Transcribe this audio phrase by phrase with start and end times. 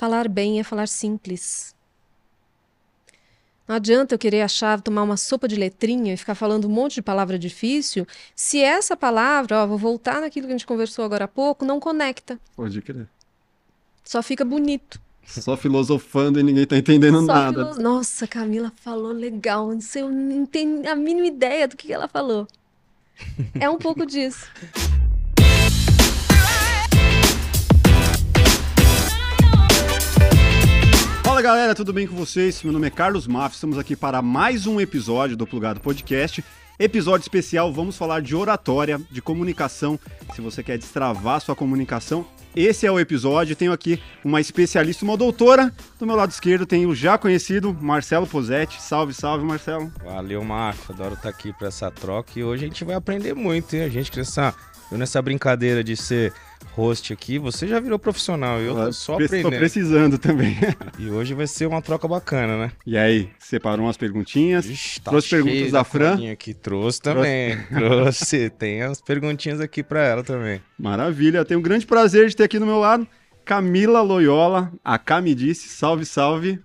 [0.00, 1.74] Falar bem é falar simples.
[3.68, 6.94] Não adianta eu querer achar, tomar uma sopa de letrinha e ficar falando um monte
[6.94, 11.26] de palavra difícil, se essa palavra, ó, vou voltar naquilo que a gente conversou agora
[11.26, 12.40] há pouco, não conecta.
[12.56, 13.06] Pode crer.
[14.02, 14.98] Só fica bonito.
[15.26, 17.74] Só filosofando e ninguém tá entendendo Só nada.
[17.74, 19.68] filo- Nossa, Camila falou legal.
[19.68, 22.48] Não sei, eu não tenho a mínima ideia do que ela falou.
[23.60, 24.48] É um pouco disso.
[31.40, 32.62] Fala galera, tudo bem com vocês?
[32.62, 36.44] Meu nome é Carlos Maff, estamos aqui para mais um episódio do Plugado Podcast.
[36.78, 39.98] Episódio especial, vamos falar de oratória, de comunicação.
[40.34, 43.56] Se você quer destravar sua comunicação, esse é o episódio.
[43.56, 45.72] Tenho aqui uma especialista, uma doutora.
[45.98, 48.82] Do meu lado esquerdo tenho o já conhecido Marcelo Posetti.
[48.82, 49.90] Salve, salve, Marcelo.
[50.04, 50.92] Valeu, Marco.
[50.92, 53.82] Adoro estar aqui para essa troca e hoje a gente vai aprender muito, hein?
[53.82, 54.52] A gente nessa,
[54.90, 56.32] eu nessa brincadeira de ser
[56.72, 59.50] host aqui, você já virou profissional eu tô só Pre- aprendendo.
[59.52, 60.56] Tô precisando também.
[60.98, 62.72] E hoje vai ser uma troca bacana, né?
[62.86, 64.66] e aí, separou umas perguntinhas?
[64.66, 66.30] Ixi, tá Trouxe perguntas da Fran?
[66.32, 66.54] Aqui.
[66.54, 67.58] Trouxe também.
[67.74, 68.50] Trouxe.
[68.50, 70.60] Tem as perguntinhas aqui para ela também.
[70.78, 73.06] Maravilha, tenho um grande prazer de ter aqui do meu lado
[73.50, 76.60] Camila Loyola, a Cami disse, salve, salve.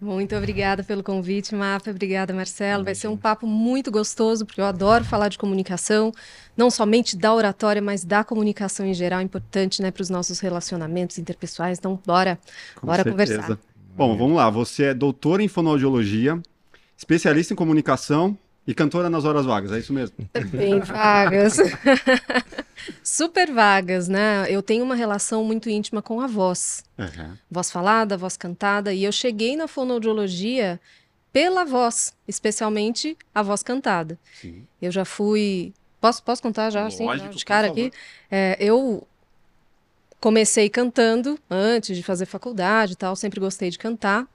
[0.00, 1.90] Muito obrigada pelo convite, Mapa.
[1.90, 2.82] Obrigada, Marcelo.
[2.82, 6.10] Vai ser um papo muito gostoso, porque eu adoro falar de comunicação,
[6.56, 11.18] não somente da oratória, mas da comunicação em geral, importante né, para os nossos relacionamentos
[11.18, 11.78] interpessoais.
[11.78, 12.38] Então, bora,
[12.76, 13.36] Com bora certeza.
[13.36, 13.58] conversar.
[13.94, 16.40] Bom, vamos lá, você é doutora em fonoaudiologia,
[16.96, 18.38] especialista em comunicação
[18.70, 20.16] e cantora nas horas vagas, é isso mesmo?
[20.52, 21.56] Bem vagas.
[23.02, 24.46] Super vagas, né?
[24.48, 26.84] Eu tenho uma relação muito íntima com a voz.
[26.96, 27.36] Aham.
[27.50, 28.94] Voz falada, voz cantada.
[28.94, 30.80] E eu cheguei na fonoaudiologia
[31.32, 34.16] pela voz, especialmente a voz cantada.
[34.40, 34.64] Sim.
[34.80, 35.74] Eu já fui.
[36.00, 36.86] Posso, posso contar já?
[36.86, 37.90] assim, Lógico, já, de cara aqui?
[38.30, 39.04] É, eu
[40.20, 44.28] comecei cantando antes de fazer faculdade e tal, sempre gostei de cantar.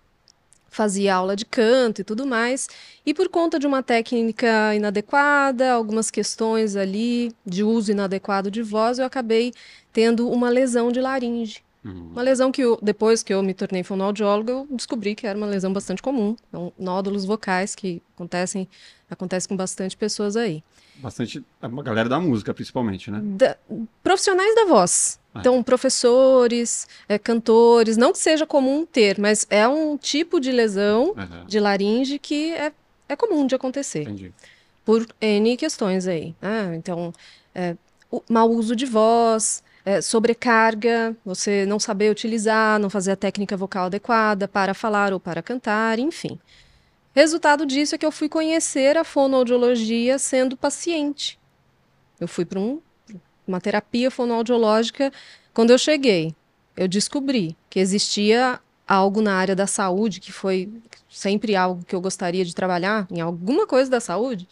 [0.69, 2.67] Fazia aula de canto e tudo mais.
[3.05, 8.99] E por conta de uma técnica inadequada, algumas questões ali de uso inadequado de voz,
[8.99, 9.53] eu acabei
[9.93, 11.63] tendo uma lesão de laringe.
[11.85, 12.09] Hum.
[12.11, 15.47] Uma lesão que eu- depois que eu me tornei fonoaudióloga, eu descobri que era uma
[15.47, 16.35] lesão bastante comum.
[16.51, 18.67] São nódulos vocais que acontecem,
[19.09, 20.63] acontecem com bastante pessoas aí.
[20.95, 23.21] Bastante, uma galera da música, principalmente, né?
[23.23, 23.55] Da-
[24.01, 25.19] profissionais da voz.
[25.35, 25.39] Ah.
[25.41, 31.13] Então, professores, eh, cantores, não que seja comum ter, mas é um tipo de lesão
[31.17, 32.71] Aham, de laringe que é,
[33.09, 34.33] é comum de acontecer, Entendi.
[34.85, 36.33] por N questões aí.
[36.41, 36.73] né?
[36.77, 37.13] Então,
[37.53, 37.75] é,
[38.29, 43.85] mau uso de voz, é, sobrecarga, você não saber utilizar, não fazer a técnica vocal
[43.87, 46.39] adequada para falar ou para cantar, enfim.
[47.13, 51.37] Resultado disso é que eu fui conhecer a fonoaudiologia sendo paciente.
[52.19, 52.79] Eu fui para um,
[53.47, 55.11] uma terapia fonoaudiológica.
[55.53, 56.35] Quando eu cheguei,
[56.75, 60.69] eu descobri que existia algo na área da saúde, que foi
[61.09, 64.47] sempre algo que eu gostaria de trabalhar, em alguma coisa da saúde.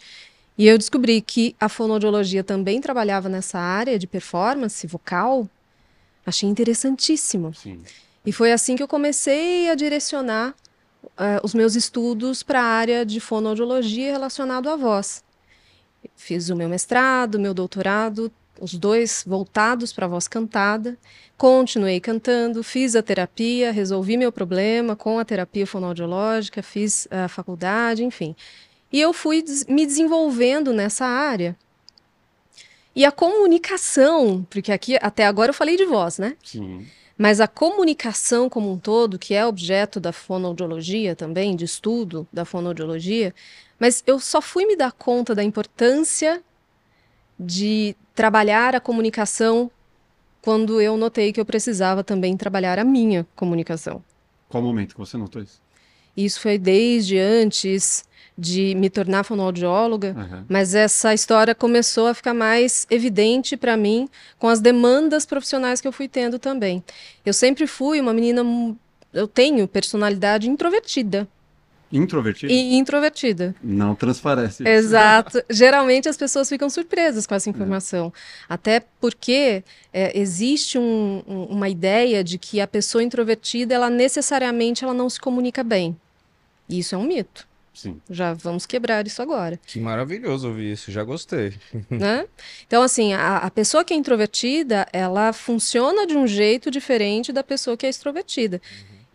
[0.58, 5.50] E eu descobri que a fonoaudiologia também trabalhava nessa área de performance vocal.
[6.26, 7.54] Achei interessantíssimo.
[7.54, 7.82] Sim.
[8.26, 10.56] E foi assim que eu comecei a direcionar
[11.18, 15.24] eh, os meus estudos para a área de fonoaudiologia relacionado à voz.
[16.16, 20.98] Fiz o meu mestrado, meu doutorado, os dois voltados para a voz cantada.
[21.38, 28.04] Continuei cantando, fiz a terapia, resolvi meu problema com a terapia fonoaudiológica, fiz a faculdade,
[28.04, 28.36] enfim.
[28.92, 31.58] E eu fui me desenvolvendo nessa área.
[32.96, 36.38] E a comunicação, porque aqui até agora eu falei de voz, né?
[36.44, 36.86] Sim.
[37.18, 42.46] Mas a comunicação como um todo, que é objeto da fonoaudiologia também, de estudo da
[42.46, 43.34] fonoaudiologia,
[43.80, 46.44] mas eu só fui me dar conta da importância
[47.46, 49.70] de trabalhar a comunicação
[50.42, 54.04] quando eu notei que eu precisava também trabalhar a minha comunicação.
[54.50, 55.62] Qual momento que você notou isso?
[56.16, 58.04] Isso foi desde antes
[58.38, 60.46] de me tornar fonoaudióloga, Aham.
[60.50, 64.10] mas essa história começou a ficar mais evidente para mim
[64.40, 66.84] com as demandas profissionais que eu fui tendo também.
[67.26, 68.78] Eu sempre fui uma menina, mu-
[69.14, 71.28] eu tenho personalidade introvertida
[71.98, 72.52] Introvertido?
[72.52, 73.56] e introvertida.
[73.64, 74.68] Não transparece.
[74.68, 75.42] Exato.
[75.50, 78.12] Geralmente as pessoas ficam surpresas com essa informação.
[78.50, 79.64] Até porque
[79.94, 85.10] é, existe um- um- uma ideia de que a pessoa introvertida, ela necessariamente ela não
[85.10, 85.96] se comunica bem.
[86.68, 87.48] E isso é um mito.
[87.74, 88.00] Sim.
[88.08, 89.60] Já vamos quebrar isso agora.
[89.66, 90.92] Que maravilhoso ouvir isso.
[90.92, 91.54] Já gostei.
[91.90, 92.26] né?
[92.68, 97.44] Então, assim, a, a pessoa que é introvertida, ela funciona de um jeito diferente da
[97.44, 98.62] pessoa que é extrovertida.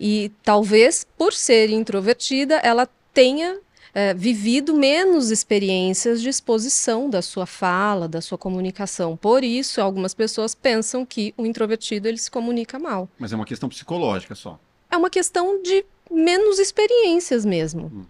[0.00, 3.59] E talvez, por ser introvertida, ela tenha
[3.95, 9.17] é, vivido menos experiências de exposição da sua fala, da sua comunicação.
[9.17, 13.09] Por isso, algumas pessoas pensam que o introvertido ele se comunica mal.
[13.19, 14.59] Mas é uma questão psicológica só.
[14.91, 17.83] É uma questão de menos experiências mesmo.
[17.93, 18.05] Uhum.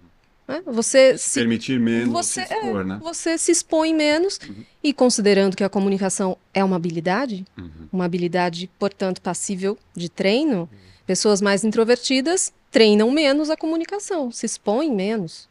[0.46, 0.62] né?
[0.66, 2.98] Você se Permitir menos você, se expor, é, né?
[3.02, 4.64] você se expõe menos Uhum.
[4.84, 7.70] e considerando que a comunicação é uma habilidade, Uhum.
[7.92, 10.68] uma habilidade, portanto, passível de treino,
[11.08, 15.48] pessoas mais introvertidas treinam menos a comunicação, se expõem menos.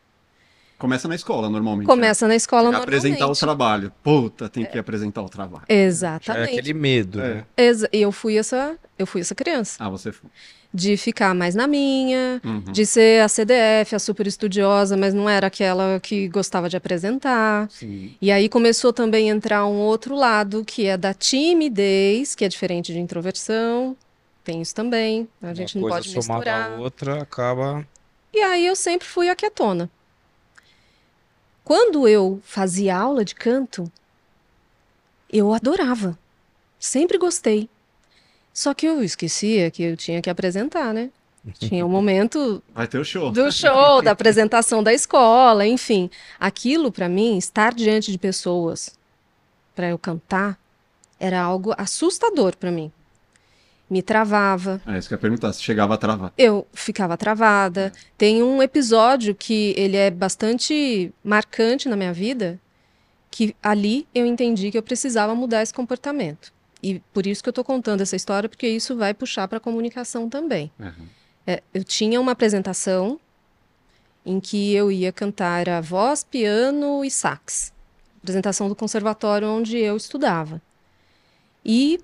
[0.78, 1.88] Começa na escola, normalmente.
[1.88, 1.92] né?
[1.92, 3.00] Começa na escola Tem que normalmente.
[3.08, 3.92] apresentar o trabalho.
[4.04, 5.64] Puta, tem que apresentar o trabalho.
[5.68, 6.52] É Exatamente.
[6.52, 7.34] aquele medo, É.
[7.34, 7.46] né?
[7.58, 10.30] Exa- eu fui essa, eu fui essa criança, Ah, você foi.
[10.72, 12.60] de ficar mais na minha, Uhum.
[12.72, 17.68] de ser a CDF, a super estudiosa, mas não era aquela que gostava de apresentar.
[17.72, 18.14] Sim.
[18.22, 22.48] E aí começou também a entrar um outro lado, que é da timidez, que é
[22.48, 23.98] diferente de introversão.
[24.48, 25.28] Tem isso também.
[25.42, 26.72] A gente Uma não coisa pode misturar.
[26.72, 27.86] à outra acaba.
[28.34, 29.90] E aí eu sempre fui a quietona.
[31.66, 33.92] Quando eu fazia aula de canto,
[35.30, 36.18] eu adorava.
[36.80, 37.70] Sempre gostei.
[38.54, 41.10] Só que eu esquecia que eu tinha que apresentar, né?
[41.60, 43.30] Tinha o momento Vai ter o show.
[43.30, 46.10] do show, da apresentação da escola, enfim.
[46.40, 48.98] Aquilo, para mim, estar diante de pessoas
[49.76, 50.58] para eu cantar,
[51.20, 52.94] era algo assustador para mim.
[53.90, 56.34] Me travava, É isso que eu ia perguntar, se chegava a travar.
[56.38, 57.94] eu ficava travada.
[58.18, 62.60] Tem um episódio que ele é bastante marcante na minha vida,
[63.32, 66.52] que ali eu entendi que eu precisava mudar esse comportamento.
[66.84, 69.62] E por isso que eu tô contando essa história, porque isso vai puxar para a
[69.62, 70.70] comunicação também.
[70.78, 71.08] Uhum.
[71.46, 73.18] É, eu tinha uma apresentação
[74.26, 77.72] em que eu ia cantar era voz, piano e sax.
[78.22, 80.62] Apresentação do conservatório onde eu estudava.
[81.64, 82.00] E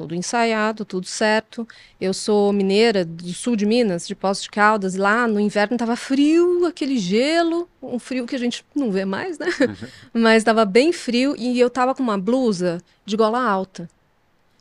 [0.00, 1.68] tudo ensaiado, tudo certo.
[2.00, 4.94] Eu sou mineira do sul de Minas, de Poços de Caldas.
[4.94, 9.38] Lá no inverno estava frio, aquele gelo, um frio que a gente não vê mais,
[9.38, 9.46] né?
[10.14, 13.90] Mas estava bem frio e eu estava com uma blusa de gola alta,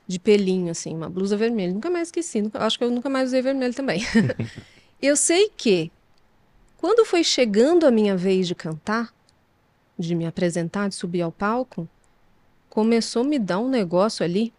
[0.05, 1.73] de pelinho, assim, uma blusa vermelha.
[1.73, 4.01] Nunca mais esqueci, nunca- acho que eu nunca mais usei vermelho também.
[5.01, 5.89] eu sei que
[6.77, 9.13] quando foi chegando a minha vez de cantar,
[9.97, 11.87] de me apresentar, de subir ao palco,
[12.69, 14.51] começou a me dar um negócio ali.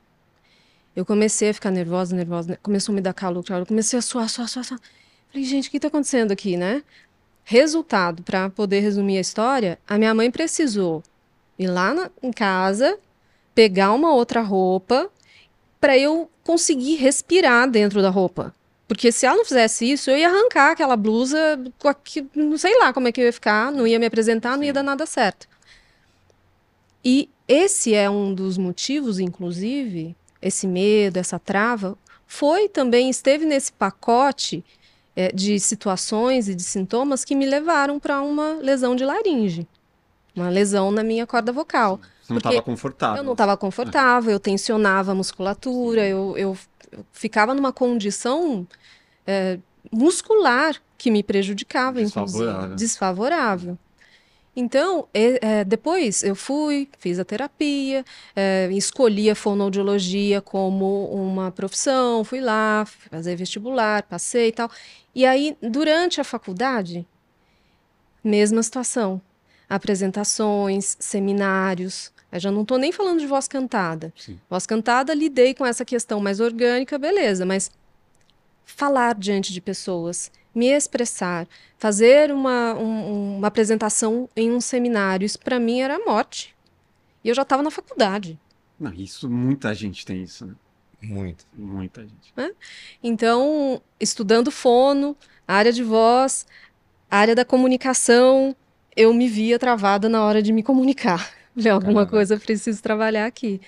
[0.95, 4.03] Eu comecei a ficar nervosa, nervosa, ne- começou a me dar calor, calor, comecei a
[4.03, 4.81] suar, suar, suar, suar.
[5.31, 6.83] Falei, gente, o que está acontecendo aqui, né?
[7.45, 11.03] Resultado, para poder resumir a história, a minha mãe precisou
[11.59, 12.99] ir lá na- em casa,
[13.55, 15.09] pegar uma outra roupa,
[15.81, 18.55] para eu conseguir respirar dentro da roupa.
[18.87, 21.39] Porque se ela não fizesse isso, eu ia arrancar aquela blusa,
[22.35, 24.73] não sei lá como é que eu ia ficar, não ia me apresentar, não ia
[24.73, 25.49] dar nada certo.
[27.05, 31.97] E esse é um dos motivos, inclusive, esse medo, essa trava,
[32.27, 34.65] foi também, esteve nesse pacote
[35.17, 39.67] eh, de situações e de sintomas que me levaram para uma lesão de laringe.
[40.35, 42.01] Uma lesão na minha corda vocal.
[42.23, 43.17] Você não estava confortável.
[43.17, 46.57] Eu não estava confortável, eu tensionava a musculatura, eu, eu,
[46.93, 48.67] eu ficava numa condição
[49.27, 49.59] é,
[49.91, 52.75] muscular que me prejudicava, inclusive.
[52.77, 53.79] Desfavorável.
[54.55, 58.05] Então, é, depois eu fui, fiz a terapia,
[58.35, 64.71] é, escolhi a fonoaudiologia como uma profissão, fui lá, fazer vestibular, passei e tal.
[65.15, 67.07] E aí, durante a faculdade,
[68.23, 69.21] mesma situação.
[69.69, 72.13] Apresentações, seminários.
[72.33, 74.13] Eu já não estou nem falando de voz cantada.
[74.17, 74.39] Sim.
[74.49, 77.71] Voz cantada, lidei com essa questão mais orgânica, beleza, mas
[78.65, 81.47] falar diante de pessoas, me expressar,
[81.79, 86.55] fazer uma, um- uma apresentação em um seminário, isso para mim era a morte.
[87.25, 88.39] E eu já estava na faculdade.
[88.79, 90.55] Não, isso, muita gente tem isso, né?
[91.03, 91.47] Muito.
[91.57, 92.33] Muita gente.
[93.03, 96.47] Então, estudando fono, área de voz,
[97.11, 98.55] área da comunicação,
[98.97, 101.31] eu me via travada na hora de me comunicar.
[101.55, 102.11] Falei, alguma Caraca.
[102.11, 103.61] coisa eu preciso trabalhar aqui.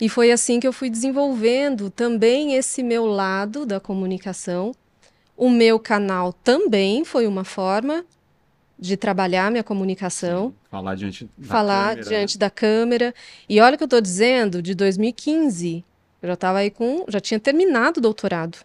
[0.00, 4.72] E foi assim que eu fui desenvolvendo também esse meu lado da comunicação.
[5.38, 8.04] O meu canal também foi uma forma
[8.76, 13.14] de trabalhar minha comunicação Falar diante da falar câmera, diante da câmera.
[13.48, 15.84] E olha o que eu estou dizendo, de 2015,
[16.20, 18.58] eu já estava aí com, já tinha terminado o doutorado.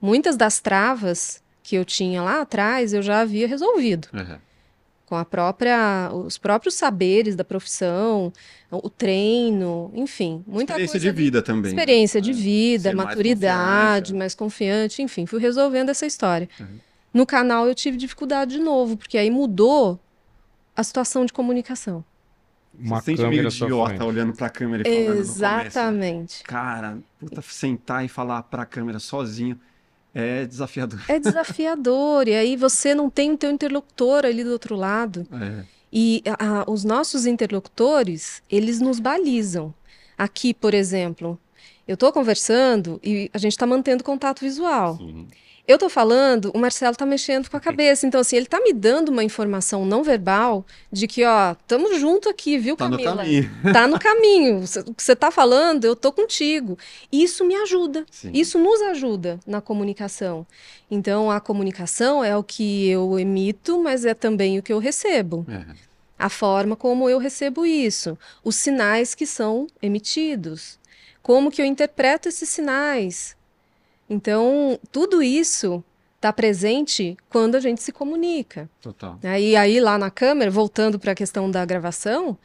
[0.00, 4.40] Muitas das travas que eu tinha lá atrás, eu já havia resolvido né?
[5.06, 8.32] Com a própria, os próprios saberes da profissão,
[8.70, 11.72] o treino, enfim, muita Experiência coisa de vida também.
[11.72, 11.80] né?
[11.80, 12.34] experiência de É.
[12.34, 14.18] vida, Ser mais maturidade, confiante, é.
[14.18, 16.48] mais confiante, enfim, fui resolvendo essa história.
[16.58, 16.66] Uhum.
[17.14, 19.98] No canal eu tive dificuldade de novo, porque aí mudou
[20.74, 22.04] a situação de comunicação.
[22.78, 25.66] Uma Você sente meio idiota olhando pra câmera e falando no começo, né?
[25.66, 26.42] Exatamente.
[26.42, 29.58] Cara, puta, sentar e falar pra câmera sozinho
[30.18, 31.00] É desafiador.
[31.08, 32.26] É desafiador.
[32.26, 35.26] e aí você não tem o teu interlocutor ali do outro lado.
[35.32, 35.64] É.
[35.92, 39.74] E a- os nossos interlocutores, eles nos balizam.
[40.16, 41.38] Aqui, por exemplo,
[41.86, 44.96] eu estou conversando e a gente está mantendo contato visual.
[44.96, 45.26] Sim.
[45.68, 48.06] Eu estou falando, o Marcelo está mexendo com a cabeça.
[48.06, 52.28] Então, assim, ele está me dando uma informação não verbal de que, ó, estamos junto
[52.28, 53.16] aqui, viu, Tá no Camila?
[53.16, 53.50] caminho.
[53.72, 54.58] Tá no caminho.
[54.86, 56.78] O que você está falando, eu tô contigo.
[57.10, 58.06] Isso me ajuda.
[58.12, 58.30] Sim.
[58.32, 60.46] Isso nos ajuda na comunicação.
[60.88, 65.44] Então, a comunicação é o que eu emito, mas é também o que eu recebo.
[65.50, 65.64] É.
[66.16, 70.78] A forma como eu recebo isso, os sinais que são emitidos,
[71.26, 73.36] como que eu interpreto esses sinais.
[74.08, 75.82] Então, tudo isso
[76.14, 78.70] está presente quando a gente se comunica.
[78.80, 79.18] Total.
[79.20, 79.40] né?
[79.40, 82.38] E aí, lá na câmera, voltando para a questão da gravação,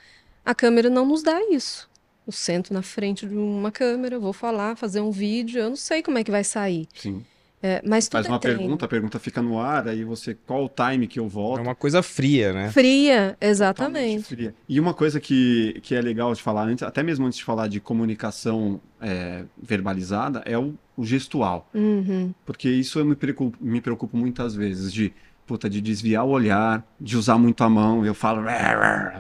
[0.44, 1.88] a câmera não nos dá isso.
[2.26, 6.02] Eu sento na frente de uma câmera, vou falar, fazer um vídeo, eu não sei
[6.02, 6.88] como é que vai sair.
[6.96, 7.24] Sim.
[7.64, 8.60] É, mas tudo Faz é uma treino.
[8.60, 11.62] pergunta, a pergunta fica no ar, aí você, qual o time que eu É volto?
[11.62, 12.72] uma coisa fria, né?
[12.72, 14.24] Fria, exatamente.
[14.24, 14.56] fria.
[14.68, 17.68] E uma coisa que, que é legal de falar antes, até mesmo antes de falar
[17.68, 21.70] de comunicação é, verbalizada, é o, o gestual.
[21.74, 22.34] Uhum.
[22.46, 25.14] Porque isso eu me preocupo, me preocupo muitas vezes de,
[25.46, 28.04] puta, de desviar o olhar, de usar muito a mão.
[28.06, 28.42] Eu falo,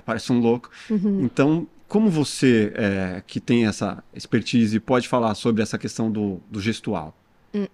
[0.05, 0.69] parece um louco.
[0.89, 1.21] Uhum.
[1.23, 6.59] Então, como você é, que tem essa expertise pode falar sobre essa questão do, do
[6.59, 7.15] gestual?
[7.53, 7.67] Hum.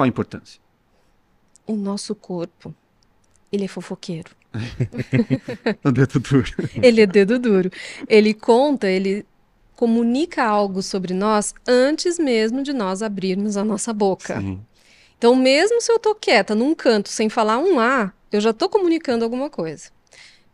[0.00, 0.58] Qual a importância?
[1.66, 2.74] O nosso corpo,
[3.52, 4.30] ele é fofoqueiro.
[5.84, 6.50] O dedo duro.
[6.82, 7.70] Ele é dedo duro.
[8.08, 9.26] Ele conta, ele
[9.76, 14.40] comunica algo sobre nós antes mesmo de nós abrirmos a nossa boca.
[14.40, 14.64] Sim.
[15.18, 18.70] Então, mesmo se eu tô quieta num canto sem falar um A, eu já tô
[18.70, 19.90] comunicando alguma coisa.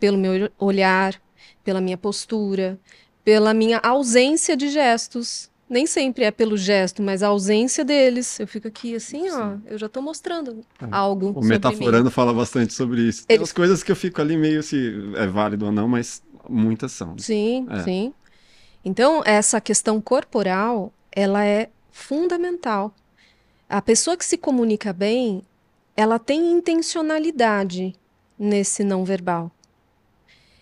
[0.00, 1.22] Pelo meu olhar,
[1.62, 2.80] pela minha postura,
[3.24, 5.48] pela minha ausência de gestos.
[5.68, 8.38] Nem sempre é pelo gesto, mas a ausência deles.
[8.38, 10.87] Eu fico aqui assim, ó, eu já tô mostrando É.
[10.92, 13.26] algo O sobre Metaforando fala bastante sobre isso.
[13.26, 16.23] Tem Ele- umas coisas que eu fico ali meio se é válido ou não, mas
[16.49, 17.08] muitas são.
[17.14, 17.18] mim.
[17.18, 17.82] Sim, É.
[17.82, 18.14] sim.
[18.85, 22.94] Então, essa questão corporal, ela é fundamental.
[23.68, 25.42] A pessoa que se comunica bem,
[25.96, 27.92] ela tem intencionalidade
[28.38, 29.50] nesse não verbal.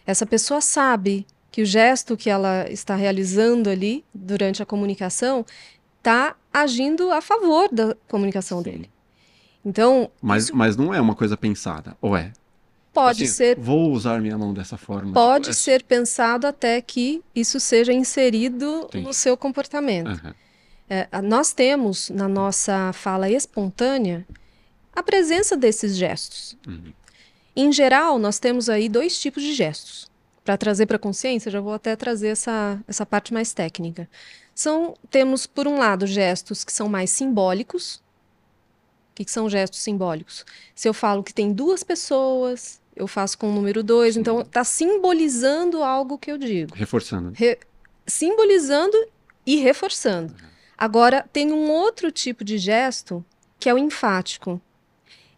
[0.06, 5.46] Essa pessoa sabe que o gesto que ela está realizando ali durante a comunicação
[5.98, 8.64] está agindo a favor da comunicação Sim.
[8.64, 8.90] dele.
[9.64, 12.32] Então, Mas, isso mas não é uma coisa pensada, ou é?
[12.92, 15.12] pode Assim, ser Vou usar minha mão dessa forma.
[15.12, 19.06] pode Tipo, ser pensado até que isso seja inserido Entendi.
[19.06, 20.08] no seu comportamento.
[20.08, 20.34] Aham.
[20.90, 24.26] É, nós temos na nossa fala espontânea
[24.92, 26.58] a presença desses gestos.
[26.66, 26.92] Uhum.
[27.54, 30.12] Em geral, nós temos aí dois tipos de gestos.
[30.44, 34.08] Para trazer para a consciência, já vou até trazer essa, essa parte mais técnica.
[34.54, 37.96] São, temos, por um lado, gestos que são mais simbólicos.
[37.96, 40.44] O que, que são gestos simbólicos?
[40.74, 44.20] Se eu falo que tem duas pessoas, eu faço com o número dois, Sim.
[44.20, 47.32] então está simbolizando algo que eu digo Reforçando.
[48.06, 48.96] simbolizando
[49.46, 50.34] e reforçando.
[50.76, 53.24] Agora, tem um outro tipo de gesto
[53.58, 54.60] que é o enfático.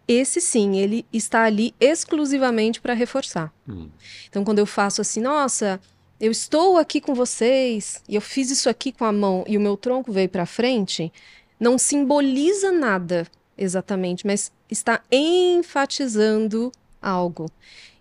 [0.08, 3.52] Esse sim, ele está ali exclusivamente para reforçar.
[3.68, 3.88] Hum.
[4.28, 5.80] Então, quando eu faço assim, nossa,
[6.20, 9.60] eu estou aqui com vocês e eu fiz isso aqui com a mão e o
[9.60, 11.12] meu tronco veio para frente,
[11.58, 13.26] não simboliza nada
[13.58, 16.70] exatamente, mas está enfatizando
[17.00, 17.50] algo.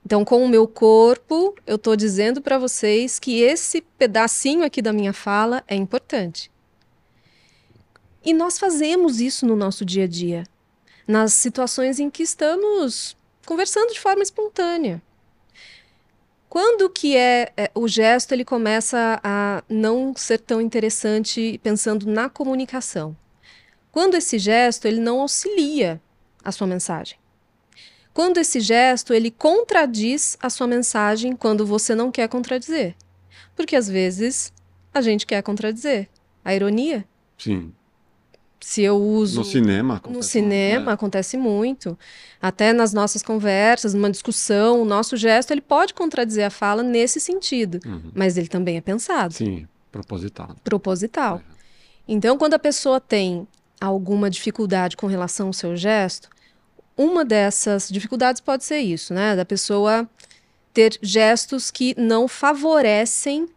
[0.05, 4.93] Então, com o meu corpo, eu estou dizendo para vocês que esse pedacinho aqui da
[4.93, 6.51] minha fala é importante.
[8.23, 10.43] E nós fazemos isso no nosso dia a dia,
[11.07, 15.01] nas situações em que estamos conversando de forma espontânea.
[16.49, 22.29] Quando que é, é, o gesto ele começa a não ser tão interessante pensando na
[22.29, 23.15] comunicação?
[23.91, 26.01] Quando esse gesto ele não auxilia
[26.43, 27.17] a sua mensagem.
[28.13, 32.95] Quando esse gesto ele contradiz a sua mensagem quando você não quer contradizer.
[33.55, 34.53] Porque às vezes
[34.93, 36.07] a gente quer contradizer.
[36.43, 37.05] A ironia.
[37.37, 37.73] Sim.
[38.67, 39.93] Se eu uso No cinema.
[39.93, 41.99] no acontece cinema muito, acontece muito.
[42.41, 47.19] Até nas nossas conversas, numa discussão, o nosso gesto ele pode contradizer a fala nesse
[47.19, 47.91] sentido, né?
[47.91, 48.11] Uhum.
[48.15, 50.55] mas ele também é pensado, Sim, propositado.
[50.63, 51.43] proposital.
[52.07, 53.47] Então, quando a pessoa tem
[53.79, 56.27] alguma dificuldade com relação ao seu gesto,
[56.97, 59.35] uma dessas dificuldades pode ser isso, né?
[59.35, 60.09] Da pessoa
[60.73, 63.47] ter gestos que não favorecem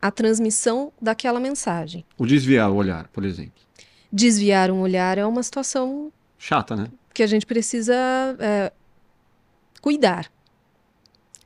[0.00, 2.04] a transmissão daquela mensagem.
[2.18, 3.66] O desviar o olhar, por exemplo.
[4.10, 6.88] Desviar um olhar é uma situação Chata, né?
[7.12, 7.94] que a gente precisa
[8.38, 8.72] é,
[9.80, 10.30] cuidar.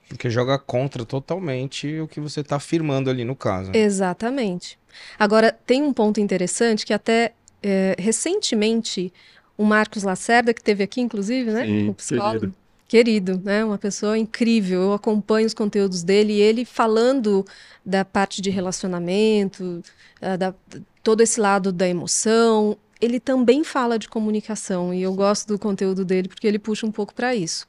[0.08, 3.70] Porque joga contra totalmente o que você tá afirmando ali no caso.
[3.70, 3.78] né?
[3.78, 4.78] Exatamente.
[5.18, 9.12] Agora, tem um ponto interessante que até é, recentemente
[9.56, 11.64] o Marcos Lacerda, que teve aqui, inclusive, né?
[11.64, 12.40] Sim, o psicólogo.
[12.40, 12.54] querido.
[12.88, 13.64] Querido, né?
[13.64, 14.82] Uma pessoa incrível.
[14.82, 17.44] Eu acompanho os conteúdos dele e ele falando
[17.84, 19.82] da parte de relacionamento,
[20.20, 20.54] ah, da,
[21.02, 22.76] todo esse lado da emoção.
[23.00, 26.92] Ele também fala de comunicação e eu gosto do conteúdo dele porque ele puxa um
[26.92, 27.66] pouco para isso.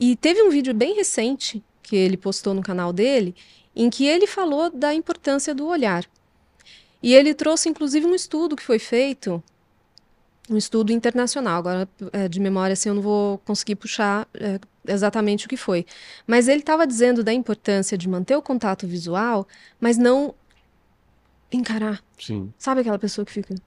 [0.00, 3.34] E teve um vídeo bem recente que ele postou no canal dele
[3.74, 6.04] em que ele falou da importância do olhar.
[7.02, 9.42] E ele trouxe inclusive um estudo que foi feito
[10.50, 11.58] um estudo internacional.
[11.58, 15.84] Agora, é, de memória, assim, eu não vou conseguir puxar é, exatamente o que foi.
[16.26, 19.46] Mas ele estava dizendo da importância de manter o contato visual,
[19.80, 20.34] mas não
[21.56, 22.02] encarar.
[22.18, 22.52] Sim.
[22.58, 23.58] Sabe aquela pessoa que fica o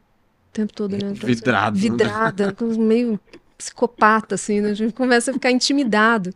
[0.54, 1.36] tempo todo olhando pra você?
[1.36, 1.76] Vidrado.
[1.78, 1.82] né?
[1.82, 3.20] Vidrada, com- meio
[3.58, 4.72] psicopata, assim, né?
[4.72, 6.34] A gente começa a ficar intimidado.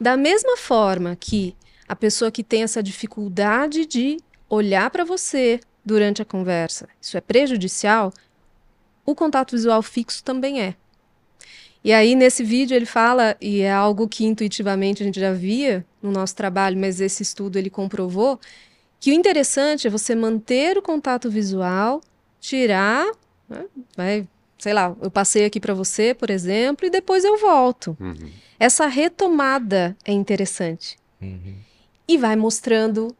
[0.00, 1.54] Da mesma forma que
[1.88, 4.18] a pessoa que tem essa dificuldade de
[4.48, 8.12] olhar para você durante a conversa, isso é prejudicial,
[9.04, 10.74] o contato visual fixo também é.
[11.84, 15.86] E aí, nesse vídeo, ele fala, e é algo que intuitivamente a gente já via
[16.02, 18.40] no nosso trabalho, mas esse estudo ele comprovou,
[19.00, 22.00] que o interessante é você manter o contato visual,
[22.40, 23.06] tirar,
[23.48, 23.64] né,
[23.96, 24.26] vai,
[24.58, 27.96] sei lá, eu passei aqui para você, por exemplo, e depois eu volto.
[28.00, 28.30] Uhum.
[28.58, 31.54] Essa retomada é interessante Uhum.
[32.08, 33.14] e vai mostrando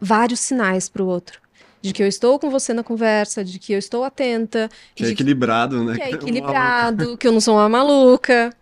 [0.00, 1.40] vários sinais para o outro.
[1.80, 5.08] De que eu estou com você na conversa, de que eu estou atenta, Que é
[5.08, 5.96] equilibrado, né?
[5.96, 8.54] que é equilibrado, que eu não sou uma maluca.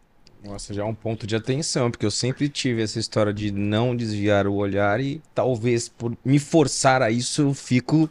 [0.45, 3.95] Nossa, já é um ponto de atenção, porque eu sempre tive essa história de não
[3.95, 8.09] desviar o olhar e talvez por me forçar a isso eu fico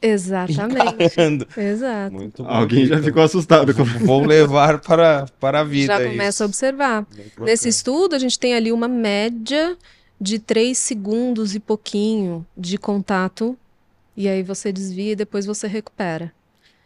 [0.00, 1.04] Exatamente.
[1.04, 1.48] encarando.
[1.56, 2.12] Exato.
[2.14, 2.48] Muito bom.
[2.48, 5.98] Alguém já ficou assustado com Vou levar para, para a vida.
[5.98, 6.44] Já começa a isso.
[6.44, 7.06] observar.
[7.14, 9.76] Bem Nesse estudo, a gente tem ali uma média
[10.20, 13.56] de três segundos e pouquinho de contato.
[14.16, 16.32] E aí você desvia e depois você recupera.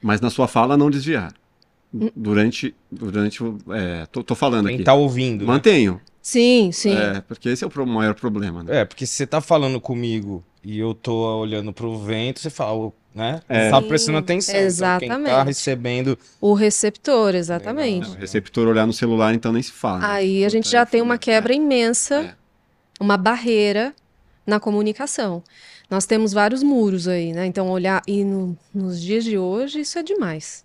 [0.02, 1.32] Mas na sua fala, não desviar.
[2.16, 2.74] Durante.
[2.90, 4.84] durante o- é, tô, tô falando Quem aqui.
[4.84, 5.42] tá ouvindo.
[5.42, 5.46] né?
[5.46, 6.00] Mantenho.
[6.22, 6.94] Sim, sim.
[6.96, 8.80] É, porque esse é o maior problema, né?
[8.80, 12.92] É, porque se você tá falando comigo e eu tô olhando pro vento, você fala,
[13.14, 13.40] né?
[13.48, 13.68] É.
[13.70, 14.54] Tá prestando atenção.
[14.54, 14.68] Então,
[15.00, 15.46] quem tá exatamente.
[15.46, 16.18] recebendo.
[16.40, 18.08] O receptor, exatamente.
[18.08, 19.98] O receptor olhar no celular, então nem se fala.
[19.98, 20.06] né?
[20.10, 22.34] Aí a gente Puta, já é tem uma quebra imensa, É.
[23.00, 23.92] uma barreira
[24.46, 25.42] na comunicação.
[25.90, 27.44] Nós temos vários muros aí, né?
[27.46, 28.00] Então, olhar.
[28.06, 30.64] E no- nos dias de hoje, isso é demais.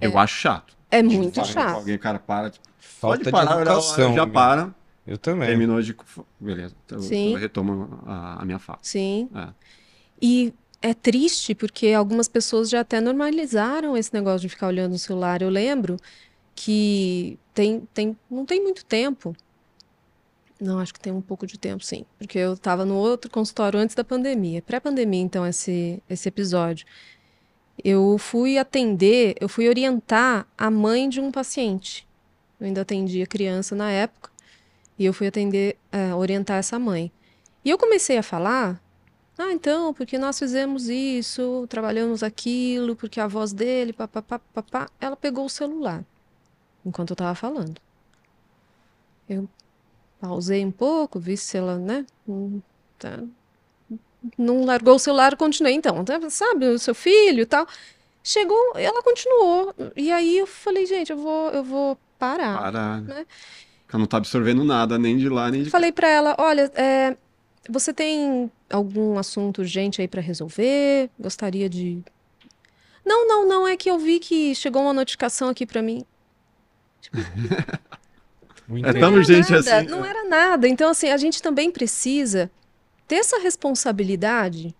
[0.00, 0.76] Eu acho chato.
[0.90, 1.76] É muito chato.
[1.76, 2.50] Alguém, o cara para.
[2.50, 4.14] Tipo, Falta pode de parar, educação.
[4.14, 4.32] já né?
[4.32, 4.74] para.
[5.06, 5.48] Eu também.
[5.48, 5.96] Terminou de.
[6.38, 6.74] Beleza.
[6.90, 7.32] Eu, Sim.
[7.32, 8.78] eu retomo a, a minha fala.
[8.82, 9.28] Sim.
[9.34, 9.48] É.
[10.20, 14.98] E é triste porque algumas pessoas já até normalizaram esse negócio de ficar olhando no
[14.98, 15.42] celular.
[15.42, 15.96] Eu lembro
[16.54, 19.34] que tem, tem, não tem muito tempo.
[20.60, 22.04] Não, acho que tem um pouco de tempo, sim.
[22.18, 24.60] Porque eu estava no outro consultório antes da pandemia.
[24.60, 26.84] Pré-pandemia, então, esse, esse episódio.
[27.84, 32.06] Eu fui atender, eu fui orientar a mãe de um paciente.
[32.60, 34.30] Eu ainda atendia criança na época.
[34.98, 37.12] E eu fui atender, eh, orientar essa mãe.
[37.64, 38.82] E eu comecei a falar
[39.38, 45.16] ah, então, porque nós fizemos isso, trabalhamos aquilo, porque a voz dele, papapá, papá, ela
[45.16, 46.04] pegou o celular
[46.84, 47.80] enquanto eu tava falando.
[49.28, 49.48] Eu
[50.20, 52.62] pausei um pouco, vi se ela, né, não,
[52.98, 53.22] tá-
[54.36, 57.66] não largou o celular, continuei então, tá, sabe, o seu filho e tal.
[58.22, 59.74] Chegou, ela continuou.
[59.96, 62.58] E aí eu falei, gente, eu vou, eu vou parar.
[62.58, 63.00] Para.
[63.00, 63.26] né?
[63.86, 65.70] Porque não tá absorvendo nada, nem de lá, nem de.
[65.70, 67.16] Falei pra ela, olha, é,
[67.68, 71.08] você tem algum assunto urgente aí pra resolver?
[71.18, 72.02] Gostaria de
[73.04, 76.04] Não, não, não, é que eu vi que chegou uma notificação aqui pra mim.
[78.66, 79.86] Muito É tão urgente Nada, assim.
[79.88, 80.68] não era nada.
[80.68, 82.50] Então assim, a gente também precisa
[83.08, 84.74] ter essa responsabilidade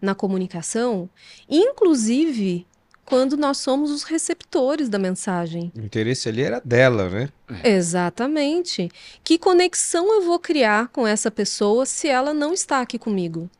[0.00, 1.10] na comunicação,
[1.48, 2.66] inclusive
[3.04, 5.72] quando nós somos os receptores da mensagem.
[5.76, 7.28] O interesse ali era dela, né?
[7.64, 8.88] Exatamente.
[9.22, 13.50] Que conexão eu vou criar com essa pessoa se ela não está aqui comigo?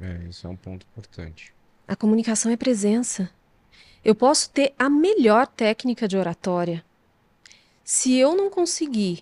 [0.00, 1.54] É, isso é um ponto importante.
[1.88, 3.30] A comunicação é presença.
[4.04, 6.84] Eu posso ter a melhor técnica de oratória.
[7.82, 9.20] Se eu não conseguir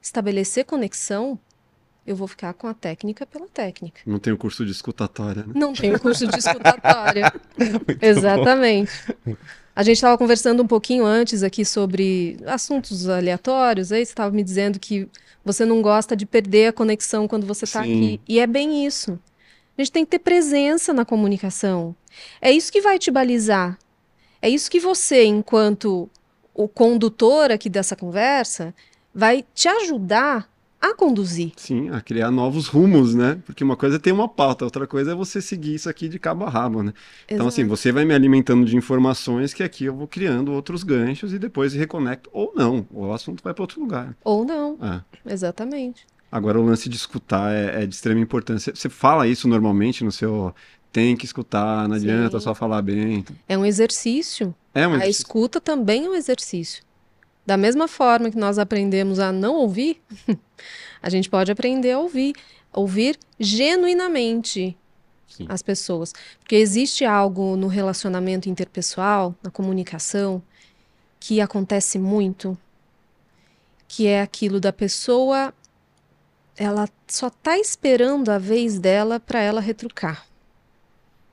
[0.00, 1.38] estabelecer conexão,
[2.08, 4.00] eu vou ficar com a técnica pela técnica.
[4.06, 5.52] Não tem o curso de escutatória, né?
[5.54, 7.30] Não tenho curso de escutatória.
[8.00, 8.90] Exatamente.
[9.76, 13.92] A gente estava conversando um pouquinho antes aqui sobre assuntos aleatórios.
[13.92, 15.06] Aí você estava me dizendo que
[15.44, 18.18] você não gosta de perder a conexão quando você está aqui.
[18.26, 19.20] E é bem isso.
[19.76, 21.94] A gente tem que ter presença na comunicação.
[22.40, 23.78] É isso que vai te balizar.
[24.40, 26.08] É isso que você, enquanto
[26.54, 28.74] o condutor aqui dessa conversa,
[29.14, 30.48] vai te ajudar
[30.80, 31.52] a conduzir.
[31.56, 33.38] Sim, a criar novos rumos, né?
[33.44, 36.18] Porque uma coisa é ter uma pauta, outra coisa é você seguir isso aqui de
[36.18, 36.92] cabo a rabo, né?
[37.28, 37.76] Então, assim, Exato.
[37.76, 41.72] você vai me alimentando de informações que aqui eu vou criando outros ganchos e depois
[41.72, 44.16] reconecto, ou não, o assunto vai para outro lugar.
[44.24, 45.32] Ou não, É.
[45.32, 46.06] exatamente.
[46.30, 48.74] Agora, o lance de escutar é, é de extrema importância.
[48.74, 50.54] Você fala isso normalmente no seu.
[50.92, 52.44] Tem que escutar, não adianta Sim.
[52.44, 53.24] só falar bem.
[53.48, 54.54] É um exercício.
[54.74, 55.20] É um A exercício.
[55.22, 56.82] escuta também é um exercício.
[57.48, 60.02] Da mesma forma que nós aprendemos a não ouvir,
[61.02, 62.34] a gente pode aprender a ouvir.
[62.70, 64.76] Ouvir genuinamente
[65.26, 65.46] Sim.
[65.48, 66.12] as pessoas.
[66.40, 70.42] Porque existe algo no relacionamento interpessoal, na comunicação,
[71.18, 72.54] que acontece muito,
[73.88, 75.54] que é aquilo da pessoa,
[76.54, 80.26] ela só tá esperando a vez dela para ela retrucar.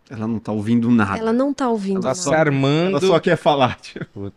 [0.09, 1.17] Ela não tá ouvindo nada.
[1.19, 2.19] Ela não tá ouvindo Tá nada.
[2.19, 2.91] se armando.
[2.99, 3.77] Ela só quer falar.
[3.81, 4.31] tipo.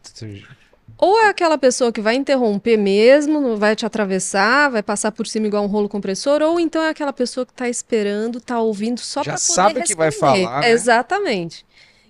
[0.98, 5.46] Ou é aquela pessoa que vai interromper mesmo, vai te atravessar, vai passar por cima
[5.46, 9.22] igual um rolo compressor, ou então é aquela pessoa que tá esperando, tá ouvindo só
[9.22, 10.70] para poder sabe que vai falar, né?
[10.72, 11.64] Exatamente.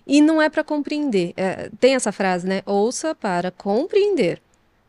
[0.06, 1.34] E não é para compreender.
[1.36, 2.62] É, tem essa frase, né?
[2.64, 4.40] Ouça para compreender,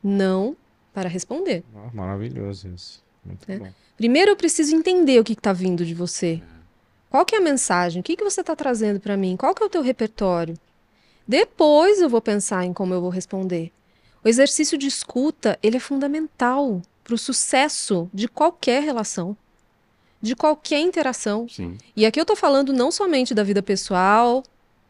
[0.02, 0.56] não
[0.94, 1.62] para responder.
[1.76, 3.04] Ah, maravilhoso isso.
[3.26, 3.58] Muito É.
[3.58, 3.68] bom.
[3.98, 6.42] Primeiro eu preciso entender o que está vindo de você.
[7.10, 8.00] Qual que é a mensagem?
[8.00, 9.36] O que, que você está trazendo para mim?
[9.36, 10.56] Qual que é o teu repertório?
[11.28, 13.74] Depois eu vou pensar em como eu vou responder.
[14.24, 19.36] O exercício de escuta, ele é fundamental para o sucesso de qualquer relação,
[20.22, 21.48] de qualquer interação.
[21.48, 21.78] Sim.
[21.96, 24.44] E aqui eu estou falando não somente da vida pessoal,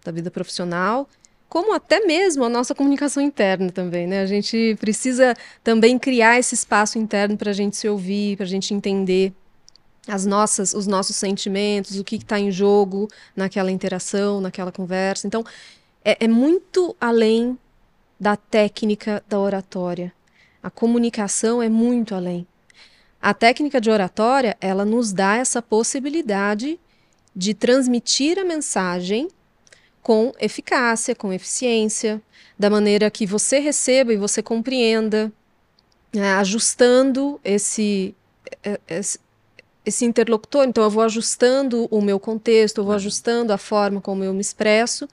[0.03, 1.07] da vida profissional,
[1.47, 4.21] como até mesmo a nossa comunicação interna também, né?
[4.21, 8.49] A gente precisa também criar esse espaço interno para a gente se ouvir, para a
[8.49, 9.33] gente entender
[10.07, 15.25] as nossas, os nossos sentimentos, o que está em jogo naquela interação, naquela conversa.
[15.25, 15.43] Então,
[16.03, 17.57] é, é muito além
[18.19, 20.13] da técnica da oratória.
[20.62, 22.45] A comunicação é muito além.
[23.21, 26.79] A técnica de oratória, ela nos dá essa possibilidade
[27.36, 29.29] de transmitir a mensagem
[30.01, 32.21] com eficácia, com eficiência,
[32.58, 35.32] da maneira que você receba e você compreenda,
[36.13, 38.13] né, ajustando esse,
[38.63, 39.19] eh, esse,
[39.86, 40.65] esse interlocutor.
[40.65, 44.41] Então, eu vou ajustando o meu contexto, eu vou ajustando a forma como eu me
[44.41, 45.08] expresso,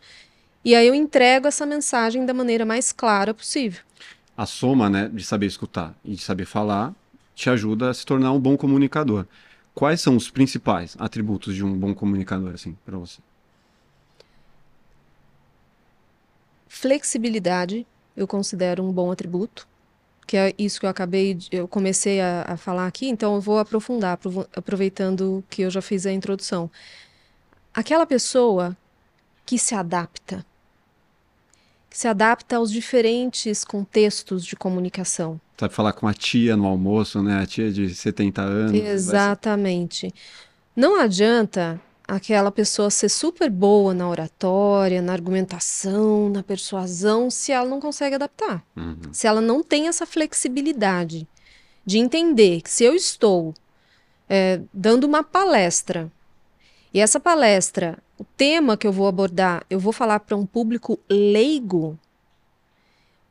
[0.66, 3.80] e aí eu entrego essa mensagem da maneira mais clara possível.
[4.36, 6.92] A soma, né, de saber escutar e de saber falar
[7.36, 9.26] te ajuda a se tornar um bom comunicador.
[9.72, 13.20] Quais são os principais atributos de um bom comunicador, assim, para você?
[16.66, 19.68] Flexibilidade, eu considero um bom atributo,
[20.26, 23.40] que é isso que eu acabei, de, eu comecei a, a falar aqui, então eu
[23.40, 24.18] vou aprofundar,
[24.56, 26.68] aproveitando que eu já fiz a introdução.
[27.72, 28.76] Aquela pessoa
[29.44, 30.44] que se adapta,
[31.96, 35.40] se adapta aos diferentes contextos de comunicação.
[35.58, 37.40] Sabe falar com a tia no almoço, né?
[37.40, 38.72] A tia de 70 anos.
[38.72, 40.12] ser- Exatamente.
[40.76, 47.66] Não adianta aquela pessoa ser super boa na oratória, na argumentação, na persuasão, se ela
[47.66, 48.62] não consegue adaptar.
[48.76, 48.98] Uhum.
[49.10, 51.26] Se ela não tem essa flexibilidade
[51.84, 53.54] de entender que se eu estou
[54.28, 56.12] é, dando uma palestra
[56.96, 60.98] e essa palestra, o tema que eu vou abordar, eu vou falar para um público
[61.10, 61.98] leigo,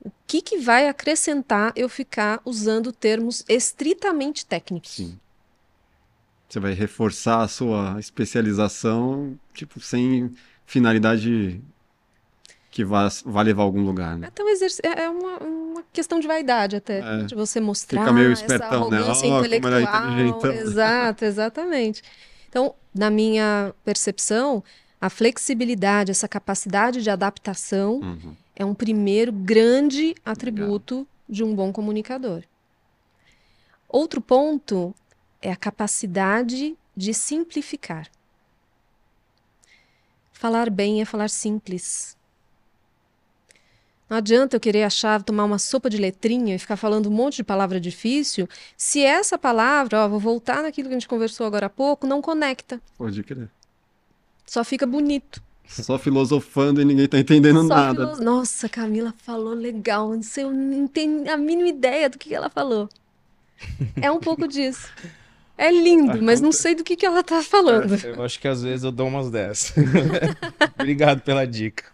[0.05, 4.91] o que, que vai acrescentar eu ficar usando termos estritamente técnicos?
[4.91, 5.17] Sim.
[6.47, 10.29] Você vai reforçar a sua especialização, tipo, sem
[10.63, 11.59] finalidade
[12.69, 14.27] que vá, vá levar a algum lugar, né?
[14.27, 17.23] Até um exerc- é é uma, uma questão de vaidade até, É.
[17.23, 18.97] de você mostrar Fica meio essa espertão, né?
[18.97, 20.11] arrogância Ó, como ele é intelectual.
[20.11, 20.51] inteligentão.
[20.53, 22.03] Exato, exatamente.
[22.55, 24.63] Então, na minha percepção,
[25.01, 28.33] a flexibilidade, essa capacidade de adaptação Uhum.
[28.55, 32.43] é um primeiro grande atributo de um bom comunicador.
[33.89, 34.95] Outro ponto
[35.41, 38.07] é a capacidade de simplificar.
[40.31, 42.15] Falar bem é falar simples.
[44.09, 47.37] Não adianta eu querer achar, tomar uma sopa de letrinha e ficar falando um monte
[47.37, 51.65] de palavra difícil, se essa palavra, ó, vou voltar naquilo que a gente conversou agora
[51.65, 52.79] há pouco, não conecta.
[52.97, 53.49] Pode crer.
[54.45, 55.41] Só fica bonito.
[55.67, 58.07] Só filosofando e ninguém tá entendendo Só nada.
[58.13, 60.09] filo- Nossa, Camila falou legal.
[60.11, 62.87] Não sei, eu não tenho a mínima ideia do que que ela falou.
[63.99, 64.87] É um pouco disso.
[65.57, 67.95] É lindo, mas não sei do que, que ela tá falando.
[68.05, 69.73] Eu acho que às vezes eu dou umas dessas.
[70.77, 71.85] Obrigado pela dica.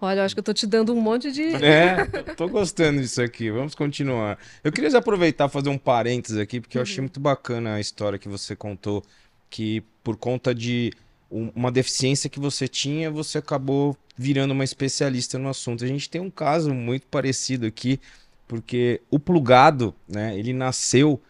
[0.00, 1.42] Olha, eu acho que eu tô te dando um monte de.
[1.64, 2.04] É,
[2.36, 3.50] tô gostando disso aqui.
[3.50, 4.38] Vamos continuar.
[4.62, 8.28] Eu queria aproveitar fazer um parênteses aqui, porque eu achei muito bacana a história que
[8.28, 9.02] você contou,
[9.50, 10.92] que por conta de
[11.30, 15.84] um- uma deficiência que você tinha, você acabou virando uma especialista no assunto.
[15.84, 17.98] A gente tem um caso muito parecido aqui,
[18.46, 21.20] porque o plugado, né, ele nasceu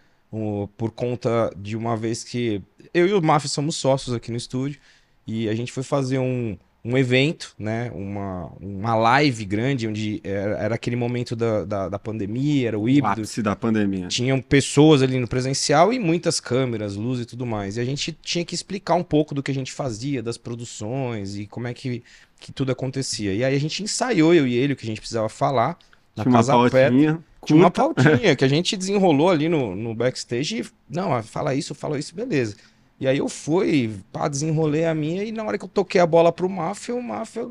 [0.77, 2.61] por conta de uma vez que
[2.93, 4.81] eu e o Maf somos sócios aqui no estúdio
[5.25, 7.91] e a gente foi fazer um, um evento, né?
[7.95, 12.83] Uma, uma live grande, onde era, era aquele momento da, da, da pandemia, era o
[12.83, 13.07] O híbrido.
[13.23, 14.07] ápice da pandemia.
[14.09, 17.79] Tinham pessoas ali no presencial e muitas câmeras, luz e tudo mais.
[17.79, 21.37] E a gente tinha que explicar um pouco do que a gente fazia, das produções
[21.39, 22.03] e como é que,
[22.39, 23.33] que tudo acontecia.
[23.33, 25.79] E aí a gente ensaiou, eu e ele, o que a gente precisava falar.
[26.15, 26.93] Na Tinha uma casa perto.
[26.93, 27.25] pautinha.
[27.47, 31.75] Tinha uma pautinha que a gente desenrolou ali no, no backstage e, não, fala isso,
[31.75, 32.57] fala isso, beleza.
[33.01, 36.07] E aí eu fui, pá, desenrolei a minha e na hora que eu toquei a
[36.07, 37.51] bola pro Máfia, o Máfia não,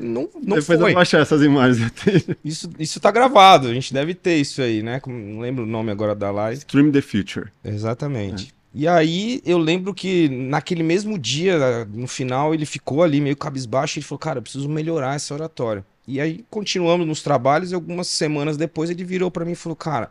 [0.00, 0.76] não Depois foi.
[0.76, 1.92] eu vou achar essas imagens.
[2.44, 5.00] Isso, isso tá gravado, a gente deve ter isso aí, né?
[5.06, 6.58] Não lembro o nome agora da live.
[6.58, 7.48] Stream the Future.
[7.64, 8.54] Exatamente.
[8.72, 13.96] E aí eu lembro que naquele mesmo dia, no final, ele ficou ali meio cabisbaixo
[13.96, 15.84] e ele falou, cara, eu preciso melhorar essa oratória.
[16.06, 19.76] E aí continuamos nos trabalhos e algumas semanas depois ele virou pra mim e falou,
[19.76, 20.10] cara,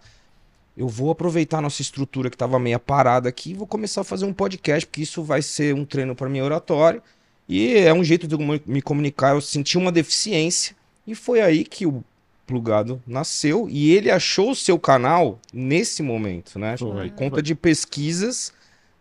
[0.76, 4.04] eu vou aproveitar a nossa estrutura que tava meio parada aqui e vou começar a
[4.04, 7.02] fazer um podcast, porque isso vai ser um treino pra minha oratória.
[7.48, 11.86] E é um jeito de me- comunicar, eu senti uma deficiência e foi aí que
[11.86, 12.04] o
[12.48, 16.76] Plugado nasceu e ele achou o seu canal nesse momento, né?
[16.78, 18.52] Por conta de pesquisas,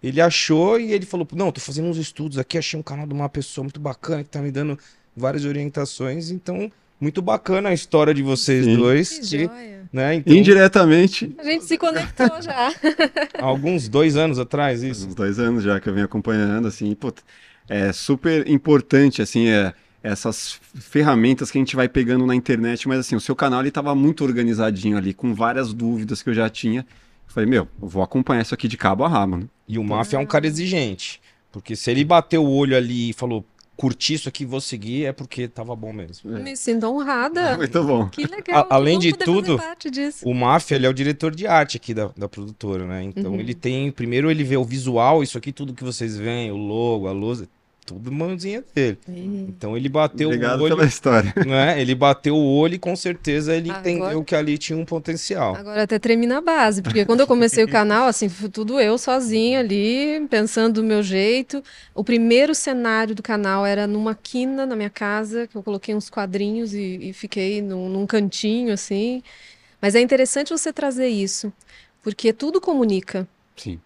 [0.02, 3.12] ele achou e ele falou: Não, tô fazendo uns estudos aqui, achei um canal de
[3.12, 4.78] uma pessoa muito bacana que tá me dando
[5.16, 6.30] várias orientações.
[6.30, 6.70] Então,
[7.02, 8.76] muito bacana a história de vocês Sim.
[8.76, 9.18] dois.
[9.18, 9.82] Que joia.
[9.92, 10.14] né?
[10.14, 12.72] Então, Indiretamente, A gente se conectou já.
[13.38, 15.08] há alguns dois anos atrás, isso.
[15.08, 17.12] uns dois anos já que eu venho acompanhando, assim, pô,
[17.68, 23.00] é super importante, assim, é, essas ferramentas que a gente vai pegando na internet, mas
[23.00, 26.48] assim, o seu canal ele tava muito organizadinho ali, com várias dúvidas que eu já
[26.48, 26.80] tinha.
[26.80, 29.44] Eu falei, meu, eu vou acompanhar isso aqui de cabo a rabo, né?
[29.66, 31.20] E o Mafia é um cara exigente.
[31.50, 33.44] Porque se ele bateu o olho ali e falou:
[33.76, 36.30] Curti isso aqui, vou seguir, é porque tava bom mesmo.
[36.38, 37.56] Me sinto honrada.
[37.58, 38.08] Muito bom.
[38.08, 38.66] Que legal.
[38.70, 39.58] A- além de tudo.
[40.24, 43.02] O Mafia, ele é o diretor de arte aqui da, da produtora, né?
[43.02, 43.40] Então Uhum.
[43.40, 43.90] ele tem.
[43.90, 47.44] Primeiro ele vê o visual, isso aqui, tudo que vocês veem, o logo, a luz,
[47.84, 48.98] tudo mãozinha dele.
[49.08, 51.32] Então ele bateu Obrigado o olho, pela história.
[51.46, 51.80] né?
[51.80, 55.56] Ele bateu o olho e com certeza ele Agora- entendeu que ali tinha um potencial.
[55.56, 58.96] Agora até tremi na base, porque quando eu comecei o canal, assim, foi tudo eu
[58.96, 61.62] sozinha ali, pensando do meu jeito.
[61.94, 66.08] O primeiro cenário do canal era numa quina na minha casa, que eu coloquei uns
[66.08, 69.22] quadrinhos e, e fiquei num, num cantinho, assim.
[69.80, 71.52] Mas é interessante você trazer isso,
[72.02, 73.26] porque tudo comunica.
[73.56, 73.80] Sim.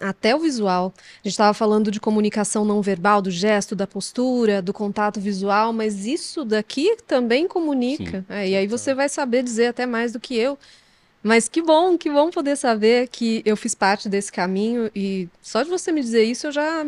[0.00, 0.94] Até o visual.
[0.96, 5.72] A gente estava falando de comunicação não verbal, do gesto, da postura, do contato visual,
[5.72, 8.24] mas isso daqui também comunica.
[8.28, 10.58] É, e aí você vai saber dizer até mais do que eu.
[11.22, 15.62] Mas que bom, que bom poder saber que eu fiz parte desse caminho e só
[15.62, 16.86] de você me dizer isso eu já,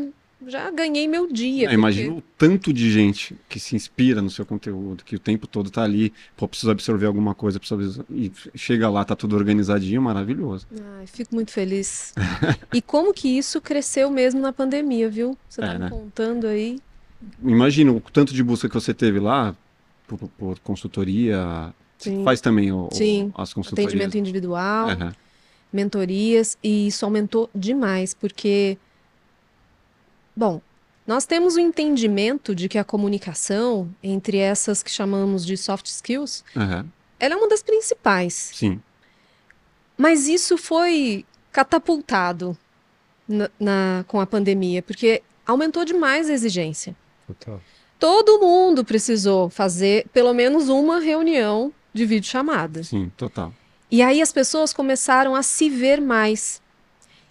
[0.49, 1.71] já ganhei meu dia.
[1.71, 5.47] É, imagina o tanto de gente que se inspira no seu conteúdo, que o tempo
[5.47, 8.05] todo tá ali, pô, preciso absorver alguma coisa, preciso...
[8.11, 10.67] e chega lá, tá tudo organizadinho, maravilhoso.
[10.69, 12.13] porque- Ai, fico muito feliz.
[12.73, 15.37] e como que isso cresceu mesmo na pandemia, viu?
[15.49, 15.91] Você É, tá me né?
[15.91, 16.79] contando aí.
[17.43, 19.55] Imagina o tanto de busca que você teve lá
[20.09, 21.73] por, por consultoria.
[21.99, 22.25] Sim.
[22.25, 23.89] faz também o, Sim, as consultorias.
[23.93, 24.89] Atendimento individual.
[24.91, 25.15] Aham.
[25.73, 28.77] mentorias e isso aumentou demais, porque,
[30.35, 30.61] bom,
[31.07, 36.45] nós temos o entendimento de que a comunicação entre essas que chamamos de soft skills,
[36.57, 36.87] Aham.
[37.19, 38.81] ela é uma das principais, Sim.
[39.97, 42.57] mas isso foi catapultado
[43.29, 46.97] na, na- com a pandemia, porque aumentou demais a exigência.
[47.99, 52.83] Todo mundo precisou fazer pelo menos uma reunião de videochamada.
[52.83, 53.53] Sim, total.
[53.91, 56.61] E aí as pessoas começaram a se ver mais.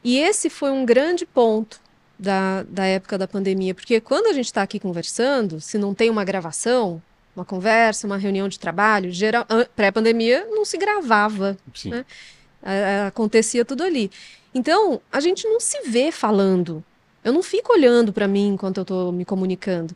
[0.03, 1.80] E esse foi um grande ponto
[2.21, 6.07] da, da época da pandemia, porque quando a gente está aqui conversando, se não tem
[6.09, 7.01] uma gravação,
[7.35, 11.57] uma conversa, uma reunião de trabalho, geral, an- pré-pandemia não se gravava.
[11.85, 12.05] Né?
[12.63, 14.11] a- a- acontecia tudo ali.
[14.53, 16.83] Então, a gente não se vê falando.
[17.23, 19.95] Eu não fico olhando para mim enquanto eu estou me comunicando.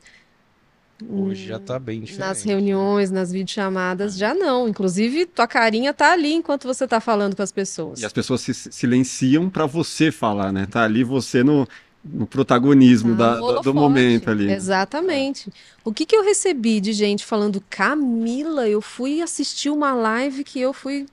[1.10, 2.26] Hoje já tá bem diferente.
[2.26, 4.68] Nas reuniões, nas videochamadas, já não.
[4.70, 8.00] Inclusive, tua carinha tá ali enquanto você tá falando com as pessoas.
[8.00, 10.66] E as pessoas se silenciam para você falar, né?
[10.72, 11.68] Tá ali você no,
[12.06, 14.52] no protagonismo Ah, da- do- momento ali.
[14.52, 15.52] Exatamente.
[15.84, 20.60] O que que eu recebi de gente falando, Camila, eu fui assistir uma live que
[20.60, 21.08] eu fui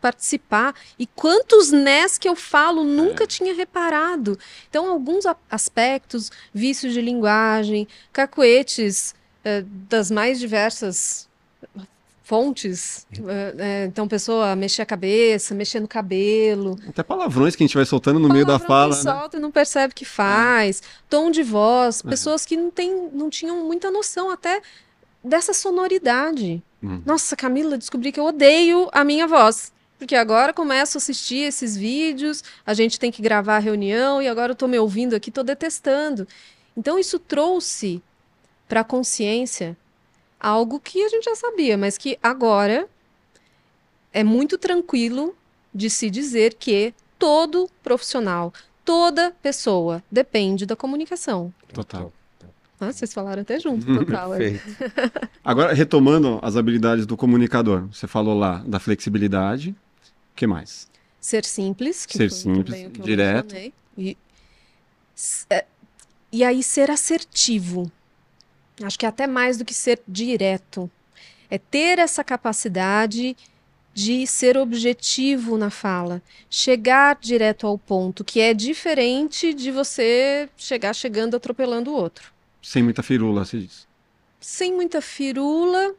[0.00, 4.38] participar e quantos nés que eu falo nunca tinha reparado.
[4.68, 11.26] Então, alguns aspectos, vícios de linguagem, cacoetes eh, das mais diversas
[12.24, 13.06] fontes.
[13.58, 17.84] eh, então, pessoa mexer a cabeça, mexer no cabelo, Até palavrões que a gente vai
[17.84, 19.12] soltando no meio da fala, que né?
[19.12, 22.08] solta e não percebe que faz, tom de voz, É.
[22.08, 24.60] pessoas que não, tem, não tinham muita noção até
[25.22, 26.62] dessa sonoridade.
[26.82, 27.02] Hum.
[27.04, 29.72] Nossa, Camila, descobri que eu odeio a minha voz.
[29.98, 34.26] Porque agora começo a assistir esses vídeos, a gente tem que gravar a reunião e
[34.28, 36.26] agora eu tô me ouvindo aqui, tô detestando.
[36.76, 38.02] Então isso trouxe
[38.68, 39.76] para a consciência
[40.38, 42.88] algo que a gente já sabia, mas que agora
[44.12, 45.34] é muito tranquilo
[45.74, 48.52] de se dizer que todo profissional,
[48.84, 51.52] toda pessoa depende da comunicação.
[51.72, 52.12] Total.
[52.80, 54.30] Ah, vocês falaram até junto, total.
[54.30, 54.92] Perfeito.
[55.44, 59.70] Agora, retomando as habilidades do comunicador, você falou lá da flexibilidade.
[59.70, 60.88] O que mais?
[61.20, 63.54] Ser simples, que Ser simples, também o que eu direto.
[63.96, 64.18] E,
[65.48, 65.64] é,
[66.30, 67.90] e aí ser assertivo.
[68.82, 70.90] Acho que é até mais do que ser direto.
[71.50, 73.36] É ter essa capacidade
[73.92, 80.92] de ser objetivo na fala, chegar direto ao ponto, que é diferente de você chegar
[80.92, 82.32] chegando atropelando o outro.
[82.60, 83.86] Sem muita firula, se diz.
[84.40, 85.94] Sem muita firula,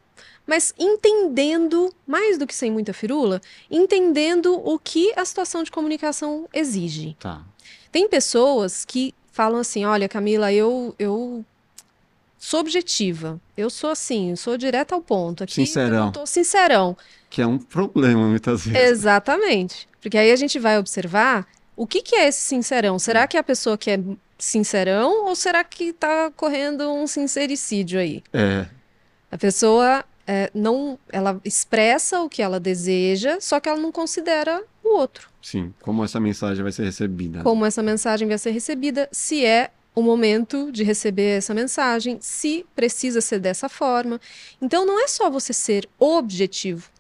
[0.45, 6.49] mas entendendo, mais do que sem muita firula, entendendo o que a situação de comunicação
[6.53, 7.15] exige.
[7.17, 7.43] Tá.
[7.91, 11.45] Tem pessoas que falam assim: olha, Camila, eu, eu
[12.45, 13.39] sou objetiva.
[13.58, 15.43] Eu sou assim, sou direto ao ponto.
[15.43, 16.08] Aqui Sincerão.
[16.08, 16.95] Eu tô sincerão.
[17.29, 18.89] Que é um problema muitas vezes.
[18.89, 19.88] Exatamente.
[20.01, 22.99] Porque aí a gente vai observar o que, que é esse sincerão.
[22.99, 23.99] Será que é a pessoa que é
[24.38, 28.23] sincerão ou será que está correndo um sincericídio aí?
[28.31, 28.65] É,
[29.31, 34.63] A pessoa é, não, ela expressa o que ela deseja, só que ela não considera
[34.84, 35.29] o outro.
[35.41, 35.73] sim.
[35.81, 37.41] Como essa mensagem vai ser recebida.
[37.41, 42.65] Como essa mensagem vai ser recebida, se é o momento de receber essa mensagem, se
[42.75, 44.19] precisa ser dessa forma.
[44.62, 46.91] Então não é só você ser objetivo.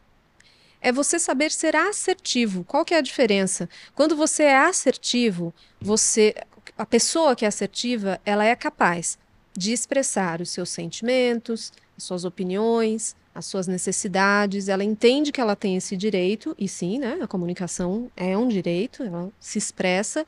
[0.81, 2.63] É você saber ser assertivo.
[2.63, 3.67] Qual que é a diferença?
[3.93, 6.33] Quando você é assertivo, você
[6.77, 9.17] a pessoa que é assertiva, ela é capaz
[9.57, 14.67] de expressar os seus sentimentos, as suas opiniões, as suas necessidades.
[14.67, 17.19] Ela entende que ela tem esse direito e sim, né?
[17.21, 20.25] A comunicação é um direito, ela se expressa,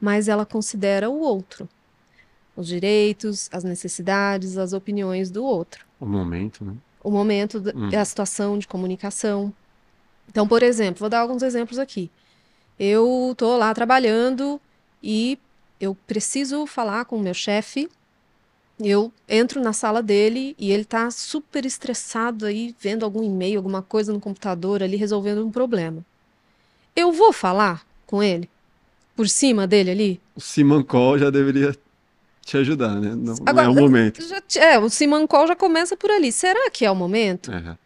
[0.00, 1.68] mas ela considera o outro,
[2.56, 6.74] os direitos, as necessidades, as opiniões do outro O momento, né?
[7.02, 7.88] o momento, Hum.
[7.96, 9.52] a situação de comunicação.
[10.28, 12.10] Então, por exemplo, vou dar alguns exemplos aqui.
[12.78, 14.60] Eu tô lá trabalhando
[15.02, 15.38] e
[15.80, 17.88] eu preciso falar com o meu chefe.
[18.82, 23.82] Eu entro na sala dele e ele tá super estressado aí, vendo algum e-mail, alguma
[23.82, 26.04] coisa no computador ali, resolvendo um problema.
[26.96, 28.48] Eu vou falar com ele?
[29.14, 30.20] Por cima dele ali?
[30.34, 31.76] O Simon Call já deveria
[32.50, 33.10] te ajudar, né?
[33.10, 34.20] Não, não Agora, é o momento.
[34.56, 36.32] É, o Simancol já começa por ali.
[36.32, 37.52] Será que é o momento?
[37.52, 37.78] É.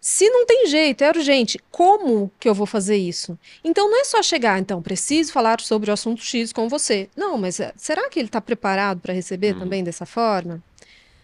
[0.00, 3.36] Se não tem jeito, é urgente, como que eu vou fazer isso?
[3.64, 7.10] Então não é só chegar, então, preciso falar sobre o assunto X com você.
[7.16, 9.58] Não, mas eh, será que ele está preparado para receber Uhum.
[9.58, 10.62] também dessa forma?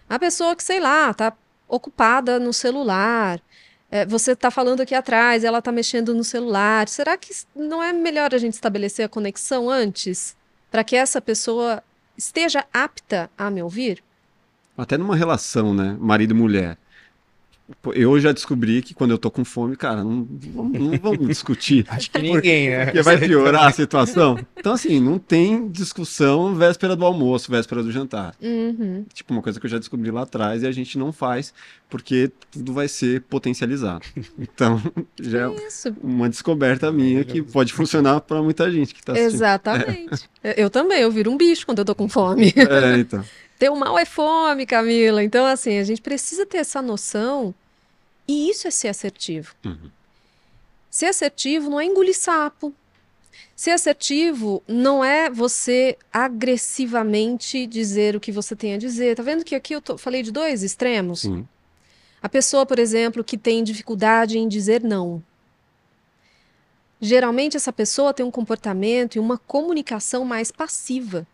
[0.08, 1.32] A pessoa que, sei lá, está
[1.68, 3.40] ocupada no celular,
[3.88, 6.88] eh, você está falando aqui atrás, ela está mexendo no celular.
[6.88, 10.34] Será que não é melhor a gente estabelecer a conexão antes,
[10.72, 11.80] para que essa pessoa
[12.22, 14.02] esteja apta a me ouvir?
[14.76, 15.96] Até numa relação, né?
[16.00, 16.78] Marido mulher.
[16.78, 16.91] Pô,
[17.94, 21.84] Eu já descobri que quando eu tô com fome, cara, não, vamos- não vamos discutir.
[21.90, 22.84] Acho que ninguém, né?
[22.86, 24.38] Porque vai piorar a situação.
[24.56, 28.34] Então, assim, não tem discussão véspera do almoço, véspera do jantar.
[28.40, 29.04] Uhum.
[29.12, 31.52] Tipo, uma coisa que eu já descobri lá atrás e a gente não faz
[31.88, 34.04] porque tudo vai ser potencializado.
[34.38, 34.80] Então,
[35.20, 39.34] já é Isso, uma descoberta minha que pode funcionar para muita gente que tá assistindo.
[39.34, 40.30] Exatamente.
[40.42, 42.52] Eu, eu também, eu viro um bicho quando eu tô com fome.
[42.56, 43.22] É, então.
[43.58, 45.22] Ter mal é fome, Camila.
[45.22, 47.54] Então, assim, a gente precisa ter essa noção.
[48.26, 49.54] E isso é ser assertivo.
[49.64, 49.90] Uhum.
[50.90, 52.72] Ser assertivo não é engolir sapo.
[53.56, 59.16] Ser assertivo não é você agressivamente dizer o que você tem a dizer.
[59.16, 61.20] Tá vendo que aqui eu tô- falei de dois extremos?
[61.20, 61.46] Sim.
[62.22, 65.22] A pessoa, por exemplo, que tem dificuldade em dizer não.
[67.00, 71.26] Geralmente, essa pessoa tem um comportamento e uma comunicação mais passiva.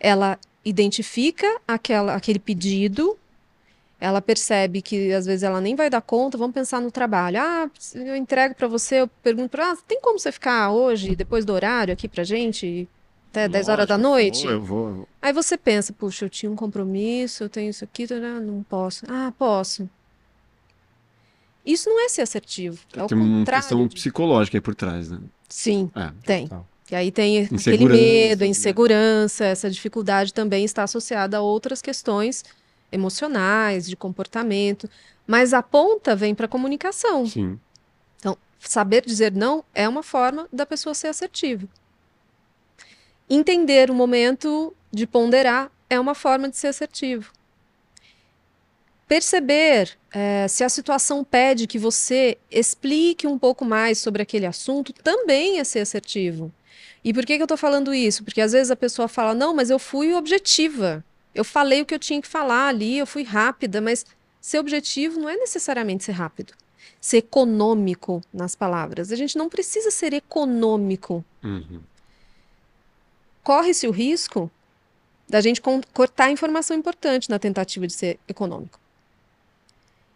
[0.00, 3.18] Ela identifica aquela, aquele pedido,
[4.04, 6.36] ela percebe que às vezes ela nem vai dar conta.
[6.36, 7.38] Vamos pensar no trabalho.
[7.40, 11.14] Ah, eu entrego para você, eu pergunto para ela, ah, tem como você ficar hoje,
[11.14, 12.88] depois do horário, aqui pra gente,
[13.30, 14.44] até 10 horas da Lógico, noite?
[14.46, 15.08] Eu vou, eu vou.
[15.22, 18.04] Aí você pensa, puxa, eu tinha um compromisso, eu tenho isso aqui,
[18.42, 19.04] não posso.
[19.08, 19.88] Ah, posso.
[21.64, 22.80] Isso não é ser assertivo.
[22.96, 25.20] É o Tem uma questão de- psicológica aí por trás, né?
[25.48, 26.10] Sim, É.
[26.26, 26.48] tem.
[26.48, 26.66] Total.
[26.90, 28.50] E aí tem aquele medo, a né?
[28.50, 32.44] insegurança, essa dificuldade também está associada a outras questões
[32.92, 34.88] emocionais, de comportamento.
[35.26, 37.26] Mas a ponta vem para a comunicação.
[37.26, 37.58] Sim.
[38.18, 41.66] Então, saber dizer não é uma forma da pessoa ser assertiva.
[43.28, 47.32] Entender o momento de ponderar é uma forma de ser assertivo.
[49.08, 54.92] Perceber é, se a situação pede que você explique um pouco mais sobre aquele assunto
[54.92, 56.52] também é ser assertivo.
[57.04, 58.22] E por que, que eu estou falando isso?
[58.24, 61.04] Porque às vezes a pessoa fala, não, mas eu fui objetiva.
[61.34, 64.04] Eu falei o que eu tinha que falar ali, eu fui rápida, mas
[64.40, 66.52] ser objetivo não é necessariamente ser rápido.
[67.00, 69.10] Ser econômico nas palavras.
[69.10, 71.24] A gente não precisa ser econômico.
[71.42, 71.80] Uhum.
[73.42, 74.50] Corre-se o risco
[75.28, 75.60] da gente
[75.92, 78.78] cortar informação importante na tentativa de ser econômico.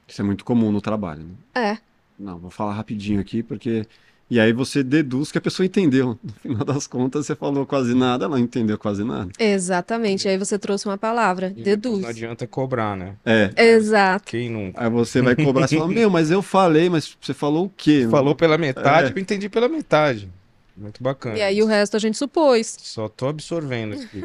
[0.06, 1.24] Isso é muito comum no trabalho.
[1.24, 1.34] Né?
[1.54, 1.78] É.
[2.18, 3.86] Não, vou falar rapidinho aqui, porque
[4.28, 6.18] e aí você deduz que a pessoa entendeu.
[6.22, 9.30] No final das contas, você falou quase nada, ela entendeu quase nada.
[9.38, 10.28] Exatamente.
[10.28, 12.00] Aí você trouxe uma palavra, e deduz.
[12.00, 13.14] Não adianta cobrar, né?
[13.24, 13.50] É.
[13.56, 14.24] Exato.
[14.26, 14.82] Quem nunca?
[14.82, 18.06] Aí você vai cobrar, você fala, meu, mas eu falei, mas você falou o quê?
[18.10, 19.12] Falou pela metade, é.
[19.16, 20.28] eu entendi pela metade.
[20.76, 21.38] Muito bacana.
[21.38, 22.76] E aí o resto a gente supôs.
[22.80, 24.24] Só tô absorvendo aqui.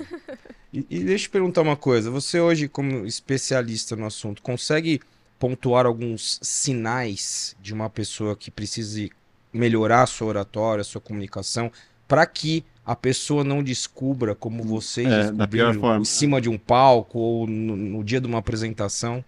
[0.74, 2.10] e, e deixa eu te perguntar uma coisa.
[2.10, 5.00] Você hoje, como especialista no assunto, consegue
[5.40, 9.12] pontuar alguns sinais de uma pessoa que precise
[9.54, 11.72] melhorar a sua oratória, a sua comunicação,
[12.08, 16.02] para que a pessoa não descubra como vocês é, da pior forma.
[16.02, 19.24] em cima de um palco ou no, no dia de uma apresentação?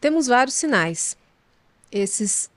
[0.00, 1.16] Temos vários sinais.
[1.90, 2.50] Esses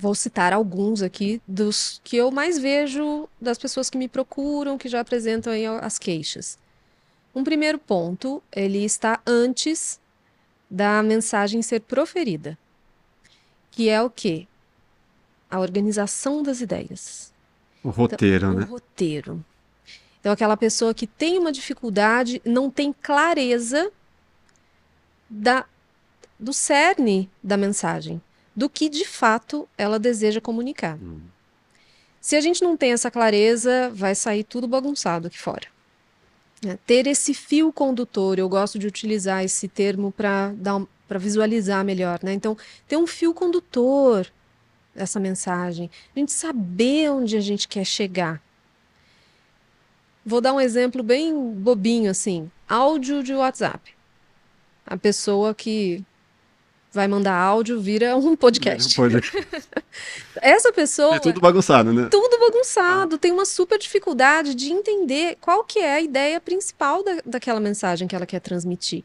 [0.00, 4.88] vou citar alguns aqui dos que eu mais vejo das pessoas que me procuram, que
[4.88, 6.58] já apresentam aí as queixas.
[7.34, 10.00] Um primeiro ponto, ele está antes
[10.70, 12.58] da mensagem ser proferida,
[13.70, 14.46] que é o quê?
[15.50, 17.32] A organização das ideias.
[17.82, 18.66] O roteiro, então, né?
[18.66, 19.44] O roteiro.
[20.20, 23.90] Então, aquela pessoa que tem uma dificuldade, não tem clareza
[25.28, 25.64] da,
[26.38, 28.20] do cerne da mensagem,
[28.54, 30.98] do que de fato ela deseja comunicar.
[30.98, 31.20] Hum.
[32.20, 35.66] Se a gente não tem essa clareza, vai sair tudo bagunçado aqui fora.
[36.66, 40.52] É, ter esse fio condutor, eu gosto de utilizar esse termo para
[41.18, 42.20] visualizar melhor.
[42.22, 42.34] Né?
[42.34, 42.54] Então,
[42.86, 44.30] ter um fio condutor
[45.02, 48.42] essa mensagem, a gente saber onde a gente quer chegar.
[50.24, 53.94] Vou dar um exemplo bem bobinho assim, áudio de WhatsApp.
[54.86, 56.04] A pessoa que
[56.92, 58.96] vai mandar áudio vira um podcast.
[60.42, 61.16] Essa pessoa.
[61.16, 62.08] É tudo bagunçado, né?
[62.10, 63.18] Tudo bagunçado.
[63.18, 68.08] Tem uma super dificuldade de entender qual que é a ideia principal da, daquela mensagem
[68.08, 69.04] que ela quer transmitir.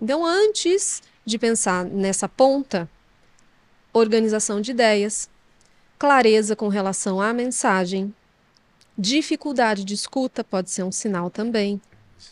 [0.00, 2.88] Então, antes de pensar nessa ponta,
[3.92, 5.28] organização de ideias,
[5.98, 8.14] clareza com relação à mensagem,
[8.96, 11.80] dificuldade de escuta pode ser um sinal também.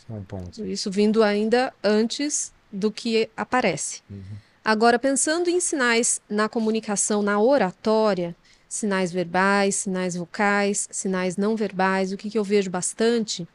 [0.09, 0.65] Um ponto.
[0.65, 4.01] Isso vindo ainda antes do que aparece.
[4.09, 4.21] Uhum.
[4.63, 8.35] Agora, pensando em sinais na comunicação, na oratória,
[8.67, 13.47] sinais verbais, sinais vocais, sinais não verbais, o que, que eu vejo bastante?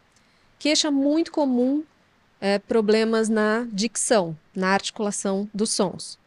[0.59, 1.83] Queixa muito comum
[2.41, 6.19] é, problemas na dicção, na articulação dos sons.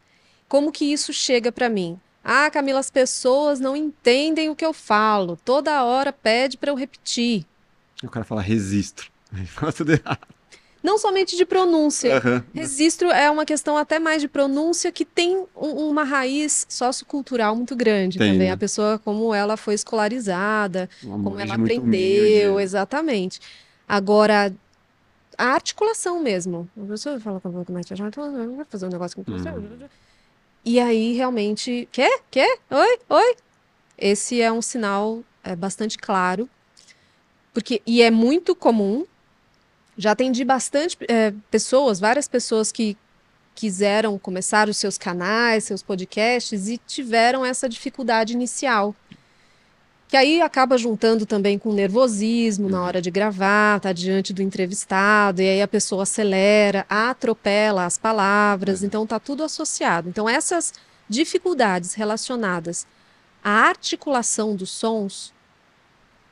[0.48, 1.98] Como que isso chega para mim?
[2.24, 5.38] Ah, Camila, as pessoas não entendem o que eu falo.
[5.44, 7.44] Toda hora pede para eu repetir.
[8.02, 9.12] O cara fala registro.
[9.48, 10.26] Fala tudo errado.
[10.82, 12.22] Não somente de pronúncia.
[12.22, 12.42] Uhum.
[12.54, 17.74] Registro é uma questão até mais de pronúncia que tem um, uma raiz sociocultural muito
[17.74, 18.48] grande tem, também.
[18.48, 18.52] Né?
[18.52, 22.62] A pessoa, como ela foi escolarizada, como ela aprendeu, humilde.
[22.62, 23.40] exatamente.
[23.88, 24.54] Agora,
[25.38, 26.68] a articulação mesmo.
[26.76, 29.48] A pessoa fala com a vai fazer um negócio com você.
[30.64, 32.22] E aí, realmente, quer?
[32.30, 32.58] Quer?
[32.70, 32.98] Oi?
[33.10, 33.36] Oi?
[33.98, 36.48] Esse é um sinal é, bastante claro.
[37.52, 39.04] Porque, e é muito comum.
[39.96, 42.96] Já atendi bastante é, pessoas, várias pessoas que
[43.54, 48.96] quiseram começar os seus canais, seus podcasts e tiveram essa dificuldade inicial
[50.08, 52.84] que aí acaba juntando também com nervosismo na uhum.
[52.84, 58.80] hora de gravar, tá diante do entrevistado, e aí a pessoa acelera, atropela as palavras,
[58.80, 58.86] uhum.
[58.86, 60.08] então tá tudo associado.
[60.08, 60.72] Então essas
[61.08, 62.86] dificuldades relacionadas
[63.42, 65.32] à articulação dos sons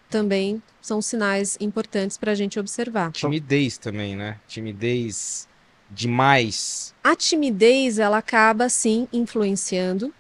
[0.09, 3.13] também são sinais importantes para a gente observar.
[3.13, 4.39] Timidez também, né?
[4.47, 5.49] Timidez
[5.91, 6.95] demais.
[7.03, 10.13] A timidez ela acaba sim influenciando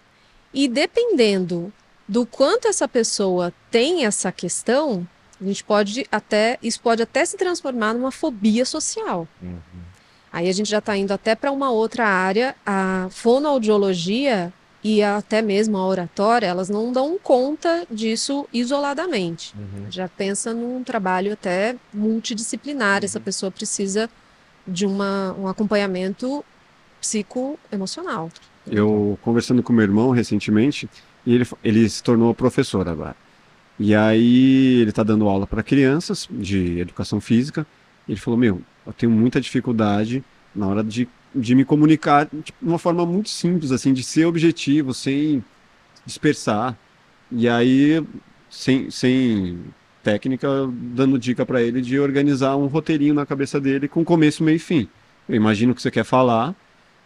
[0.52, 1.72] e dependendo
[2.12, 5.08] do quanto essa pessoa tem essa questão,
[5.40, 9.26] a gente pode até isso pode até se transformar numa fobia social.
[9.40, 9.58] Uhum.
[10.30, 14.52] Aí a gente já está indo até para uma outra área, a fonoaudiologia
[14.84, 19.54] e até mesmo a oratória, elas não dão conta disso isoladamente.
[19.56, 19.90] Uhum.
[19.90, 23.00] Já pensa num trabalho até multidisciplinar.
[23.00, 23.06] Uhum.
[23.06, 24.10] Essa pessoa precisa
[24.66, 26.44] de uma, um acompanhamento
[27.00, 28.30] psicoemocional.
[28.66, 30.88] Eu conversando com meu irmão recentemente,
[31.26, 33.16] e ele, ele se tornou professor agora.
[33.78, 37.66] E aí ele está dando aula para crianças de educação física.
[38.08, 40.22] Ele falou: Meu, eu tenho muita dificuldade
[40.54, 44.26] na hora de de me comunicar tipo, de uma forma muito simples, assim, de ser
[44.26, 45.42] objetivo, sem
[46.04, 46.76] dispersar.
[47.30, 48.04] E aí,
[48.50, 49.58] sem, sem
[50.02, 54.56] técnica, dando dica para ele de organizar um roteirinho na cabeça dele com começo, meio
[54.56, 54.88] e fim.
[55.28, 56.54] Eu imagino que você quer falar,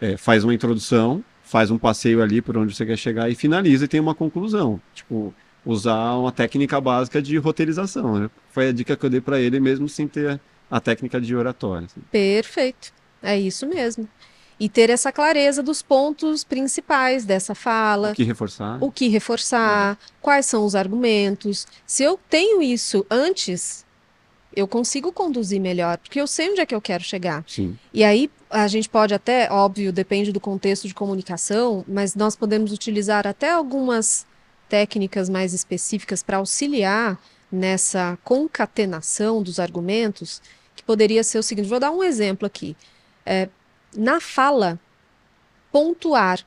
[0.01, 3.85] é, faz uma introdução, faz um passeio ali por onde você quer chegar e finaliza
[3.85, 4.81] e tem uma conclusão.
[4.93, 5.33] Tipo,
[5.65, 8.19] usar uma técnica básica de roteirização.
[8.19, 8.31] Né?
[8.51, 11.87] Foi a dica que eu dei para ele mesmo sem ter a técnica de oratória.
[11.87, 12.01] Assim.
[12.11, 12.93] Perfeito.
[13.23, 14.09] É isso mesmo.
[14.59, 18.11] E ter essa clareza dos pontos principais dessa fala.
[18.11, 18.79] O que reforçar.
[18.83, 20.13] O que reforçar, é.
[20.21, 21.67] quais são os argumentos.
[21.87, 23.86] Se eu tenho isso antes,
[24.57, 27.45] eu consigo conduzir melhor, porque eu sei onde é que eu quero chegar.
[27.47, 27.79] Sim.
[27.93, 32.73] E aí a gente pode até, óbvio, depende do contexto de comunicação, mas nós podemos
[32.73, 34.27] utilizar até algumas
[34.67, 37.21] técnicas mais específicas para auxiliar
[37.53, 40.41] nessa concatenação dos argumentos,
[40.75, 42.75] que poderia ser o seguinte: vou dar um exemplo aqui.
[43.27, 43.51] É,
[43.95, 44.81] na fala,
[45.71, 46.41] pontuar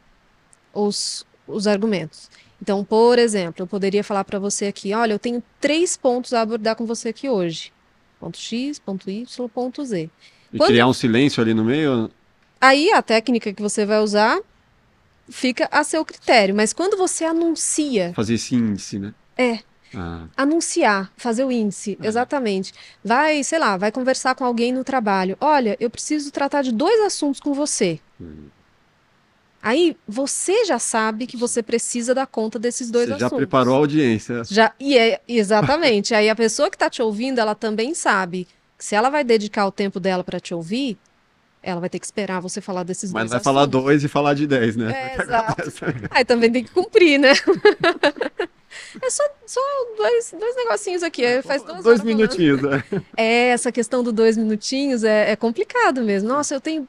[0.73, 2.29] os, os argumentos.
[2.61, 6.41] Então, por exemplo, eu poderia falar para você aqui: olha, eu tenho três pontos a
[6.41, 7.71] abordar com você aqui hoje:
[8.19, 10.09] ponto X, ponto Y, ponto Z.
[10.51, 10.69] E Quando...
[10.69, 12.09] criar um silêncio ali no meio?
[12.59, 14.39] Aí a técnica que você vai usar
[15.29, 16.53] fica a seu critério.
[16.55, 18.13] Mas quando você anuncia.
[18.15, 19.13] Fazer esse índice, né?
[19.37, 19.59] É.
[19.95, 20.25] Ah.
[20.37, 22.05] Anunciar, fazer o índice, ah.
[22.05, 22.73] exatamente.
[23.03, 25.37] Vai, sei lá, vai conversar com alguém no trabalho.
[25.39, 27.99] Olha, eu preciso tratar de dois assuntos com você.
[28.19, 28.47] Hum.
[29.61, 33.31] Aí você já sabe que você precisa dar conta desses dois você assuntos.
[33.31, 34.43] Já preparou a audiência.
[34.45, 36.15] Já, e é, exatamente.
[36.15, 38.47] Aí a pessoa que está te ouvindo, ela também sabe
[38.77, 40.97] que se ela vai dedicar o tempo dela para te ouvir,
[41.61, 43.23] ela vai ter que esperar você falar desses Mas dois.
[43.23, 43.53] Mas vai assuntos.
[43.53, 44.91] falar dois e falar de dez, né?
[45.17, 45.63] É, exato.
[46.11, 47.33] Aí também tem que cumprir, né?
[49.01, 49.61] é só, só
[49.97, 51.23] dois, dois negocinhos aqui.
[51.23, 52.83] É, faz duas dois minutinhos, né?
[53.17, 56.29] É, essa questão do dois minutinhos é, é complicado mesmo.
[56.29, 56.87] Nossa, eu tenho.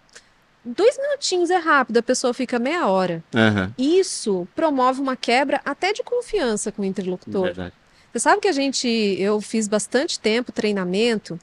[0.64, 3.24] Dois minutinhos é rápido, a pessoa fica meia hora.
[3.34, 3.72] Uhum.
[3.78, 7.44] Isso promove uma quebra até de confiança com o interlocutor.
[7.44, 7.74] Verdade.
[8.12, 11.38] Você sabe que a gente, eu fiz bastante tempo treinamento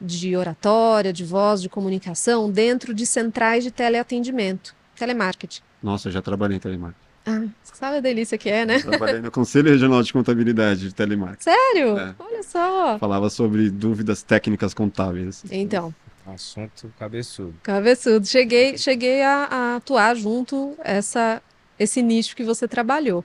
[0.00, 5.60] de oratória, de voz, de comunicação dentro de centrais de teleatendimento, telemarketing.
[5.82, 7.08] Nossa, eu já trabalhei em telemarketing.
[7.26, 8.76] Ah, sabe a delícia que é, né?
[8.76, 11.44] Eu trabalhei no Conselho Regional de Contabilidade de telemarketing.
[11.44, 11.98] Sério?
[11.98, 12.14] É.
[12.18, 12.98] Olha só.
[12.98, 15.44] Falava sobre dúvidas técnicas contábeis.
[15.50, 15.94] Então.
[16.34, 17.54] Assunto cabeçudo.
[17.62, 18.26] Cabeçudo.
[18.26, 21.42] Cheguei, cheguei a, a atuar junto essa
[21.78, 23.24] esse nicho que você trabalhou.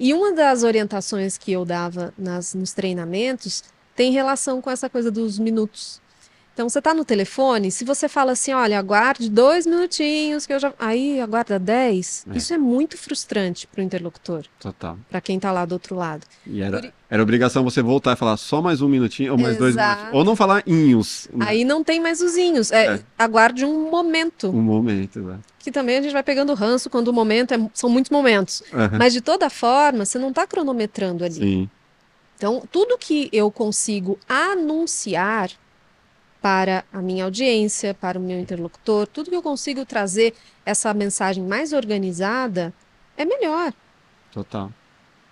[0.00, 3.62] E uma das orientações que eu dava nas, nos treinamentos
[3.94, 6.01] tem relação com essa coisa dos minutos.
[6.52, 10.60] Então, você está no telefone, se você fala assim, olha, aguarde dois minutinhos, que eu
[10.60, 10.72] já.
[10.78, 12.36] Aí aguarda dez, é.
[12.36, 14.44] isso é muito frustrante para o interlocutor.
[14.60, 14.98] Total.
[15.08, 16.26] Para quem está lá do outro lado.
[16.46, 16.92] E era, Por...
[17.08, 19.60] era obrigação você voltar e falar só mais um minutinho, ou mais Exato.
[19.62, 20.08] dois minutos.
[20.12, 21.26] Ou não falar inhos.
[21.32, 21.46] Né?
[21.48, 22.70] Aí não tem mais os inhos.
[22.70, 23.00] É, é.
[23.18, 24.50] Aguarde um momento.
[24.50, 25.38] Um momento, né?
[25.58, 28.62] Que também a gente vai pegando ranço quando o momento é, são muitos momentos.
[28.72, 28.98] Uhum.
[28.98, 31.34] Mas de toda forma, você não está cronometrando ali.
[31.34, 31.70] Sim.
[32.36, 35.50] Então, tudo que eu consigo anunciar
[36.42, 40.34] para a minha audiência, para o meu interlocutor, tudo que eu consigo trazer
[40.66, 42.74] essa mensagem mais organizada
[43.16, 43.72] é melhor.
[44.32, 44.72] Total.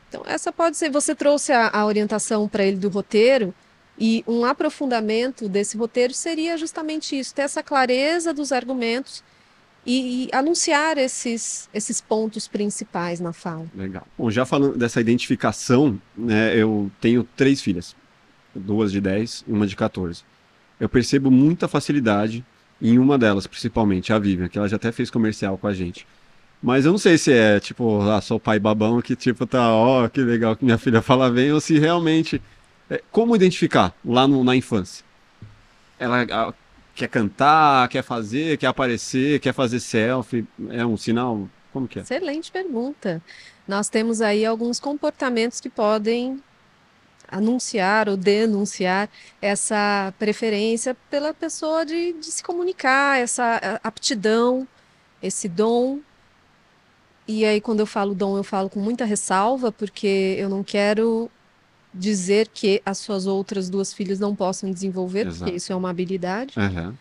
[0.09, 0.91] Então, essa pode ser.
[0.91, 3.53] Você trouxe a, a orientação para ele do roteiro,
[3.99, 9.23] e um aprofundamento desse roteiro seria justamente isso: ter essa clareza dos argumentos
[9.85, 13.67] e, e, anunciar esses, esses pontos principais na fala.
[13.75, 14.07] Legal.
[14.17, 17.95] Bom, já falando dessa identificação, né, eu tenho três filhas,
[18.55, 20.23] duas de 10 e uma de 14.
[20.81, 22.45] Eu percebo muita facilidade
[22.81, 26.07] em uma delas, principalmente, a Vivian, que ela já até fez comercial com a gente.
[26.63, 30.09] Mas eu não sei se é, tipo, ah, sou pai babão que, tipo, tá, ó,
[30.09, 32.41] que legal que minha filha fala bem, ou se realmente...
[32.89, 35.05] É, como identificar lá no, na infância?
[35.97, 36.53] Ela,
[36.95, 41.49] quer cantar, quer fazer, quer aparecer, quer fazer selfie, é um sinal?
[41.73, 42.03] Como que é?
[42.03, 43.23] Excelente pergunta.
[43.69, 46.43] Nós temos aí alguns comportamentos que podem
[47.31, 49.09] anunciar ou denunciar
[49.41, 54.67] essa preferência pela pessoa de, de se comunicar, essa aptidão,
[55.23, 56.01] esse dom.
[57.27, 61.31] E aí, quando eu falo dom, eu falo com muita ressalva, porque eu não quero
[61.93, 65.39] dizer que as suas outras duas filhas não possam desenvolver, Exato.
[65.39, 66.55] porque isso é uma habilidade.
[66.59, 66.95] Uhum.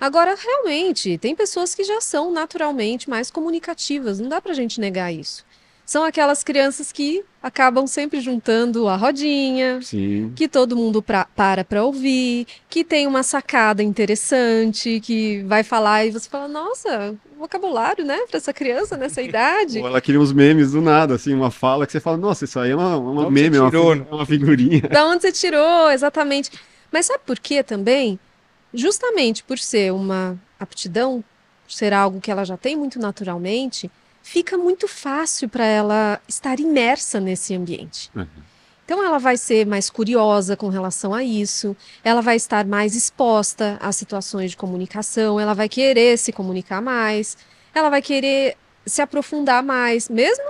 [0.00, 5.12] Agora, realmente, tem pessoas que já são naturalmente mais comunicativas, não dá pra gente negar
[5.12, 5.44] isso.
[5.86, 10.32] São aquelas crianças que acabam sempre juntando a rodinha, Sim.
[10.34, 16.06] que todo mundo pra, para para ouvir, que tem uma sacada interessante, que vai falar
[16.06, 19.78] e você fala, nossa, vocabulário, né, para essa criança nessa idade.
[19.78, 22.58] Ou ela queria uns memes do nada, assim, uma fala que você fala, nossa, isso
[22.58, 24.80] aí é uma, uma meme, é tirou, uma, uma figurinha.
[24.82, 26.50] Da onde você tirou, exatamente.
[26.90, 28.18] Mas sabe por quê também?
[28.72, 31.22] Justamente por ser uma aptidão,
[31.68, 33.90] ser algo que ela já tem muito naturalmente,
[34.24, 38.10] fica muito fácil para ela estar imersa nesse ambiente.
[38.16, 38.26] Uhum.
[38.84, 43.78] Então ela vai ser mais curiosa com relação a isso, ela vai estar mais exposta
[43.80, 47.36] a situações de comunicação, ela vai querer se comunicar mais,
[47.74, 50.44] ela vai querer se aprofundar mais, mesmo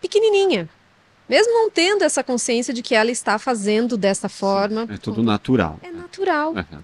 [0.00, 0.68] pequenininha.
[1.28, 4.86] Mesmo não tendo essa consciência de que ela está fazendo dessa forma.
[4.90, 5.78] É tudo natural.
[5.82, 6.52] É natural.
[6.54, 6.82] Uhum.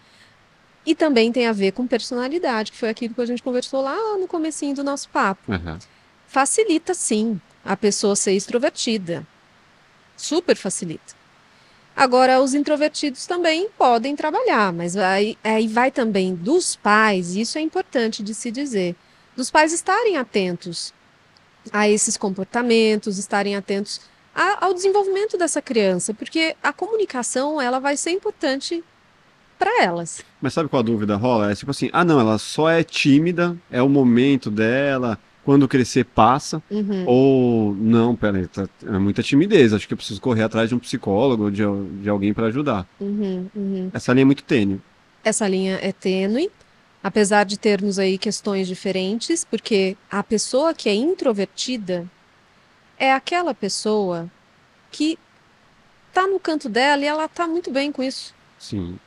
[0.86, 4.16] E também tem a ver com personalidade, que foi aquilo que a gente conversou lá
[4.16, 5.52] no comecinho do nosso papo.
[5.52, 5.78] Uhum.
[6.28, 9.26] Facilita sim a pessoa ser extrovertida.
[10.16, 11.16] Super facilita.
[11.96, 17.58] Agora, os introvertidos também podem trabalhar, mas aí, aí vai também dos pais, e isso
[17.58, 18.94] é importante de se dizer,
[19.34, 20.94] dos pais estarem atentos
[21.72, 24.00] a esses comportamentos, estarem atentos
[24.34, 28.84] a, ao desenvolvimento dessa criança, porque a comunicação ela vai ser importante
[29.58, 30.22] para elas.
[30.40, 31.50] Mas sabe qual a dúvida rola?
[31.50, 35.18] É tipo assim, ah não, ela só é tímida, é o momento dela,
[35.48, 37.04] quando crescer passa, Uhum.
[37.06, 40.78] ou não, peraí, tá, é muita timidez, acho que eu preciso correr atrás de um
[40.78, 41.62] psicólogo, de,
[42.02, 42.86] de alguém para ajudar.
[43.00, 43.90] Uhum, uhum.
[43.94, 44.78] Essa linha é muito tênue.
[45.24, 46.50] Essa linha é tênue,
[47.02, 52.06] apesar de termos aí questões diferentes, porque a pessoa que é introvertida
[52.98, 54.30] é aquela pessoa
[54.90, 55.18] que
[56.12, 58.34] tá no canto dela e ela tá muito bem com isso.
[58.58, 58.98] Sim.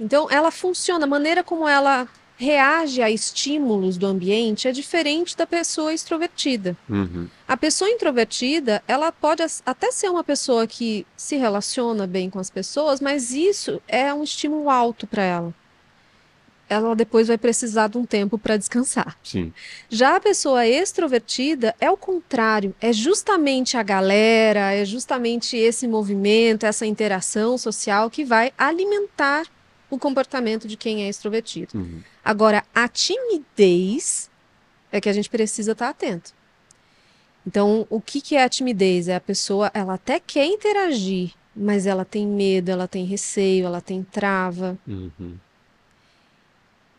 [0.00, 5.46] Então, ela funciona, a maneira como ela reage a estímulos do ambiente é diferente da
[5.46, 6.76] pessoa extrovertida.
[6.88, 7.28] Uhum.
[7.48, 12.50] A pessoa introvertida, ela pode até ser uma pessoa que se relaciona bem com as
[12.50, 15.54] pessoas, mas isso é um estímulo alto para ela.
[16.68, 19.16] Ela depois vai precisar de um tempo para descansar.
[19.22, 19.52] Sim.
[19.88, 26.66] Já a pessoa extrovertida é o contrário, é justamente a galera, é justamente esse movimento,
[26.66, 29.46] essa interação social que vai alimentar
[29.90, 31.78] o comportamento de quem é extrovertido.
[31.78, 32.00] Uhum.
[32.24, 34.30] Agora, a timidez
[34.90, 36.32] é que a gente precisa estar atento.
[37.46, 39.06] Então, o que, que é a timidez?
[39.08, 43.80] É a pessoa, ela até quer interagir, mas ela tem medo, ela tem receio, ela
[43.80, 44.76] tem trava.
[44.86, 45.34] Uhum.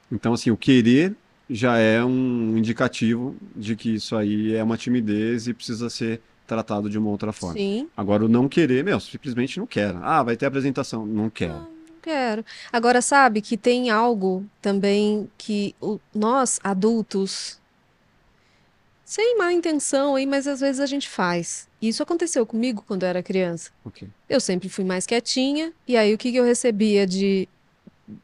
[0.09, 1.13] Então, assim, o querer
[1.49, 6.89] já é um indicativo de que isso aí é uma timidez e precisa ser tratado
[6.89, 7.57] de uma outra forma.
[7.57, 9.99] Sim, Agora, o não querer, meu, simplesmente não quero.
[10.01, 11.05] Ah, vai ter apresentação.
[11.05, 11.53] Não quero.
[11.53, 11.76] não
[12.07, 12.45] quero.
[12.71, 17.59] Agora, sabe que tem algo também que o- nós, adultos,
[19.05, 21.67] sem má intenção aí, mas às vezes a gente faz.
[21.81, 23.71] Isso aconteceu comigo quando eu era criança.
[23.85, 24.07] Ok.
[24.29, 27.47] Eu sempre fui mais quietinha, e aí o que que eu recebia de,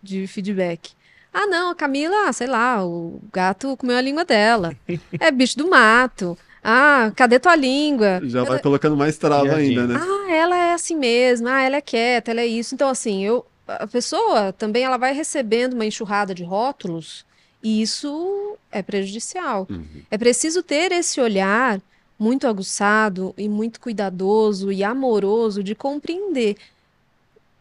[0.02, 0.92] de feedback?
[1.34, 4.76] Ah, não, a Camila, ah, sei lá, o gato comeu a língua dela.
[5.20, 6.38] É bicho do mato.
[6.64, 8.22] Ah, cadê tua língua?
[8.24, 9.96] Já vai colocando mais trava ainda, né?
[10.00, 11.48] Ah, ela é assim mesmo.
[11.48, 12.76] Ah, ela é quieta, ela é isso.
[12.76, 17.26] Então, assim, eu, a pessoa também ela vai recebendo uma enxurrada de rótulos
[17.62, 19.68] e isso é prejudicial.
[19.70, 20.04] Uhum.
[20.12, 21.82] É preciso ter esse olhar
[22.20, 26.58] muito aguçado e muito cuidadoso e amoroso de compreender.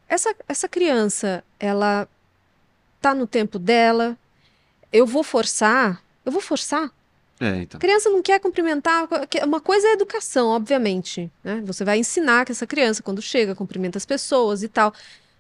[0.08, 2.08] Essa, essa criança, ela
[3.00, 4.16] tá no tempo dela.
[4.92, 6.02] Eu vou forçar?
[6.24, 6.90] Eu vou forçar?
[7.40, 7.78] É, então.
[7.78, 9.08] A criança não quer cumprimentar.
[9.44, 11.30] Uma coisa é educação, obviamente.
[11.42, 11.60] Né?
[11.64, 14.92] Você vai ensinar que essa criança, quando chega, cumprimenta as pessoas e tal.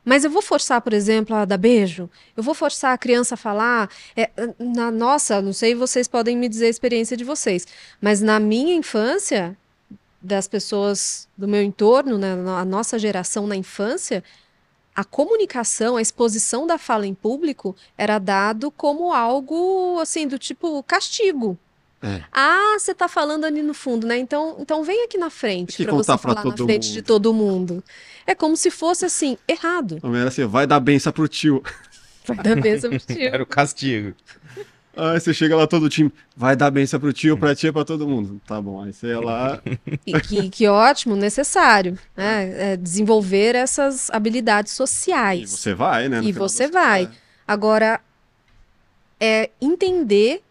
[0.04, 2.10] Mas eu vou forçar, por exemplo, a dar beijo.
[2.36, 3.88] Eu vou forçar a criança a falar.
[4.16, 7.66] é, na nossa, não sei, vocês podem me dizer a experiência de vocês.
[8.00, 9.56] Mas na minha infância,
[10.22, 14.22] das pessoas do meu entorno, né, na nossa geração na infância,
[14.94, 20.82] a comunicação, a exposição da fala em público era dado como algo assim do tipo
[20.84, 21.58] castigo.
[22.02, 22.22] É.
[22.32, 24.18] Ah, você tá falando ali no fundo, né?
[24.18, 27.06] Então, então vem aqui na frente para você falar na todo frente de mundo.
[27.06, 27.84] todo mundo.
[28.26, 29.98] É como se fosse assim, errado.
[30.02, 31.62] Era assim, vai dar benção pro tio.
[32.24, 33.20] Vai dar benção pro tio.
[33.20, 34.14] Era o castigo.
[34.96, 38.06] Aí você chega lá todo time, vai dar benção pro tio, pra tia, pra todo
[38.06, 38.40] mundo.
[38.46, 39.60] Tá bom, aí você ia lá.
[40.06, 42.72] E que, que ótimo, necessário, né?
[42.74, 45.50] É desenvolver essas habilidades E sociais.
[45.50, 46.20] você vai, né?
[46.22, 47.04] E você vai.
[47.04, 47.10] É.
[47.48, 48.00] Agora,
[49.18, 50.42] é entender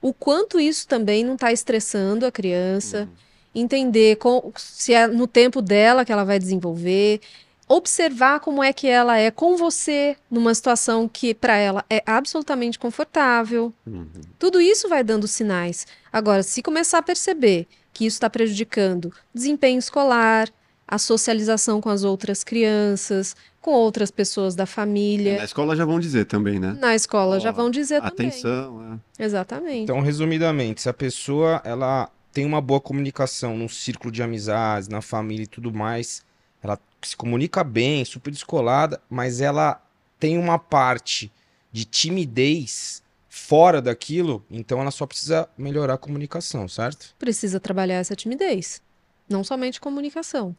[0.00, 3.62] o quanto isso também não está estressando a criança, Uhum.
[3.62, 7.20] entender com- se é no tempo dela que ela vai desenvolver,
[7.66, 12.78] observar como é que ela é com você numa situação que para ela é absolutamente
[12.78, 13.72] confortável.
[13.86, 14.06] Uhum.
[14.38, 15.86] Tudo isso vai dando sinais.
[16.12, 20.48] Agora, se começar a perceber que isso está prejudicando desempenho escolar,
[20.86, 25.98] a socialização com as outras crianças, com outras pessoas da família, Na escola já vão
[25.98, 26.76] dizer também, né?
[26.78, 28.28] na escola já Ó, vão dizer também.
[28.28, 29.24] Atenção, é.
[29.24, 29.82] Exatamente.
[29.82, 35.02] Então, resumidamente, se a pessoa ela tem uma boa comunicação num círculo de amizades, na
[35.02, 36.22] família e tudo mais,
[36.62, 39.82] ela se comunica bem, super descolada, mas ela
[40.18, 41.32] tem uma parte
[41.72, 47.14] de timidez, fora daquilo, então ela só precisa melhorar a comunicação, certo?
[47.18, 48.82] Precisa trabalhar essa timidez.
[49.28, 50.56] Não somente comunicação.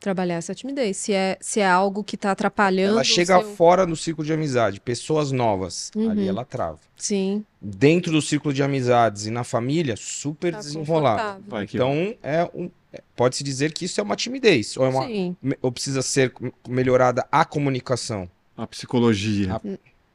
[0.00, 0.96] Trabalhar essa timidez.
[0.96, 2.94] Se é, se é algo que está atrapalhando.
[2.94, 6.10] Ela chega seu- fora do círculo de amizade, pessoas novas, Uhum.
[6.10, 6.78] ali ela trava.
[6.96, 7.44] Sim.
[7.60, 11.44] Dentro do círculo de amizades e na família, super Tá desenrolado.
[11.70, 15.36] Então, é um, é- pode-se dizer que isso é uma timidez, ou, é uma, Sim.
[15.60, 16.32] ou precisa ser
[16.66, 18.28] melhorada a comunicação.
[18.56, 19.54] a psicologia.
[19.54, 19.60] A-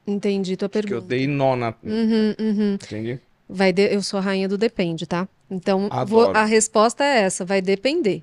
[0.05, 1.07] Entendi tua Porque eu pergunta.
[1.07, 1.73] dei nó na.
[1.83, 2.73] Uhum, uhum.
[2.75, 3.19] Entendi?
[3.49, 5.27] Vai de- Eu sou a rainha do depende, tá?
[5.49, 8.21] Então, vou- a resposta é essa: vai depender.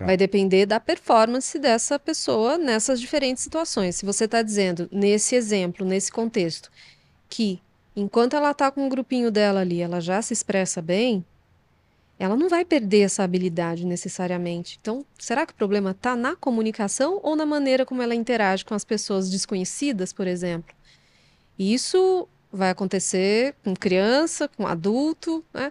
[0.00, 0.06] Tá.
[0.06, 3.96] Vai depender da performance dessa pessoa nessas diferentes situações.
[3.96, 6.70] Se você está dizendo, nesse exemplo, nesse contexto,
[7.28, 7.60] que
[7.94, 11.22] enquanto ela está com o grupinho dela ali, ela já se expressa bem,
[12.18, 14.78] ela não vai perder essa habilidade necessariamente.
[14.80, 18.74] Então, será que o problema está na comunicação ou na maneira como ela interage com
[18.74, 20.74] as pessoas desconhecidas, por exemplo?
[21.58, 25.70] Isso vai acontecer com criança, com adulto, né?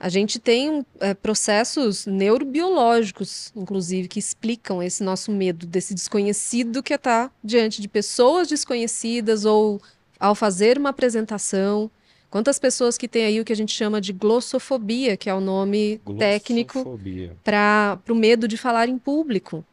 [0.00, 6.94] A gente tem é, processos neurobiológicos, inclusive, que explicam esse nosso medo desse desconhecido que
[6.94, 9.80] está diante de pessoas desconhecidas ou
[10.18, 11.90] ao fazer uma apresentação.
[12.30, 15.40] Quantas pessoas que têm aí o que a gente chama de glossofobia, que é o
[15.40, 16.98] nome técnico
[17.42, 19.64] para o medo de falar em público.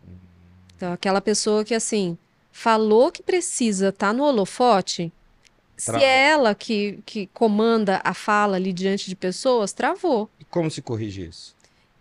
[0.75, 2.17] Então, aquela pessoa que, assim,
[2.51, 5.11] falou que precisa estar no holofote,
[5.77, 6.07] se Travou.
[6.07, 10.29] é ela que, que comanda a fala ali diante de pessoas, travou.
[10.39, 11.55] E como se corrige isso?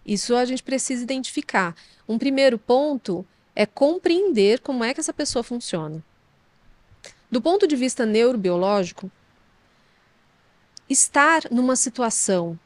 [0.07, 1.75] Isso a gente precisa identificar.
[2.09, 6.03] Um primeiro ponto é compreender como é que essa pessoa funciona.
[7.31, 9.11] Do ponto de vista neurobiológico,
[10.89, 12.59] estar numa situação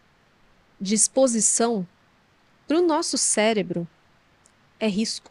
[0.81, 1.87] de exposição
[2.67, 3.87] para o nosso cérebro
[4.79, 5.31] é risco.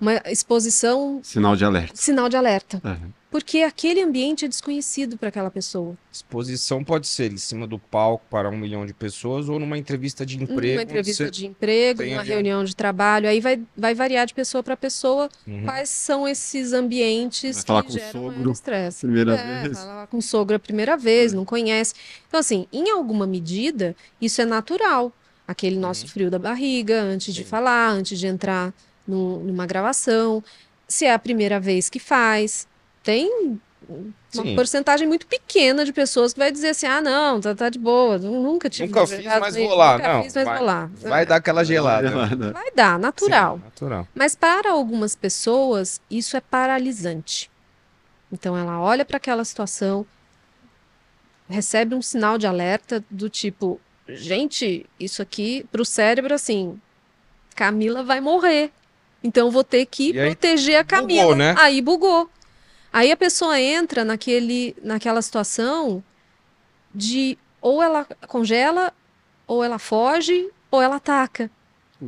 [0.00, 1.94] Uma exposição, Sinal de alerta.
[1.96, 3.21] sinal de alerta, É.
[3.32, 5.96] porque aquele ambiente é desconhecido para aquela pessoa.
[6.12, 10.24] Exposição pode ser em cima do palco para um milhão de pessoas ou numa entrevista
[10.24, 10.60] de emprego.
[10.60, 14.34] Numa onde entrevista de emprego, numa ali- reunião de trabalho, aí vai, vai variar de
[14.34, 15.64] pessoa para pessoa Uhum.
[15.64, 19.00] quais são esses ambientes Vai falar que com o geram sogro maior estresse.
[19.00, 19.78] Primeira É, vez.
[19.78, 21.94] falar com o sogro a primeira vez, não conhece.
[22.28, 25.10] Então, assim, em alguma medida, isso é natural.
[25.48, 26.08] Aquele nosso Uhum.
[26.10, 28.72] frio da barriga, antes de falar, antes de entrar
[29.08, 30.44] no- numa gravação.
[30.86, 32.68] Se é a primeira vez que faz,
[33.02, 34.12] tem uma
[34.44, 34.54] Sim.
[34.54, 38.16] porcentagem muito pequena de pessoas que vai dizer assim: ah, não, tá, tá de boa,
[38.18, 39.94] nu- nunca tive Nunca fiz, mas vou lá.
[39.98, 40.90] nunca Não, fiz, mas vai- vou lá.
[41.02, 42.10] Vai dar aquela gelada.
[42.52, 43.56] Vai dar, natural.
[43.58, 44.08] Sim, natural.
[44.14, 47.50] Mas para algumas pessoas, isso é paralisante.
[48.30, 50.06] Então ela olha para aquela situação,
[51.48, 56.80] recebe um sinal de alerta do tipo, gente, isso aqui para o cérebro assim,
[57.54, 58.70] Camila vai morrer.
[59.22, 61.22] Então eu vou ter que E aí, proteger a Camila.
[61.22, 61.54] bugou, né?
[61.58, 62.30] Aí bugou.
[62.92, 66.04] Aí a pessoa entra naquele, naquela situação
[66.94, 68.92] de ou ela congela,
[69.46, 71.50] ou ela foge, ou ela ataca.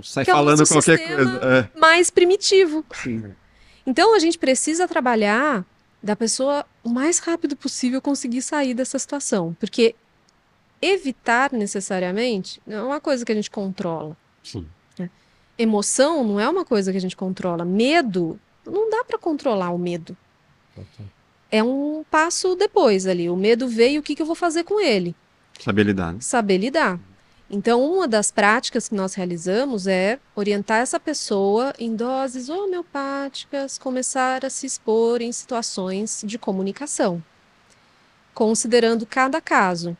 [0.03, 1.71] Sai é falando nosso qualquer coisa.
[1.77, 2.85] Mais primitivo.
[2.91, 3.35] É, sim.
[3.87, 5.65] Então a gente precisa trabalhar
[6.03, 9.95] da pessoa o mais rápido possível conseguir sair dessa situação, porque
[10.83, 14.17] evitar necessariamente não é uma coisa que a gente controla.
[14.43, 14.67] Sim.
[15.57, 17.65] Emoção não é uma coisa que a gente controla.
[17.65, 20.17] Medo não dá para controlar o medo.
[21.51, 23.31] É um passo depois ali.
[23.31, 25.15] O medo veio, o que, que eu vou fazer com ele?
[25.61, 26.13] Saber lidar.
[26.13, 26.19] né?
[26.21, 26.99] saber lidar.
[27.49, 34.45] Então, uma das práticas que nós realizamos é orientar essa pessoa em doses homeopáticas, começar
[34.45, 37.23] a se expor em situações de comunicação,
[38.33, 39.97] considerando cada caso.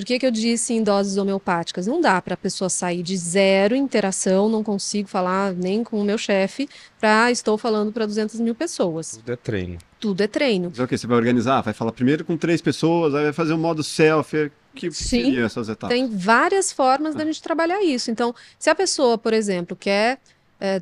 [0.00, 1.86] Por que, que eu disse em doses homeopáticas?
[1.86, 6.04] Não dá para a pessoa sair de zero interação, não consigo falar nem com o
[6.04, 9.18] meu chefe, para estou falando para 200 mil pessoas.
[9.18, 9.78] Tudo é treino.
[10.00, 10.70] Tudo é treino.
[10.70, 10.96] Mas é o que?
[10.96, 11.60] Você vai organizar?
[11.60, 14.50] Vai falar primeiro com três pessoas, aí vai fazer o modo selfie.
[14.74, 15.38] Que Sim.
[15.38, 15.94] essas etapas?
[15.94, 18.10] Tem várias formas da gente trabalhar isso.
[18.10, 20.18] Então, se a pessoa, por exemplo, quer
[20.58, 20.80] é,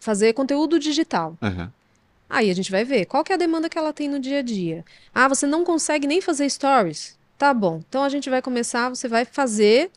[0.00, 1.72] fazer conteúdo digital, Aham.
[2.28, 4.40] aí a gente vai ver qual que é a demanda que ela tem no dia
[4.40, 4.84] a dia.
[5.14, 7.21] Ah, você não consegue nem fazer stories?
[7.42, 7.82] Tá bom.
[7.88, 9.90] Então a gente vai começar, você vai fazer,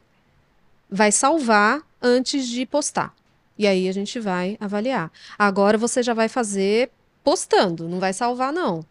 [0.89, 3.13] vai salvar antes de postar.
[3.55, 5.11] E aí a gente vai avaliar.
[5.37, 6.89] Agora você já vai fazer
[7.23, 8.83] postando, não vai salvar não.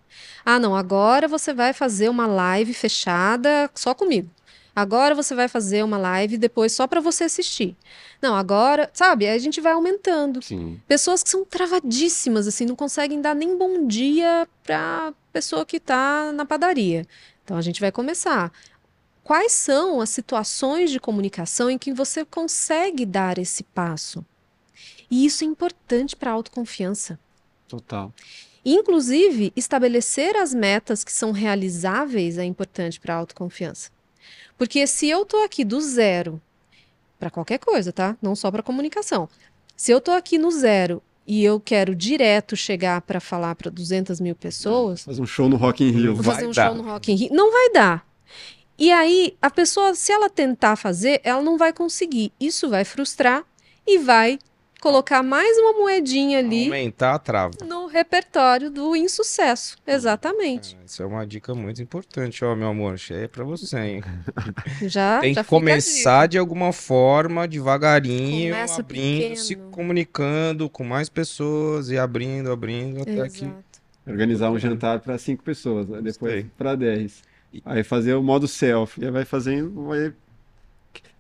[0.45, 4.31] Ah, não, agora você vai fazer uma live fechada só comigo.
[4.77, 7.77] Agora você vai fazer uma live depois só para você assistir.
[8.23, 9.27] Não, agora, sabe?
[9.27, 10.41] Aí a gente vai aumentando.
[10.41, 10.81] Sim.
[10.87, 16.31] Pessoas que são travadíssimas, assim, não conseguem dar nem bom dia para pessoa que está
[16.33, 17.05] na padaria.
[17.45, 18.53] Então a gente vai começar.
[19.23, 24.25] Quais são as situações de comunicação em que você consegue dar esse passo?
[25.11, 27.19] E isso é importante para a autoconfiança.
[27.69, 28.13] Total.
[28.65, 33.91] Inclusive, estabelecer as metas que são realizáveis é importante para a autoconfiança.
[34.57, 36.41] Porque se eu estou aqui do zero,
[37.19, 38.17] para qualquer coisa, tá?
[38.23, 39.29] Não só para comunicação.
[39.77, 44.21] Se eu estou aqui no zero e eu quero direto chegar para falar para 200
[44.21, 46.15] mil pessoas, Fazer um show no Rock in Rio.
[46.15, 46.69] vou vai fazer um dar.
[46.69, 48.07] show no Rock in Rio, não vai dar.
[48.79, 52.33] E aí, a pessoa, se ela tentar fazer, ela não vai conseguir.
[52.41, 53.45] Isso vai frustrar
[53.87, 54.39] e vai
[54.85, 57.55] colocar mais uma moedinha ali Aumentar a trava.
[57.65, 59.79] no repertório do insucesso.
[59.87, 60.77] Exatamente.
[60.79, 62.97] É, Isso é uma dica muito importante, ó, meu amor.
[62.97, 64.05] Isso aí é pra você, hein?
[64.87, 69.71] Já, Tem já que começar de alguma forma, devagarinho, Começa abrindo, se pequeno.
[69.71, 73.45] comunicando com mais pessoas e abrindo, abrindo, até que.
[73.47, 73.65] Exato.
[74.07, 76.03] Organizar um jantar para cinco pessoas, né?
[76.03, 77.23] depois para 10.
[77.65, 79.01] Aí fazer o modo selfie.
[79.01, 79.87] E aí vai fazendo.
[79.87, 80.13] Vai...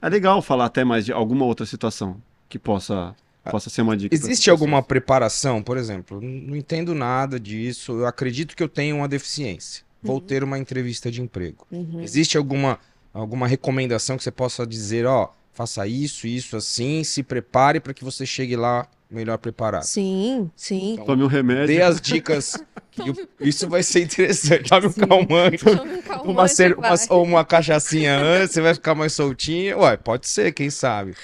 [0.02, 3.16] É legal falar até mais de alguma outra situação que possa,
[3.50, 4.14] possa ser uma dica.
[4.14, 6.20] Existe alguma preparação, por exemplo?
[6.20, 7.92] Não entendo nada disso.
[7.92, 9.84] Eu acredito que eu tenho uma deficiência.
[10.02, 11.66] Vou ter uma entrevista de emprego.
[11.70, 12.02] Uhum.
[12.02, 12.78] Existe alguma,
[13.12, 18.04] alguma recomendação que você possa dizer, ó, faça isso, isso, assim, se prepare para que
[18.04, 19.84] você chegue lá melhor preparado?
[19.84, 20.98] Sim, sim.
[21.06, 21.68] Tome um remédio.
[21.68, 22.56] Dê as dicas.
[22.90, 24.68] que eu- isso vai ser interessante.
[24.68, 25.58] Dá um calmante.
[25.58, 29.78] Chama um calmante Uma, uma, ou uma cachaçinha antes, você vai ficar mais soltinho.
[29.78, 31.14] Ué, pode ser, quem sabe.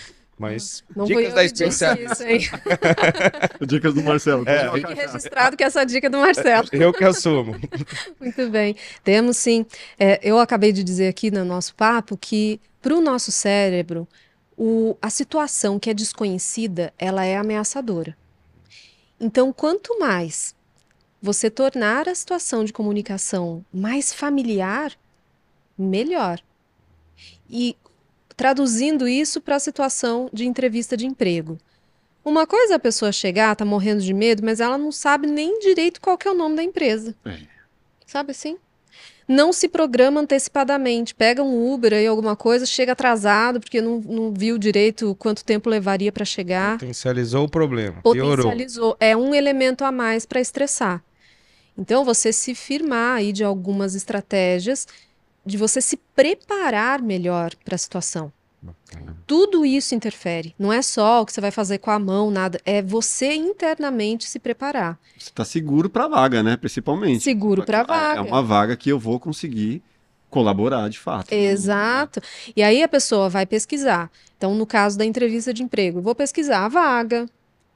[0.41, 2.12] Mas Não dicas eu da especialista.
[2.14, 2.41] isso, hein?
[3.68, 4.49] Dicas do Marcelo.
[4.49, 4.72] É.
[4.72, 6.66] Fique registrado que essa dica é do Marcelo.
[6.72, 7.55] Eu que assumo.
[8.18, 8.74] Muito bem.
[9.05, 9.66] Temos sim.
[9.99, 14.09] É, eu acabei de dizer aqui no nosso papo que para o nosso cérebro,
[14.57, 18.16] o- a situação que é desconhecida, ela é ameaçadora.
[19.20, 20.55] Então, quanto mais
[21.20, 24.93] você tornar a situação de comunicação mais familiar,
[25.76, 26.41] melhor.
[27.51, 27.76] E
[28.41, 31.59] traduzindo isso para a situação de entrevista de emprego.
[32.24, 35.59] Uma coisa é a pessoa chegar, tá morrendo de medo, mas ela não sabe nem
[35.59, 37.14] direito qual que é o nome da empresa.
[37.22, 37.36] É.
[38.07, 38.57] Sabe assim?
[39.28, 41.14] Não se programa antecipadamente.
[41.14, 45.68] Pega um Uber aí, alguma coisa, chega atrasado, porque não, não viu direito quanto tempo
[45.68, 46.78] levaria para chegar.
[46.78, 48.01] Potencializou o problema.
[48.01, 48.36] Piorou.
[48.36, 48.97] Potencializou.
[48.99, 51.05] É um elemento a mais para estressar.
[51.76, 54.86] Então, você se firmar aí de algumas estratégias,
[55.45, 58.32] de você se preparar melhor para a situação.
[59.26, 60.55] Tudo isso interfere.
[60.59, 62.61] Não é só o que você vai fazer com a mão, nada.
[62.64, 64.99] É você internamente se preparar.
[65.18, 66.57] Você tá seguro para a vaga, né?
[66.57, 67.22] Principalmente.
[67.22, 68.22] Seguro para a É vaga.
[68.22, 69.82] uma vaga que eu vou conseguir
[70.28, 71.32] colaborar de fato.
[71.32, 72.20] Exato.
[72.55, 74.11] E aí a pessoa vai pesquisar.
[74.36, 77.26] Então, no caso da entrevista de emprego, eu vou pesquisar a vaga,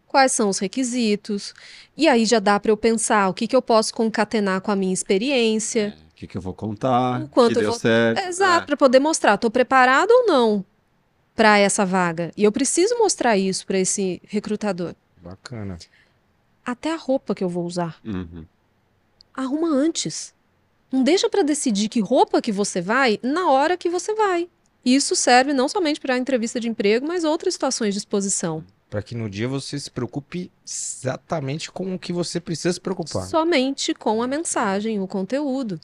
[0.07, 1.53] quais são os requisitos,
[1.97, 4.77] e aí já dá para eu pensar o que, que eu posso concatenar com a
[4.77, 5.97] minha experiência.
[5.99, 7.23] O que, que eu vou contar?
[7.23, 8.19] O quanto que eu deu vou- certo.
[8.27, 10.65] Exato, para poder mostrar, estou preparado ou não
[11.35, 12.31] para essa vaga.
[12.37, 14.95] E eu preciso mostrar isso para esse recrutador.
[15.23, 15.77] Bacana.
[16.65, 17.99] Até a roupa que eu vou usar.
[18.05, 18.09] É.
[18.09, 18.45] Uhum.
[19.35, 20.33] Arruma antes.
[20.93, 24.49] Não deixa para decidir que roupa que você vai na hora que você vai.
[24.85, 28.65] E isso serve não somente para a entrevista de emprego, mas outras situações de exposição.
[28.89, 33.25] Para que no dia você se preocupe exatamente com o que você precisa se preocupar.
[33.27, 35.81] Somente com a mensagem, o conteúdo.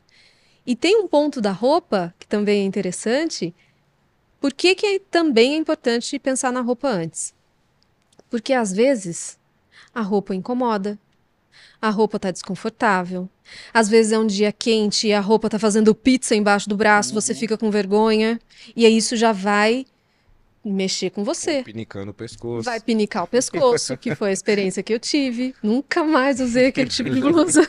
[0.67, 3.55] E tem um ponto da roupa que também é interessante.
[4.41, 7.35] Por que, que também é importante pensar na roupa antes?
[8.29, 9.39] Porque às vezes
[9.95, 10.99] a roupa incomoda,
[11.81, 13.29] a roupa está desconfortável.
[13.73, 17.13] Às vezes é um dia quente e a roupa está fazendo pizza embaixo do braço,
[17.13, 18.41] você fica com vergonha.
[18.77, 19.87] E aí isso já vai
[20.65, 21.63] mexer com você.
[21.63, 22.65] Pinicando o pescoço.
[22.65, 25.55] Vai pinicar o pescoço, que foi a experiência que eu tive.
[25.63, 27.67] Nunca mais usei aquele tipo de blusa.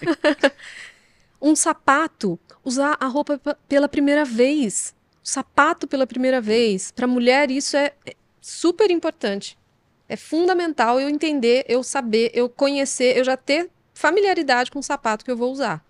[1.42, 4.94] um sapato, usar a roupa pe- pela primeira vez.
[5.24, 6.92] Sapato pela primeira vez.
[6.92, 9.58] Para mulher, isso é é super importante.
[10.10, 15.24] É fundamental eu entender, eu saber, eu conhecer, eu já ter familiaridade com o sapato
[15.24, 15.84] que eu vou usar.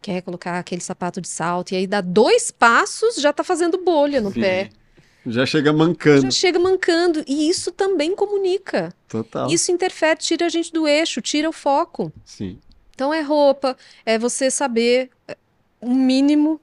[0.00, 4.20] Quer colocar aquele sapato de salto e aí dá dois passos, já tá fazendo bolha
[4.20, 4.40] no Sim.
[4.40, 4.70] pé.
[5.26, 6.22] Já chega mancando.
[6.22, 7.24] Já chega mancando.
[7.26, 8.94] E isso também comunica.
[9.08, 9.50] Total.
[9.50, 12.12] Isso interfere, tira a gente do eixo, tira o foco.
[12.24, 12.60] Sim.
[12.94, 15.10] Então é roupa, é você saber
[15.80, 16.60] o mínimo,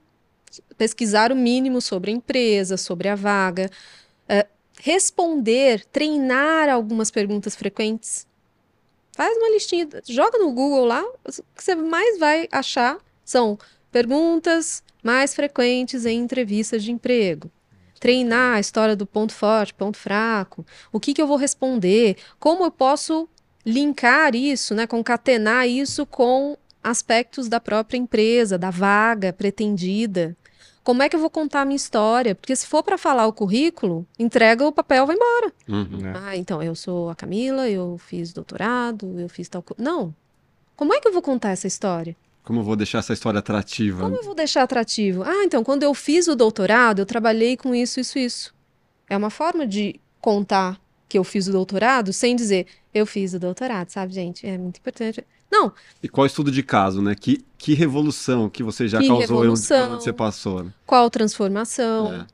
[0.78, 3.70] pesquisar o mínimo sobre a empresa, sobre a vaga,
[4.28, 4.47] é,
[4.80, 8.28] responder, treinar algumas perguntas frequentes.
[9.16, 13.57] Faz uma listinha, joga no Google lá, o que você mais vai achar são
[13.91, 17.51] perguntas mais frequentes em entrevistas de emprego.
[17.99, 22.66] Treinar a história do ponto forte, ponto fraco, o que, que eu vou responder, como
[22.66, 23.30] eu posso
[23.66, 30.36] linkar isso, né, concatenar isso com aspectos da própria empresa, da vaga pretendida.
[30.84, 32.36] Como é que eu vou contar a minha história?
[32.36, 35.53] Porque se for para falar o currículo, entrega o papel, vai embora.
[35.67, 35.97] Uhum.
[36.01, 36.13] Né?
[36.15, 39.81] Ah, então eu sou a Camila, eu fiz doutorado, eu fiz tal coisa.
[39.81, 40.13] Não.
[40.75, 42.15] Como é que eu vou contar essa história?
[42.43, 44.03] Como eu vou deixar essa história atrativa?
[44.03, 45.23] Como eu vou deixar atrativo?
[45.23, 48.53] Ah, então, quando eu fiz o doutorado, eu trabalhei com isso, isso, isso.
[49.09, 50.77] É uma forma de contar
[51.07, 54.45] que eu fiz o doutorado sem dizer eu fiz o doutorado, sabe, gente?
[54.45, 55.25] É muito importante.
[55.54, 55.72] Não.
[56.01, 57.14] E qual estudo de caso, né?
[57.14, 59.93] Que, que revolução que você já Que causou revolução.
[59.93, 60.74] onde você passou, né?
[60.84, 62.12] Qual transformação?
[62.12, 62.26] É.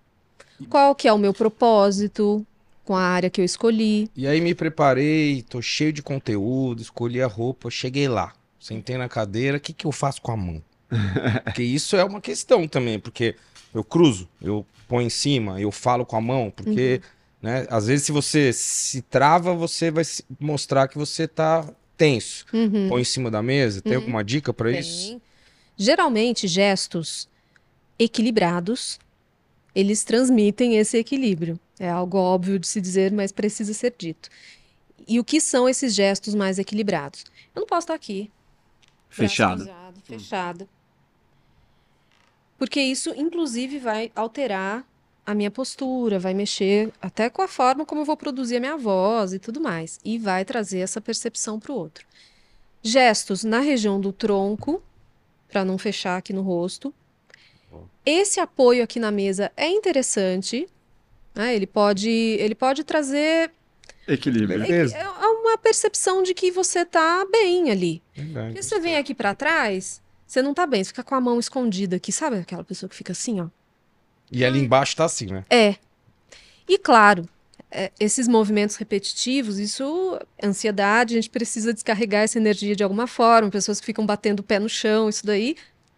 [0.70, 2.46] Qual que é o meu propósito
[2.86, 4.10] com a área que eu escolhi?
[4.16, 9.10] E aí me preparei, tô cheio de conteúdo, escolhi a roupa, cheguei lá, sentei na
[9.10, 10.64] cadeira, o que, que eu faço com a mão?
[11.44, 13.36] Porque isso é uma questão também, porque
[13.74, 17.00] eu cruzo, eu ponho em cima, eu falo com a mão, porque,
[17.42, 20.04] né, às vezes se você se trava, você vai
[20.40, 21.64] mostrar que você tá
[22.00, 22.45] tenso.
[22.54, 22.88] Uhum.
[22.88, 24.00] Põe em cima da mesa, tem Uhum.
[24.00, 25.22] alguma dica pra isso?
[25.76, 27.28] Geralmente, gestos
[28.00, 28.97] equilibrados,
[29.76, 31.60] eles transmitem esse equilíbrio.
[31.78, 34.30] É algo óbvio de se dizer, mas precisa ser dito.
[35.08, 37.26] E o que são esses gestos mais equilibrados?
[37.54, 38.32] Eu não posso estar aqui,
[39.10, 39.64] Fechado.
[39.66, 40.70] cruzado, fechado.
[42.58, 44.86] Porque isso, inclusive, vai alterar
[45.26, 48.78] a minha postura, vai mexer até com a forma como eu vou produzir a minha
[48.78, 50.00] voz e tudo mais.
[50.04, 52.06] E vai trazer essa percepção para o outro.
[52.82, 54.82] Gestos na região do tronco,
[55.48, 56.94] para não fechar aqui no rosto.
[58.06, 60.68] Esse apoio aqui na mesa é interessante.
[61.36, 61.56] né?
[61.56, 63.52] Ele, pode, ele pode trazer
[64.08, 64.60] Equilíbrio.
[64.60, 64.98] Beleza.
[64.98, 68.02] é uma percepção de que você tá bem ali.
[68.16, 68.48] Verdade.
[68.48, 71.40] Porque você vem aqui pra trás, você não tá bem, você fica com a mão
[71.40, 73.48] escondida aqui, sabe aquela pessoa que fica assim, ó?
[74.32, 75.44] E ali embaixo tá assim, né?
[75.50, 75.76] É.
[76.68, 77.28] E claro,
[77.72, 83.50] é, esses movimentos repetitivos, isso, ansiedade, a gente precisa descarregar essa energia de alguma forma,
[83.50, 85.56] pessoas que ficam batendo o pé no chão, isso daí,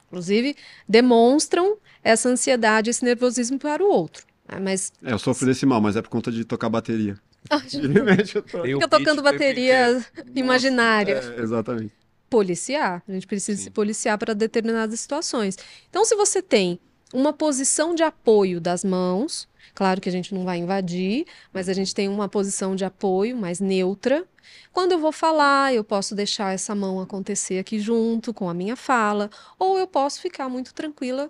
[0.08, 0.56] inclusive,
[0.88, 4.26] demonstram essa ansiedade, esse nervosismo para o outro.
[4.48, 4.60] né?
[4.60, 7.18] Mas É, eu sofro desse mal, mas é por conta de tocar bateria.
[7.50, 10.04] Ah, fica tocando bateria
[10.36, 11.16] imaginária.
[11.38, 11.94] É, exatamente.
[12.30, 13.04] policiar.
[13.08, 13.64] A gente precisa Sim.
[13.66, 15.58] se policiar para determinadas situações.
[15.90, 16.80] Então, se você tem
[17.14, 21.74] uma posição de apoio das mãos, claro que a gente não vai invadir, mas a
[21.74, 24.26] gente tem uma posição de apoio mais neutra.
[24.72, 28.76] Quando eu vou falar, eu posso deixar essa mão acontecer aqui junto com a minha
[28.76, 31.30] fala, ou eu posso ficar muito tranquila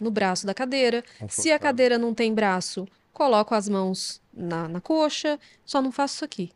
[0.00, 1.04] no braço da cadeira.
[1.28, 6.16] Se a cadeira não tem braço, coloco as mãos na, na coxa, só não faço
[6.16, 6.52] isso aqui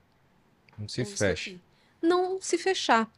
[0.77, 1.57] Não se fecha.
[2.03, 3.09] Não se fechar.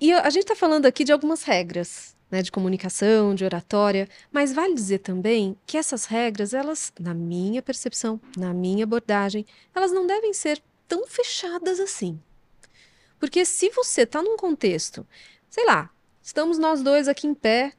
[0.00, 4.52] E a gente está falando aqui de algumas regras, né, de comunicação, de oratória, mas
[4.52, 10.06] vale dizer também que essas regras, elas, na minha percepção, na minha abordagem, elas não
[10.06, 12.20] devem ser tão fechadas assim.
[13.18, 15.06] Porque se você está num contexto,
[15.48, 15.90] sei lá,
[16.22, 17.72] estamos nós dois aqui em pé,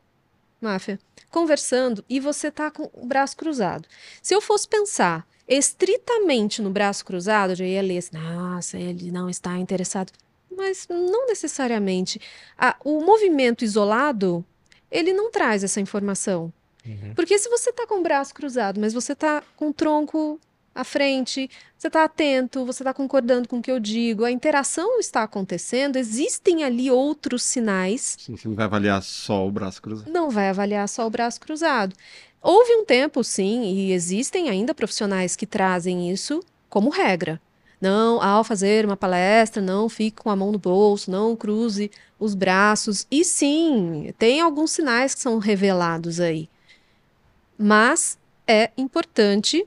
[0.60, 3.88] máfia, conversando e você tá com o braço cruzado.
[4.22, 9.12] Se eu fosse pensar estritamente no braço cruzado, eu já ia ler assim, nossa, ele
[9.12, 10.12] não está interessado.
[10.56, 12.20] Mas não necessariamente.
[12.58, 14.44] Ah, o movimento isolado,
[14.90, 16.52] ele não traz essa informação.
[16.86, 17.14] Uhum.
[17.16, 20.40] Porque se você está com o braço cruzado, mas você está com o tronco
[20.74, 25.00] à frente, você está atento, você está concordando com o que eu digo, a interação
[25.00, 30.10] está acontecendo, existem ali outros sinais Sim, você não vai avaliar só o braço cruzado.
[30.12, 31.96] não vai avaliar só o braço cruzado.
[32.42, 37.42] Houve um tempo, sim, e existem ainda profissionais que trazem isso como regra.
[37.80, 42.34] Não, ao fazer uma palestra, não fique com a mão no bolso, não cruze os
[42.34, 43.06] braços.
[43.12, 46.50] E sim, tem alguns sinais que são revelados aí.
[47.58, 48.18] Mas
[48.48, 49.66] é importante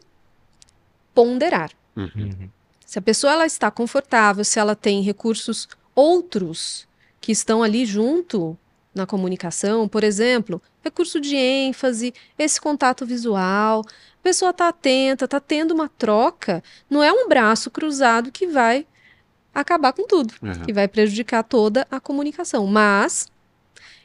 [1.15, 1.71] ponderar.
[1.97, 2.51] Uhum.
[2.85, 6.89] Se a pessoa ela está confortável, se ela tem recursos outros
[7.21, 8.59] que estão ali junto
[8.93, 13.85] na comunicação, por exemplo, recurso de ênfase, esse contato visual,
[14.21, 18.87] a pessoa está atenta, está tendo uma troca, não é um braço cruzado que vai
[19.55, 20.53] acabar com tudo, Uhum.
[20.65, 22.67] que vai prejudicar toda a comunicação.
[22.67, 23.27] Mas,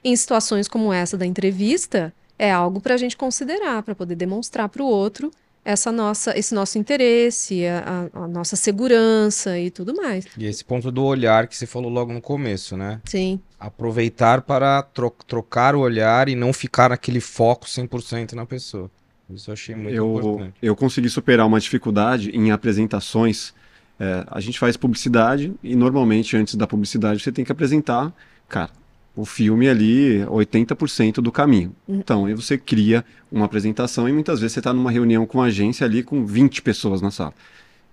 [0.03, 4.69] em situações como essa da entrevista, é algo para a gente considerar, para poder demonstrar
[4.69, 5.31] para o outro
[5.63, 10.25] essa nossa, esse nosso interesse, a, a- nossa segurança e tudo mais.
[10.37, 13.01] E esse ponto do olhar que você falou logo no começo, né?
[13.05, 18.91] Sim, Aproveitar para tro- trocar o olhar e não ficar naquele foco 100% na pessoa.
[19.29, 20.53] Isso eu achei muito Eu, importante.
[20.61, 23.53] eu consegui superar uma dificuldade em apresentações.
[23.99, 28.13] É, a gente faz publicidade e normalmente antes da publicidade você tem que apresentar,
[28.47, 28.69] cara,
[29.15, 31.73] o filme ali 80% do caminho.
[31.87, 31.95] Uhum.
[31.95, 35.45] Então, aí você cria uma apresentação e muitas vezes você está numa reunião com uma
[35.45, 37.33] agência ali com 20 pessoas na sala.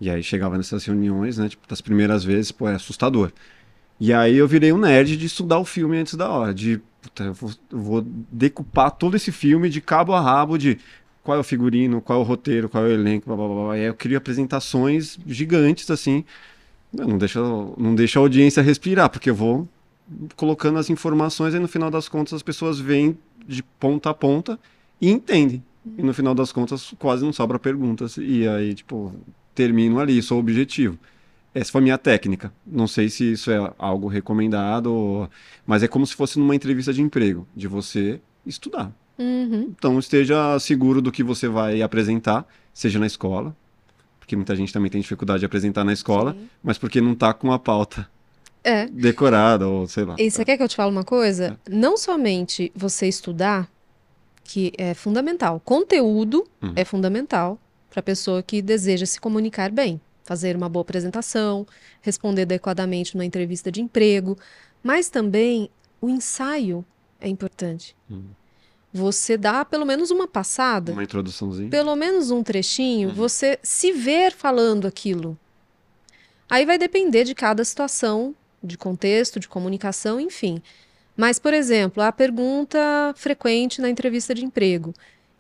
[0.01, 3.31] E aí chegava nessas reuniões, né, tipo, das primeiras vezes, pô, é assustador.
[4.01, 7.23] E aí eu virei um nerd de estudar o filme antes da hora, de puta,
[7.25, 10.79] eu vou, eu vou decupar todo esse filme de cabo a rabo, de
[11.23, 13.65] qual é o figurino, qual é o roteiro, qual é o elenco, blá blá blá.
[13.65, 13.79] blá.
[13.79, 16.25] E aí eu crio apresentações gigantes assim.
[16.93, 19.69] Não deixa, não deixa a audiência respirar, porque eu vou
[20.37, 23.17] colocando as informações e no final das contas as pessoas veem
[23.47, 24.59] de ponta a ponta
[25.01, 25.63] e entendem.
[25.97, 28.17] E no final das contas quase não sobra perguntas.
[28.17, 29.15] E aí, tipo,
[29.55, 30.99] termino ali, sou objetivo.
[31.55, 32.53] Essa foi a minha técnica.
[32.67, 35.31] Não sei se isso é algo recomendado, ou...
[35.67, 38.93] mas é como se fosse numa entrevista de emprego, de você estudar.
[39.19, 39.73] Uhum.
[39.79, 43.55] Então esteja seguro do que você vai apresentar, seja na escola,
[44.19, 46.49] porque muita gente também tem dificuldade de apresentar na escola, Sim.
[46.63, 48.09] mas porque não tá com a pauta
[48.65, 48.87] É.
[48.87, 50.17] decorada, ou sei lá.
[50.19, 51.59] E você quer que eu te fale uma coisa?
[51.69, 53.69] Não somente você estudar,
[54.45, 55.61] que é fundamental.
[55.61, 56.73] Conteúdo Uhum.
[56.75, 57.59] é fundamental
[57.91, 61.67] para a pessoa que deseja se comunicar bem, fazer uma boa apresentação,
[62.01, 64.37] responder adequadamente numa entrevista de emprego,
[64.83, 65.69] mas também
[66.01, 66.85] o ensaio
[67.21, 67.95] é importante.
[68.11, 68.25] Uhum.
[68.93, 71.71] Você dá pelo menos uma passada, Uma introduçãozinha.
[71.71, 73.15] pelo menos um trechinho, Uhum.
[73.15, 75.39] você se ver falando aquilo.
[76.51, 80.63] Aí vai depender de cada situação, de contexto, de comunicação, enfim.
[81.17, 82.79] Mas, por exemplo, a pergunta
[83.17, 84.93] frequente na entrevista de emprego.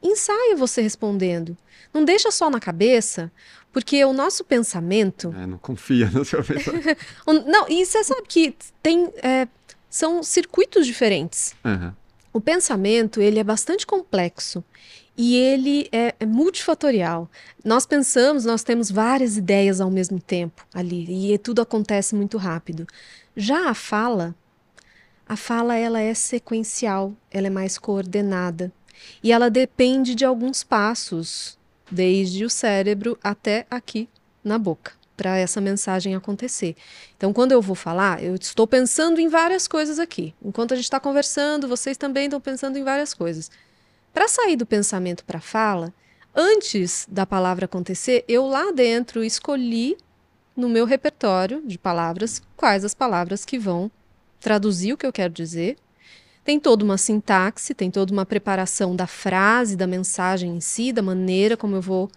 [0.02, 1.56] Ensaia você respondendo.
[1.92, 3.30] Não deixa só na cabeça,
[3.70, 5.34] porque o nosso pensamento.
[5.38, 6.96] É, não confia no seu pensamento.
[7.46, 9.10] Não, e você sabe que tem.
[9.22, 9.46] é,
[9.90, 11.54] são circuitos diferentes.
[11.64, 11.94] Aham.
[12.32, 14.64] O pensamento, ele é bastante complexo
[15.16, 17.30] e ele é, é multifatorial.
[17.62, 22.86] Nós pensamos, nós temos várias ideias ao mesmo tempo ali e tudo acontece muito rápido.
[23.36, 24.34] Já a fala,
[25.26, 28.72] a fala ela é sequencial, ela é mais coordenada
[29.22, 31.58] e ela depende de alguns passos,
[31.90, 34.08] desde o cérebro até aqui
[34.42, 36.76] na boca, para essa mensagem acontecer.
[37.16, 40.34] Então, quando eu vou falar, eu estou pensando em várias coisas aqui.
[40.42, 43.50] Enquanto a gente está conversando, vocês também estão pensando em várias coisas.
[44.12, 45.92] Para sair do pensamento para a fala,
[46.34, 49.96] antes da palavra acontecer, eu lá dentro escolhi
[50.56, 53.90] no meu repertório de palavras quais as palavras que vão
[54.40, 55.76] traduzir o que eu quero dizer.
[56.44, 61.00] Tem toda uma sintaxe, tem toda uma preparação da frase, da mensagem em si, da
[61.00, 62.10] maneira como eu vou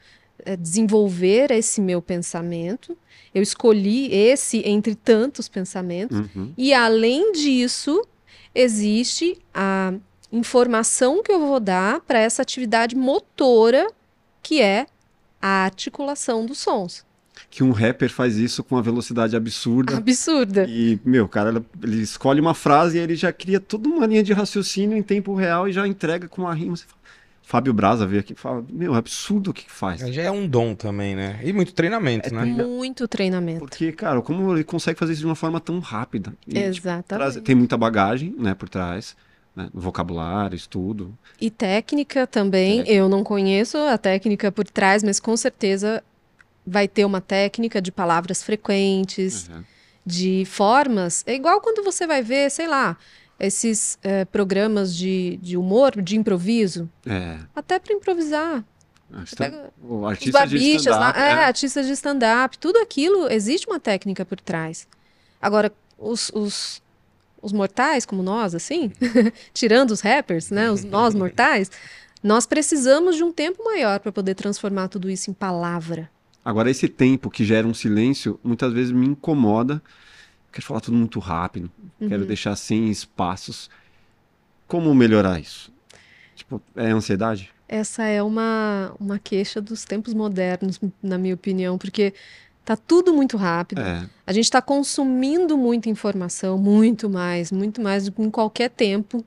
[0.59, 2.97] desenvolver esse meu pensamento.
[3.33, 6.17] Eu escolhi esse entre tantos pensamentos.
[6.17, 6.53] Uhum.
[6.57, 8.01] E além disso,
[8.53, 9.93] existe a
[10.31, 13.87] informação que eu vou dar para essa atividade motora,
[14.41, 14.85] que é
[15.41, 17.05] a articulação dos sons.
[17.49, 19.97] Que um rapper faz isso com uma velocidade absurda.
[19.97, 20.65] Absurda.
[20.69, 24.23] E, meu, cara, ele- ele escolhe uma frase e ele já cria toda uma linha
[24.23, 26.75] de raciocínio em tempo real e já entrega com uma rima.
[26.77, 27.01] Você fala-
[27.45, 30.01] Fábio Braza veio aqui e fala, meu, é absurdo o que faz.
[30.01, 31.39] Já é um dom também, né?
[31.43, 32.43] E muito treinamento, né?
[32.43, 33.59] Muito treinamento.
[33.59, 36.33] Porque, cara, como ele consegue fazer isso de uma forma tão rápida?
[36.47, 37.05] E, tipo, Exatamente.
[37.07, 39.15] traz- tem muita bagagem, né, por trás,
[39.55, 41.15] né, vocabulário, estudo.
[41.39, 42.91] E técnica também, Técnica.
[42.93, 46.03] eu não conheço a técnica por trás, mas com certeza
[46.65, 49.63] vai ter uma técnica de palavras frequentes, Uhum.
[50.03, 51.23] de formas.
[51.27, 52.97] É igual quando você vai ver, sei lá,
[53.39, 56.89] esses eh, programas de, de humor, de improviso.
[57.05, 57.39] É.
[57.55, 58.63] Até para improvisar.
[59.37, 61.45] Pega o Os artista de barbichas lá, stand-up, é, é.
[61.45, 64.87] artistas de stand-up, tudo aquilo, existe uma técnica por trás.
[65.41, 66.81] Agora, os, os,
[67.41, 68.91] os mortais, como nós, assim,
[69.53, 71.69] tirando os rappers, né, os nós mortais,
[72.23, 76.09] nós precisamos de um tempo maior para poder transformar tudo isso em palavra.
[76.43, 79.81] Agora, esse tempo que gera um silêncio, muitas vezes me incomoda.
[80.55, 82.27] Quero falar tudo muito rápido, quero Uhum.
[82.27, 83.69] deixar sem espaços.
[84.65, 85.69] Como melhorar isso?
[86.33, 87.51] Tipo, é ansiedade?
[87.67, 92.13] Essa é uma, uma queixa dos tempos modernos, na minha opinião, porque
[92.63, 93.81] tá tudo muito rápido.
[93.81, 94.07] É.
[94.25, 99.25] A gente está consumindo muita informação, muito mais, muito mais do que em qualquer tempo.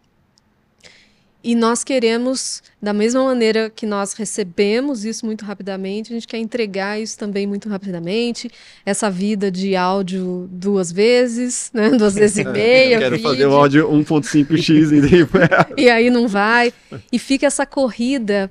[1.42, 6.38] E nós queremos, da mesma maneira que nós recebemos isso muito rapidamente, a gente quer
[6.38, 8.50] entregar isso também muito rapidamente.
[8.84, 11.90] Essa vida de áudio duas vezes, né?
[11.96, 12.96] Duas vezes e meia.
[12.96, 15.82] É, Quero fazer vídeo, o áudio 1.5x e.
[15.82, 16.72] E aí não vai.
[17.12, 18.50] E fica essa corrida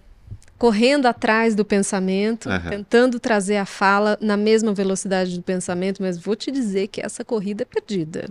[0.57, 2.69] correndo atrás do pensamento, Aham.
[2.69, 7.23] tentando trazer a fala na mesma velocidade do pensamento, mas vou te dizer que essa
[7.23, 8.27] corrida é perdida.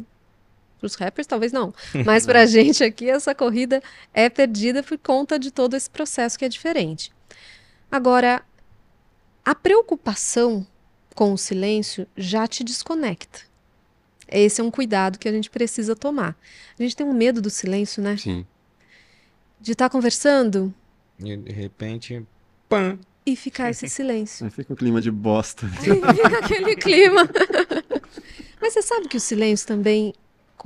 [0.78, 1.72] Para os rappers, talvez não.
[2.04, 3.82] Mas para a gente aqui, essa corrida
[4.12, 7.10] é perdida por conta de todo esse processo que é diferente.
[7.90, 8.42] Agora,
[9.44, 10.66] a preocupação
[11.14, 13.40] com o silêncio já te desconecta.
[14.28, 16.36] Esse é um cuidado que a gente precisa tomar.
[16.78, 18.16] A gente tem um medo do silêncio, né?
[18.16, 18.44] Sim.
[19.60, 20.74] De estar conversando
[21.18, 22.22] E de repente,
[22.68, 22.98] pã.
[23.24, 24.44] e ficar esse silêncio.
[24.44, 25.66] Aí fica um clima de bosta.
[25.66, 27.22] Aí fica aquele clima.
[28.60, 30.12] Mas você sabe que o silêncio também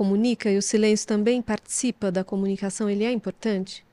[0.01, 3.85] comunica e o silêncio também participa da comunicação, ele é importante?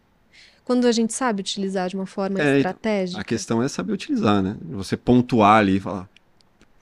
[0.65, 3.21] Quando a gente sabe utilizar de uma forma É, estratégica.
[3.21, 4.57] A questão é saber utilizar, né?
[4.71, 6.09] Você pontuar ali e falar,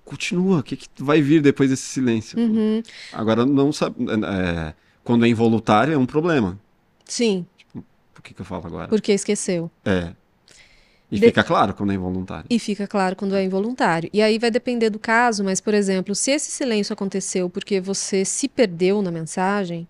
[0.05, 2.39] continua, o que, que vai vir depois desse silêncio?
[2.39, 2.81] Uhum.
[3.13, 3.97] Agora, não sabe.
[4.09, 6.57] é, quando é involuntário é um problema.
[7.05, 7.45] Sim,
[8.15, 8.87] Por que, que eu falo agora?
[8.89, 9.69] porque esqueceu.
[9.85, 10.13] É.
[11.17, 12.45] E De- fica claro quando é involuntário.
[12.49, 14.09] E fica claro quando é involuntário.
[14.13, 18.25] E aí vai depender do caso, mas, por exemplo, se esse silêncio aconteceu porque você
[18.25, 19.89] se perdeu na mensagem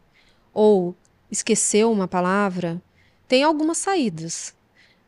[0.52, 0.94] ou
[1.30, 2.80] esqueceu uma palavra,
[3.28, 4.54] tem algumas saídas.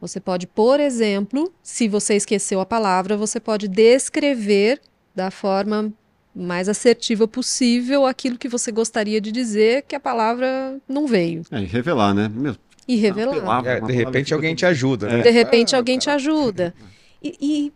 [0.00, 4.80] Você pode, por exemplo, se você esqueceu a palavra, você pode descrever
[5.14, 5.92] da forma
[6.34, 11.42] mais assertiva possível aquilo que você gostaria de dizer que a palavra não veio.
[11.50, 12.28] É, e revelar, né?
[12.28, 12.54] Meu,
[12.88, 13.36] E revelar.
[13.66, 15.20] É, uma de repente alguém te ajuda, né?
[15.22, 16.16] De repente Ah, alguém te cara.
[16.16, 16.74] ajuda.
[17.22, 17.72] E, e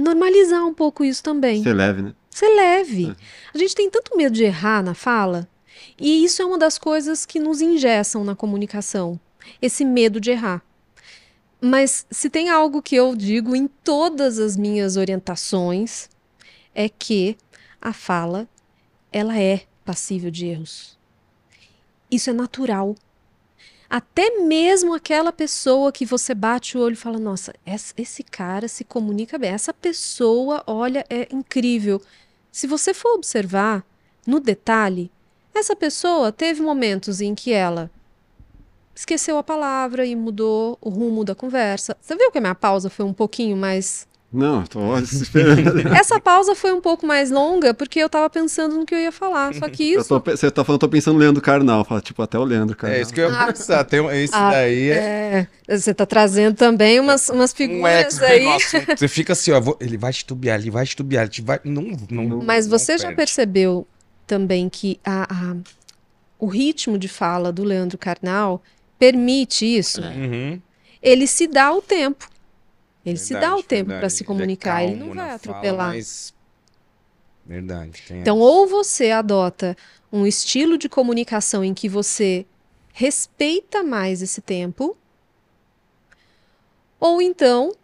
[0.00, 1.62] normalizar um pouco isso também.
[1.62, 2.14] Ser leve, né?
[2.30, 3.10] Ser leve.
[3.10, 3.16] É.
[3.54, 5.48] A gente tem tanto medo de errar na fala,
[5.98, 9.18] e isso é uma das coisas que nos engessam na comunicação,
[9.60, 10.62] esse medo de errar.
[11.60, 16.08] Mas se tem algo que eu digo em todas as minhas orientações,
[16.74, 17.36] é que
[17.80, 18.48] a fala,
[19.12, 20.98] ela é passível de erros.
[22.10, 22.94] Isso é natural.
[23.90, 28.84] Até mesmo aquela pessoa que você bate o olho e fala: Nossa, esse cara se
[28.84, 29.50] comunica bem.
[29.50, 32.00] Essa pessoa, olha, é incrível.
[32.52, 33.84] Se você for observar
[34.24, 35.10] no detalhe,
[35.52, 37.90] essa pessoa teve momentos em que ela
[38.94, 41.96] esqueceu a palavra e mudou o rumo da conversa.
[42.00, 44.06] Você viu que a minha pausa foi um pouquinho mais.
[44.32, 45.88] Não, eu tô esperando.
[45.94, 49.10] Essa pausa foi um pouco mais longa porque eu tava pensando no que eu ia
[49.10, 49.52] falar.
[49.54, 50.08] Só que Eu isso.
[50.08, 51.84] tô você tá falando, eu tô pensando no Leandro Carnal.
[51.84, 52.96] Fala, tipo, até o Leandro Carnal.
[52.98, 53.82] É isso que eu ia pensar.
[53.84, 58.20] Tem, um- esse Ah, daí é, É, você tá trazendo também umas, umas um figuras
[58.20, 58.86] expert aí.
[58.96, 61.58] Você fica assim, ó, vou- ele vai titubear, ele vai titubear, ele vai...
[61.64, 63.86] Não, não, Mas não você já percebeu
[64.26, 65.56] também que a- a-
[66.38, 68.62] o ritmo de fala do Leandro Carnal
[68.98, 70.00] permite isso?
[70.02, 70.60] Uhum.
[71.02, 72.28] Ele se dá o tempo.
[73.04, 74.00] Ele se dá Verdade, o tempo verdade.
[74.00, 75.88] para se Ele é comunicar, ele, calmo não na vai fala, atropelar.
[75.88, 76.34] mas-
[77.46, 78.02] Verdade.
[78.10, 78.44] Então, essa.
[78.44, 79.76] ou você adota
[80.12, 82.46] um estilo de comunicação em que você
[82.92, 84.96] respeita mais esse tempo,
[86.98, 87.74] ou então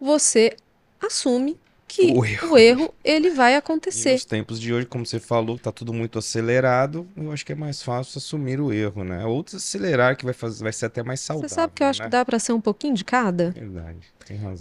[0.00, 0.56] você
[1.00, 2.58] assume que O o erro.
[2.58, 4.14] erro, ele vai E acontecer.
[4.14, 7.08] nos tempos de hoje, como você falou, tá tudo muito acelerado.
[7.16, 9.24] Eu acho que é mais fácil assumir o erro, né?
[9.24, 11.48] Ou desacelerar, que vai, fazer, vai ser até mais Você saudável.
[11.48, 12.06] sabe que eu acho né?
[12.06, 13.50] que dá para ser um pouquinho de cada?
[13.52, 13.98] Verdade.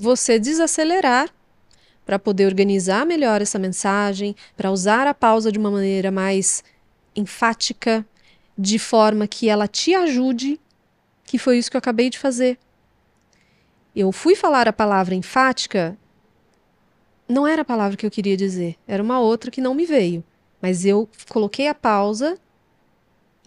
[0.01, 1.29] Você desacelerar
[2.05, 6.63] para poder organizar melhor essa mensagem, para usar a pausa de uma maneira mais
[7.15, 8.05] enfática,
[8.57, 10.59] de forma que ela te ajude,
[11.23, 12.59] que foi isso que eu acabei de fazer.
[13.95, 15.97] Eu fui falar a palavra enfática,
[17.27, 20.23] não era a palavra que eu queria dizer, era uma outra que não me veio,
[20.61, 22.37] mas eu coloquei a pausa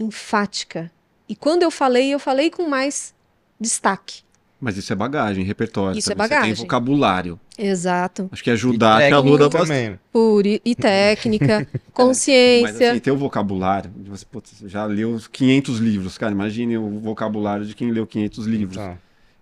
[0.01, 0.91] enfática.
[1.29, 3.15] E quando eu falei, eu falei com mais
[3.61, 4.23] destaque.
[4.61, 5.97] Mas isso é bagagem, repertório.
[5.99, 6.23] Isso é sabe?
[6.23, 6.55] Você tem bagagem.
[6.65, 7.41] vocabulário.
[7.57, 8.29] Exato.
[8.33, 9.69] Acho que ajudar, ajuda bastante.
[9.69, 9.91] também.
[9.91, 9.99] né?
[10.13, 12.91] Puri e técnica, Mas consciência.
[12.91, 13.91] assim, ter o vocabulário.
[14.07, 16.33] Você putz, já leu os 500 livros, cara.
[16.33, 18.77] Imagine o vocabulário de quem leu 500 livros.
[18.77, 18.99] Então,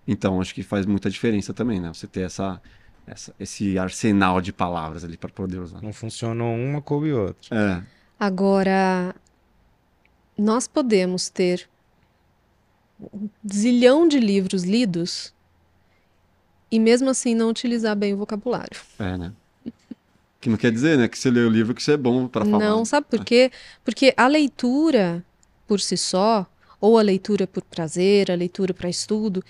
[0.07, 1.91] Então, acho que faz muita diferença também, né?
[1.93, 2.61] Você ter essa,
[3.07, 5.81] essa- esse arsenal de palavras ali para poder usar.
[5.81, 7.35] não funcionou uma, coube outra.
[7.51, 7.81] É.
[8.19, 9.15] Agora,
[10.37, 11.67] nós podemos ter
[13.51, 15.33] zilhão de livros lidos
[16.71, 18.79] e mesmo assim não utilizar bem o vocabulário.
[18.99, 19.31] É, né?
[20.39, 21.07] Que não quer dizer, né?
[21.07, 22.59] Que você lê o livro que isso é bom para falar.
[22.59, 23.51] Não, sabe por quê?
[23.83, 25.23] Porque a leitura
[25.67, 26.45] por si só,
[26.79, 29.43] ou a leitura por prazer, a leitura para estudo,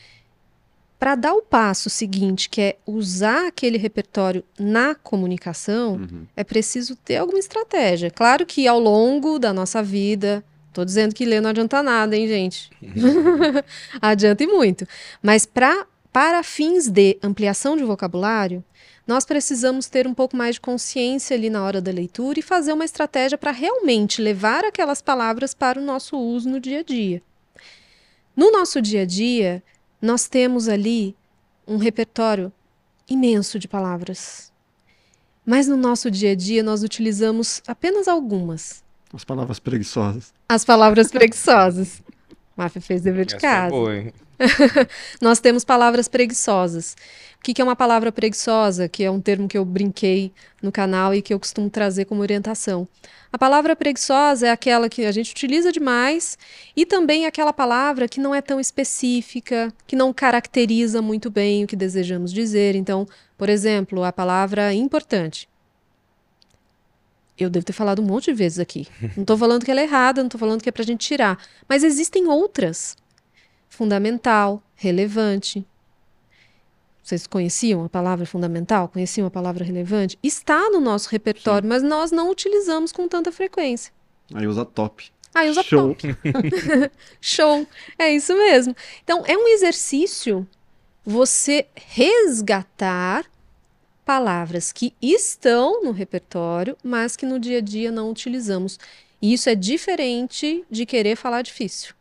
[0.97, 6.25] para dar o passo seguinte, que é usar aquele repertório na comunicação, Uhum.
[6.35, 8.09] é preciso ter alguma estratégia.
[8.09, 10.43] Claro que ao longo da nossa vida,
[10.77, 12.69] tô dizendo que ler não adianta nada, hein, gente?
[13.99, 14.87] adianta e muito.
[15.23, 18.63] Mas pra, para fins de ampliação de vocabulário,
[19.07, 22.73] nós precisamos ter um pouco mais de consciência ali na hora da leitura e fazer
[22.73, 27.23] uma estratégia para realmente levar aquelas palavras para o nosso uso no dia a dia.
[28.35, 29.63] No nosso dia a dia,
[29.99, 31.15] nós temos ali
[31.67, 32.53] um repertório
[33.09, 34.53] imenso de palavras.
[35.43, 38.85] Mas no nosso dia a dia nós utilizamos apenas algumas.
[39.13, 40.33] As palavras preguiçosas.
[40.49, 42.01] As palavras preguiçosas.
[42.55, 43.69] Máfia fez dever de Essa é casa.
[43.69, 44.13] boa, hein?
[45.21, 46.95] Nós temos palavras preguiçosas.
[47.39, 48.87] O que que é uma palavra preguiçosa?
[48.87, 50.31] Que é um termo que eu brinquei
[50.61, 52.87] no canal e que eu costumo trazer como orientação.
[53.31, 56.37] A palavra preguiçosa é aquela que a gente utiliza demais
[56.75, 61.63] e também é aquela palavra que não é tão específica, que não caracteriza muito bem
[61.63, 62.75] o que desejamos dizer.
[62.75, 63.07] Então,
[63.37, 65.47] por exemplo, a palavra importante.
[67.37, 68.87] Eu devo ter falado um monte de vezes aqui.
[69.15, 71.05] Não estou falando que ela é errada, não estou falando que é para a gente
[71.05, 71.37] tirar.
[71.69, 72.95] Mas existem outras
[73.69, 75.65] fundamental, relevante.
[77.03, 78.89] Vocês conheciam a palavra fundamental?
[78.89, 80.17] Conheciam a palavra relevante?
[80.21, 83.93] Está no nosso repertório, mas nós não utilizamos com tanta frequência.
[84.33, 85.09] Aí usa top.
[85.33, 85.95] Aí usa Show.
[85.95, 86.17] top.
[87.21, 87.67] Show.
[87.97, 88.75] É isso mesmo.
[89.03, 90.45] Então, é um exercício
[91.05, 93.25] você resgatar
[94.07, 98.79] palavras que estão no repertório, mas que no dia a dia não utilizamos.
[99.21, 101.93] E isso é diferente de querer falar difícil.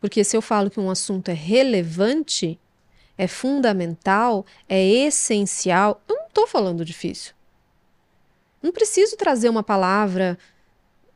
[0.00, 2.58] Porque se eu falo que um assunto é relevante,
[3.18, 7.34] é fundamental, é essencial, eu não estou falando difícil.
[8.62, 10.38] Não preciso trazer uma palavra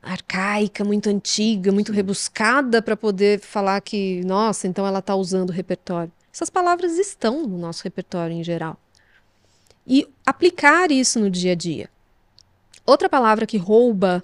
[0.03, 5.55] arcaica, muito antiga, muito rebuscada para poder falar que, nossa, então ela está usando o
[5.55, 6.13] repertório.
[6.31, 8.77] Essas palavras estão no nosso repertório em geral.
[9.87, 11.91] E aplicar isso no dia a dia.
[12.87, 14.23] Outra palavra que rouba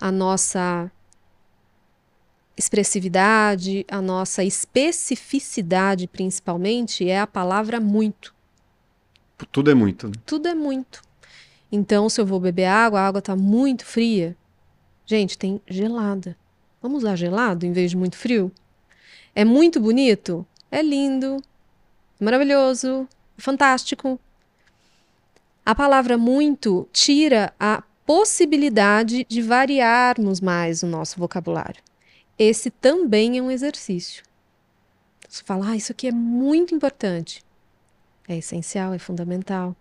[0.00, 0.90] a nossa
[2.56, 8.34] expressividade, a nossa especificidade, principalmente, é a palavra muito.
[9.52, 10.08] Tudo é muito.
[10.08, 10.14] né?
[10.26, 11.02] Tudo é muito.
[11.70, 14.36] Então, se eu vou beber água, a água está muito fria.
[15.06, 16.36] Gente, tem gelada.
[16.82, 18.50] Vamos usar gelado em vez de muito frio?
[19.34, 20.46] É muito bonito?
[20.70, 21.42] É lindo,
[22.20, 24.18] maravilhoso, fantástico.
[25.68, 31.82] A palavra muito tira a possibilidade de variarmos mais o nosso vocabulário.
[32.38, 34.22] Esse também é um exercício.
[35.28, 37.44] Você fala, ah, isso aqui é muito importante.
[38.26, 39.76] É essencial, é fundamental,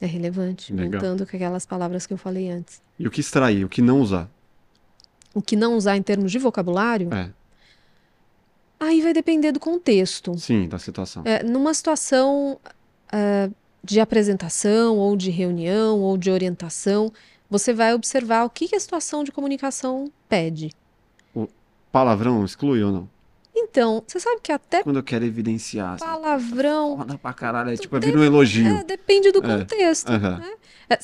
[0.00, 1.00] é relevante, Legal.
[1.00, 2.80] voltando com aquelas palavras que eu falei antes.
[2.96, 4.30] E o que extrair, o que não usar?
[5.34, 7.28] O que não usar em termos de vocabulário, É,
[8.78, 10.38] aí vai depender do contexto.
[10.38, 11.24] sim, da situação.
[11.26, 12.60] É, numa situação
[13.10, 13.50] ah,
[13.82, 17.12] de apresentação, ou de reunião, ou de orientação,
[17.48, 20.70] você vai observar o que, que a situação de comunicação pede.
[21.90, 23.08] Palavrão exclui ou não?
[23.54, 25.94] Então, você sabe que até Quando eu quero evidenciar.
[25.94, 27.70] assim, palavrão Foda pra caralho.
[27.70, 28.66] É tipo, é vir um elogio.
[28.76, 30.08] é, depende do É, contexto.
[30.10, 30.42] Aham.
[30.88, 30.96] É,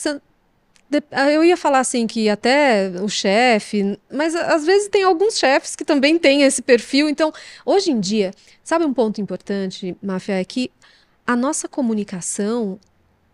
[0.90, 5.38] de- ah, eu ia falar assim que até o chefe, mas às vezes tem alguns
[5.38, 7.09] chefes que também têm esse perfil.
[7.09, 7.32] Então,
[7.64, 8.30] hoje em dia,
[8.62, 10.70] sabe um ponto importante, Máfia, é que
[11.26, 12.78] a nossa comunicação,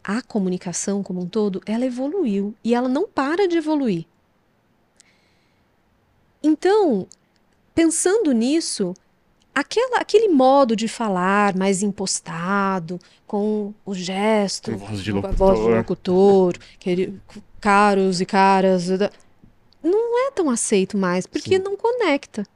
[0.02, 4.06] a comunicação como um todo, ela evoluiu e ela não para de evoluir.
[6.42, 7.06] Então,
[7.74, 8.94] pensando nisso,
[9.54, 15.68] aquela, aquele modo de falar mais impostado, com o gesto, voz de a voz de
[15.68, 16.54] locutor,
[17.60, 18.88] caros e caras,
[19.82, 21.62] não é tão aceito mais, porque Sim.
[21.62, 22.46] não conecta.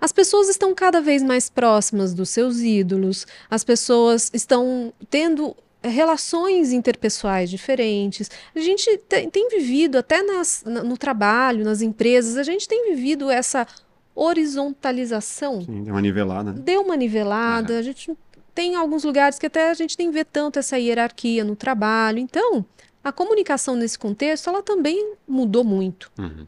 [0.00, 5.88] As pessoas estão cada vez mais próximas dos seus ídolos, as pessoas estão tendo eh,
[5.88, 8.30] relações interpessoais diferentes.
[8.54, 12.90] A gente tem, tem vivido, até nas- na- no trabalho, nas empresas, a gente tem
[12.94, 13.66] vivido essa
[14.14, 16.52] horizontalização Sim, deu uma nivelada.
[16.52, 17.78] deu uma nivelada.
[17.78, 18.16] A gente
[18.54, 22.18] tem alguns lugares que até a gente nem vê tanto essa hierarquia no trabalho.
[22.18, 22.64] Então,
[23.02, 26.10] a comunicação nesse contexto, ela também mudou muito.
[26.18, 26.46] Uhum.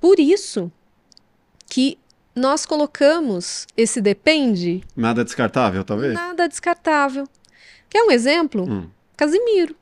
[0.00, 0.70] Por isso
[1.68, 1.96] que
[2.34, 6.14] nós colocamos esse depende Nada descartável, talvez?
[6.14, 7.26] nada descartável.
[7.88, 8.64] Quer um exemplo?
[8.68, 8.88] Hum.
[9.16, 9.76] Casimiro,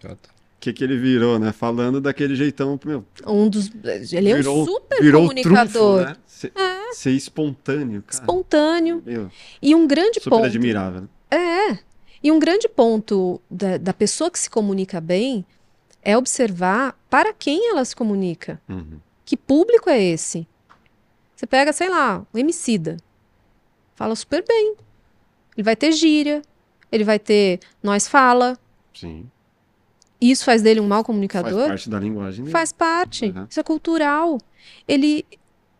[0.00, 0.28] Tá, tá.
[0.58, 1.52] O que, que ele virou, né?
[1.52, 3.70] Falando daquele jeitão, meu, um dos
[4.12, 6.16] ele é um virou, super virou comunicador, trunfo, né?
[6.26, 6.52] Ser,
[6.92, 8.12] ser espontâneo, cara.
[8.22, 9.30] espontâneo Meu,
[9.62, 10.46] e um grande super ponto.
[10.46, 11.02] admirável.
[11.02, 11.08] né?
[11.30, 11.78] É.
[12.22, 15.44] E um grande ponto da, da pessoa que se comunica bem
[16.02, 18.60] é observar para quem ela se comunica.
[18.68, 18.98] Uhum.
[19.24, 20.46] Que público é esse?
[21.38, 22.96] Você pega, sei lá, o Emicida.
[23.94, 24.74] Fala super bem.
[25.56, 26.42] Ele vai ter gíria,
[26.90, 28.58] ele vai ter nós fala.
[28.92, 29.30] Sim.
[30.20, 31.68] Isso faz dele um mau Faz comunicador?
[31.68, 32.50] parte da linguagem dele.
[32.52, 33.26] Faz parte.
[33.26, 33.46] Uhum.
[33.48, 34.38] Isso é cultural.
[34.88, 35.24] Ele,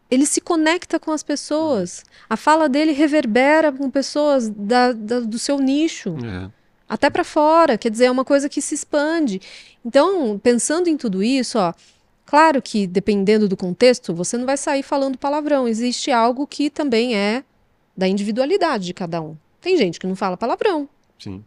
[0.09, 2.05] ele se conecta com as pessoas.
[2.31, 6.15] A fala dele reverbera com pessoas da- da- do seu nicho.
[6.25, 6.49] É.
[6.89, 9.41] até para fora, quer dizer, é uma coisa que se expande.
[9.85, 11.75] Então, pensando em tudo isso, ó,
[12.29, 15.67] claro que dependendo do contexto, você não vai sair falando palavrão.
[15.67, 17.43] Existe algo que também é
[17.97, 19.35] da individualidade de cada um.
[19.63, 20.87] Tem gente que não fala palavrão.
[21.19, 21.43] Sim.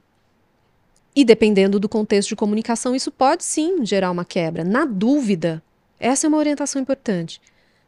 [1.15, 4.63] E dependendo do contexto de comunicação, isso pode sim gerar uma quebra.
[4.63, 5.61] Na dúvida,
[5.99, 7.39] essa é uma orientação importante.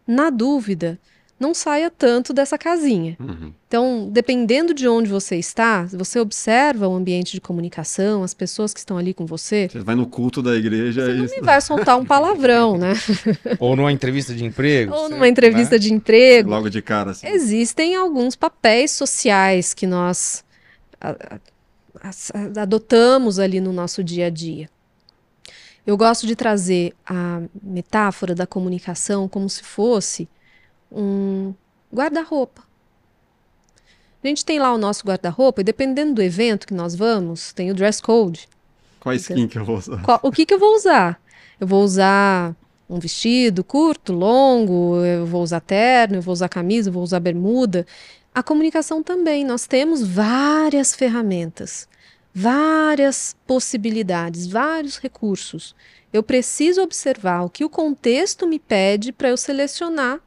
[0.06, 1.00] Na dúvida,
[1.44, 3.16] não saia tanto dessa casinha.
[3.20, 3.54] Uhum.
[3.68, 8.74] Então, dependendo de onde você está, se você observa o ambiente de comunicação, as pessoas
[8.74, 11.18] que estão ali com você, Você vai no culto da igreja e.
[11.18, 12.94] não vai soltar um palavrão, né?
[13.60, 14.94] Ou numa entrevista de emprego.
[14.94, 15.80] Ou você- numa entrevista né?
[15.80, 16.50] de emprego.
[16.50, 17.28] Logo de cara, assim.
[17.28, 20.44] Existem alguns papéis sociais que nós
[22.56, 24.70] adotamos ali no nosso dia a dia.
[25.86, 30.30] Eu gosto de trazer a metáfora da comunicação como se fosse
[30.94, 31.54] um
[31.94, 32.62] guarda-roupa.
[34.24, 37.70] A gente tem lá o nosso guarda-roupa e dependendo do evento que nós vamos, tem
[37.72, 38.48] o dress code.
[39.00, 40.02] Qual skin que eu vou usar?
[40.02, 41.22] Qual- o que, que eu vou usar?
[41.60, 42.56] Eu vou usar
[42.90, 47.20] um vestido curto, longo, eu vou usar terno, eu vou usar camisa, eu vou usar
[47.20, 47.86] bermuda.
[48.34, 51.88] A comunicação também, nós temos várias ferramentas,
[52.34, 55.76] várias possibilidades, vários recursos.
[56.14, 60.20] Eu preciso observar o que o contexto me pede para eu selecionar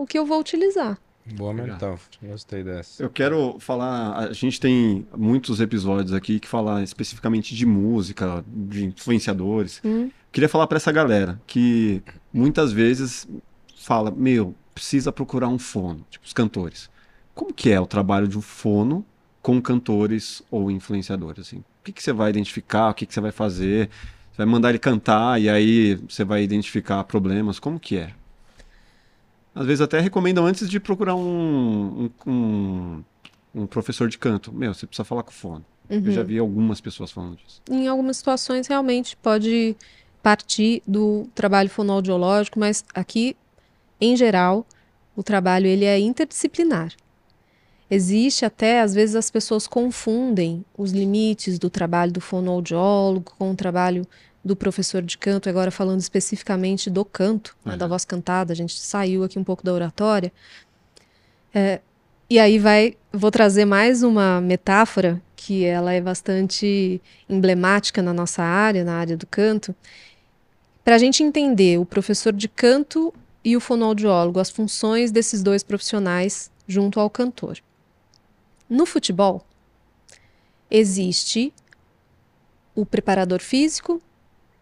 [0.00, 0.98] o que eu vou utilizar.
[1.36, 3.02] Boa mental, gostei dessa.
[3.02, 8.86] Eu quero falar, a gente tem muitos episódios aqui que falam especificamente de música, de
[8.86, 9.80] influenciadores.
[9.84, 10.10] Hum.
[10.32, 12.02] Queria falar para essa galera que
[12.32, 13.28] muitas vezes
[13.76, 16.90] fala, meu, precisa procurar um fono, tipo os cantores.
[17.34, 19.04] Como que é o trabalho de um fono
[19.42, 21.46] com cantores ou influenciadores?
[21.46, 21.58] Assim?
[21.58, 23.90] O que, que você vai identificar, o que, que você vai fazer?
[24.32, 27.58] Você vai mandar ele cantar e aí você vai identificar problemas?
[27.58, 28.14] Como que é?
[29.54, 33.04] Às vezes até recomendam antes de procurar um, um, um,
[33.54, 34.52] um professor de canto.
[34.52, 35.64] Meu, você precisa falar com o fono.
[35.88, 37.60] Eu já vi algumas pessoas falando disso.
[37.68, 39.76] Em algumas situações, realmente pode
[40.22, 43.36] partir do trabalho fonoaudiológico, mas aqui,
[44.00, 44.64] em geral,
[45.16, 46.94] o trabalho ele é interdisciplinar.
[47.90, 53.56] Existe até, às vezes, as pessoas confundem os limites do trabalho do fonoaudiólogo com o
[53.56, 54.06] trabalho
[54.44, 57.90] do professor de canto, agora falando especificamente do canto, né, da Uhum.
[57.90, 60.32] voz cantada, a gente saiu aqui um pouco da oratória.
[61.54, 61.80] É,
[62.28, 68.42] e aí vai, vou trazer mais uma metáfora que ela é bastante emblemática na nossa
[68.42, 69.74] área, na área do canto,
[70.84, 73.12] para a gente entender o professor de canto
[73.44, 77.58] e o fonoaudiólogo, as funções desses dois profissionais junto ao cantor.
[78.68, 79.44] No futebol,
[80.70, 81.52] existe
[82.74, 84.00] o preparador físico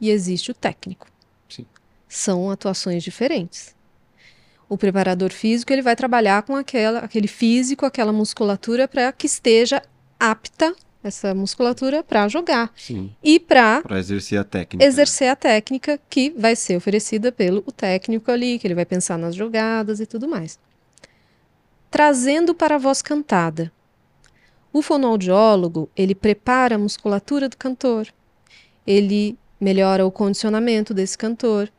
[0.01, 1.07] e existe o técnico.
[1.49, 1.66] Sim.
[2.09, 3.75] São atuações diferentes.
[4.69, 9.83] O preparador físico ele vai trabalhar com aquela, aquele físico, aquela musculatura para que esteja
[10.20, 13.15] apta essa musculatura para jogar Sim.
[13.23, 14.85] e para exercer a técnica.
[14.85, 19.16] exercer a técnica que vai ser oferecida pelo o técnico ali, que ele vai pensar
[19.16, 20.59] nas jogadas e tudo mais.
[21.91, 23.73] Trazendo para a voz cantada.
[24.70, 28.09] O fonoaudiólogo, ele prepara a musculatura do cantor.
[28.87, 31.71] Ele melhora o condicionamento desse cantor,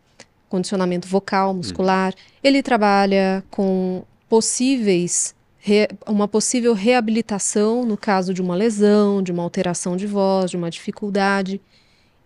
[0.47, 2.13] condicionamento vocal, muscular.
[2.43, 5.35] Ele trabalha com possíveis
[6.07, 10.69] uma possível reabilitação no caso de uma lesão, de uma alteração de voz, de uma
[10.69, 11.61] dificuldade.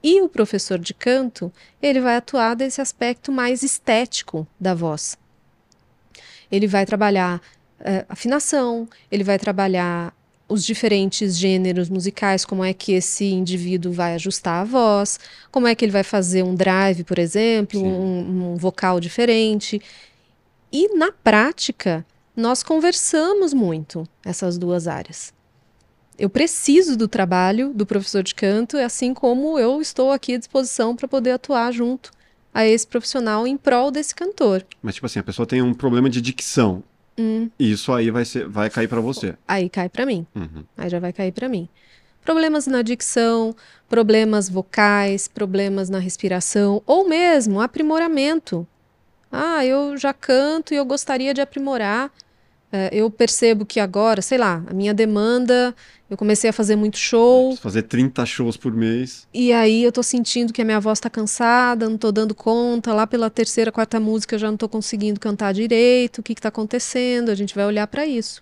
[0.01, 1.51] E o professor de canto,
[1.81, 5.17] ele vai atuar desse aspecto mais estético da voz.
[6.51, 7.41] Ele vai trabalhar
[7.79, 10.13] eh, afinação, ele vai trabalhar
[10.47, 15.19] os diferentes gêneros musicais, como é que esse indivíduo vai ajustar a voz,
[15.51, 19.81] como é que ele vai fazer um drive, por exemplo, um, um vocal diferente.
[20.71, 22.05] E na prática,
[22.35, 25.33] nós conversamos muito essas duas áreas.
[26.17, 30.95] Eu preciso do trabalho do professor de canto, assim como eu estou aqui à disposição
[30.95, 32.11] para poder atuar junto
[32.53, 34.63] a esse profissional em prol desse cantor.
[34.81, 36.83] Mas, tipo assim, a pessoa tem um problema de dicção.
[37.17, 39.35] Hum, Isso aí vai, ser, vai cair para você.
[39.47, 40.25] aí cai para mim.
[40.35, 40.63] Uhum.
[40.77, 41.69] Aí já vai cair para mim.
[42.23, 43.55] Problemas na dicção,
[43.89, 48.65] problemas vocais, problemas na respiração, ou mesmo aprimoramento.
[49.31, 52.11] Ah, eu já canto e eu gostaria de aprimorar.
[52.75, 55.75] É, eu percebo que agora, sei lá, a minha demanda,
[56.09, 59.27] eu comecei a fazer muito show, Fazer 30 shows por mês.
[59.31, 62.91] e aí eu tô sentindo que a minha voz tá cansada, não tô dando conta,
[62.91, 66.41] lá pela terceira, quarta música eu já não tô conseguindo cantar direito, o que que
[66.41, 67.29] tá acontecendo?
[67.29, 68.41] A gente vai olhar para isso.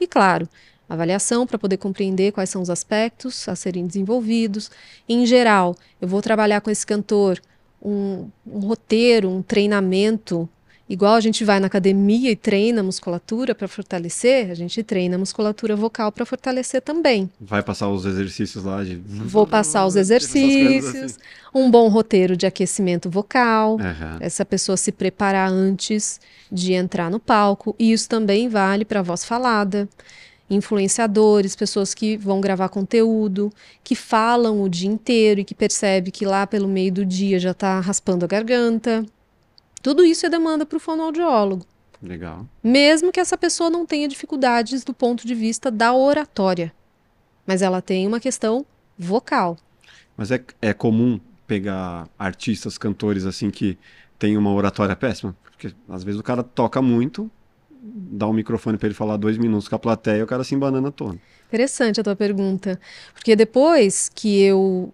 [0.00, 0.48] E claro,
[0.88, 4.70] avaliação para poder compreender quais são os aspectos a serem desenvolvidos.
[5.06, 7.38] Em geral, eu vou trabalhar com esse cantor
[7.82, 10.48] um, um roteiro, um treinamento,
[10.88, 15.16] igual a gente vai na academia e treina a musculatura para fortalecer, a gente treina
[15.16, 17.30] a musculatura vocal para fortalecer também.
[17.40, 18.96] Vai passar os exercícios lá de.
[18.96, 21.18] Vou passar os exercícios,
[21.54, 23.88] um bom roteiro de aquecimento vocal, assim.
[23.88, 24.18] Aham.
[24.20, 27.74] essa pessoa se preparar antes de entrar no palco.
[27.78, 29.88] E isso também vale para a voz falada,
[30.50, 33.52] influenciadores, pessoas que vão gravar conteúdo,
[33.82, 37.52] que falam o dia inteiro e que percebe que lá pelo meio do dia já
[37.52, 39.04] está raspando a garganta.
[39.82, 41.66] Tudo isso é demanda para o fonoaudiólogo,
[42.00, 42.46] Legal.
[42.62, 46.72] mesmo que essa pessoa não tenha dificuldades do ponto de vista da oratória,
[47.44, 48.64] mas ela tem uma questão
[48.96, 49.58] vocal.
[50.16, 51.18] Mas é, é comum
[51.48, 53.76] pegar artistas, cantores assim que
[54.18, 55.36] tem uma oratória péssima?
[55.42, 57.28] Porque às vezes o cara toca muito,
[57.82, 60.54] dá um microfone para ele falar dois minutos com a plateia e o cara se
[60.54, 61.20] embanana todo.
[61.48, 62.80] Interessante a tua pergunta,
[63.12, 64.92] porque depois que eu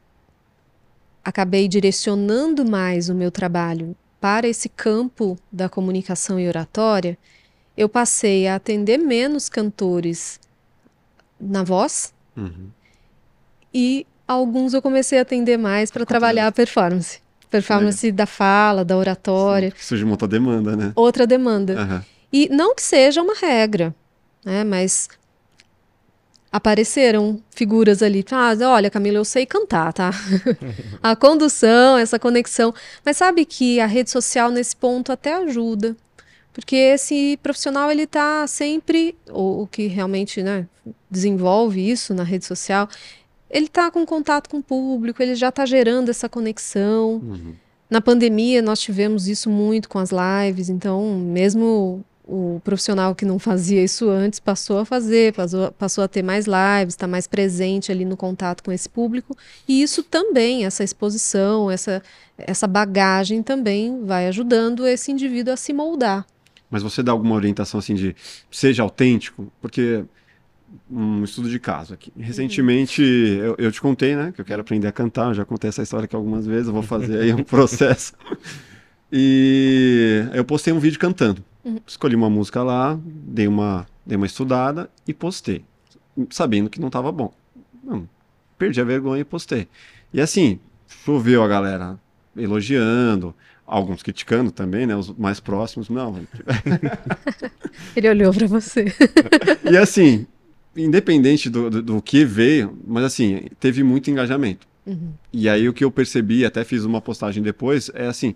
[1.23, 7.17] acabei direcionando mais o meu trabalho para esse campo da comunicação e oratória,
[7.77, 10.41] eu passei a atender menos cantores
[11.41, 12.69] na voz Uhum.
[13.73, 17.21] e alguns eu comecei a atender mais para trabalhar a performance.
[17.51, 19.71] Performance da fala, da oratória.
[19.71, 20.93] Sim, surge uma outra demanda, né?
[20.95, 21.81] Outra demanda.
[21.81, 22.05] Aham.
[22.33, 23.95] E não que seja uma regra,
[24.45, 24.63] né?
[24.65, 25.09] Mas
[26.51, 28.25] apareceram figuras ali.
[28.31, 30.11] Ah, olha, Camila, eu sei cantar, tá?
[31.03, 32.75] a condução, essa conexão.
[33.05, 35.97] Mas sabe que a rede social nesse ponto até ajuda.
[36.53, 40.67] Porque esse profissional, ele tá sempre, ou o que realmente, né,
[41.09, 42.89] desenvolve isso na rede social,
[43.49, 47.23] ele tá com contato com o público, ele já tá gerando essa conexão.
[47.23, 47.55] Uhum.
[47.89, 53.39] Na pandemia, nós tivemos isso muito com as lives, então, mesmo o profissional que não
[53.39, 57.91] fazia isso antes passou a fazer, passou, passou a ter mais lives, está mais presente
[57.91, 59.35] ali no contato com esse público,
[59.67, 62.03] e isso também, essa exposição, essa,
[62.37, 66.27] essa bagagem também vai ajudando esse indivíduo a se moldar.
[66.71, 68.15] Mas você dá alguma orientação assim de
[68.51, 69.51] seja autêntico?
[69.59, 70.05] Porque
[70.91, 72.13] um estudo de caso aqui.
[72.15, 75.69] Recentemente eu, eu te contei, né, que eu quero aprender a cantar, eu já contei
[75.69, 78.13] essa história aqui algumas vezes, eu vou fazer aí um processo.
[79.11, 81.43] E eu postei um vídeo cantando.
[81.87, 85.65] Escolhi uma música lá, dei uma, dei uma estudada e postei,
[86.31, 87.33] sabendo que não estava bom.
[87.83, 88.09] Não,
[88.57, 89.69] perdi a vergonha e postei.
[90.13, 91.99] E assim, choveu a galera
[92.37, 93.35] elogiando,
[93.67, 94.97] alguns criticando também, né?
[94.97, 96.21] Os mais próximos, não.
[97.95, 98.87] Ele olhou para você.
[99.71, 100.27] e assim,
[100.77, 104.67] independente do, do, do, que veio, mas assim, teve muito engajamento.
[104.87, 105.13] Uhum.
[105.33, 108.35] E aí o que eu percebi, até fiz uma postagem depois, é assim,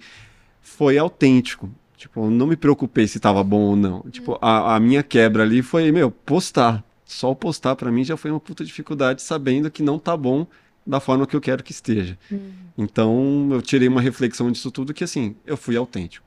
[0.60, 1.70] foi autêntico.
[2.02, 4.00] Tipo, não me preocupei se tava bom ou não.
[4.10, 6.82] Tipo, a, a minha quebra ali foi, meu, postar.
[7.04, 10.44] Só o postar para mim já foi uma puta dificuldade, sabendo que não tá bom
[10.84, 12.18] da forma que eu quero que esteja.
[12.28, 12.50] Uhum.
[12.76, 16.26] Então, eu tirei uma reflexão disso tudo que assim, eu fui autêntico.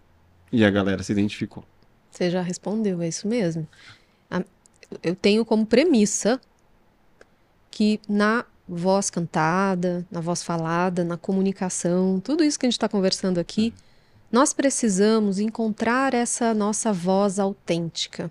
[0.49, 1.65] E a galera se identificou.
[2.09, 3.67] Você já respondeu, é isso mesmo.
[4.31, 4.45] A-
[5.03, 6.39] Eu tenho como premissa
[7.69, 12.87] que na voz cantada, na voz falada, na comunicação, tudo isso que a gente está
[12.87, 13.73] conversando aqui,
[14.35, 18.29] nós precisamos encontrar essa nossa voz autêntica.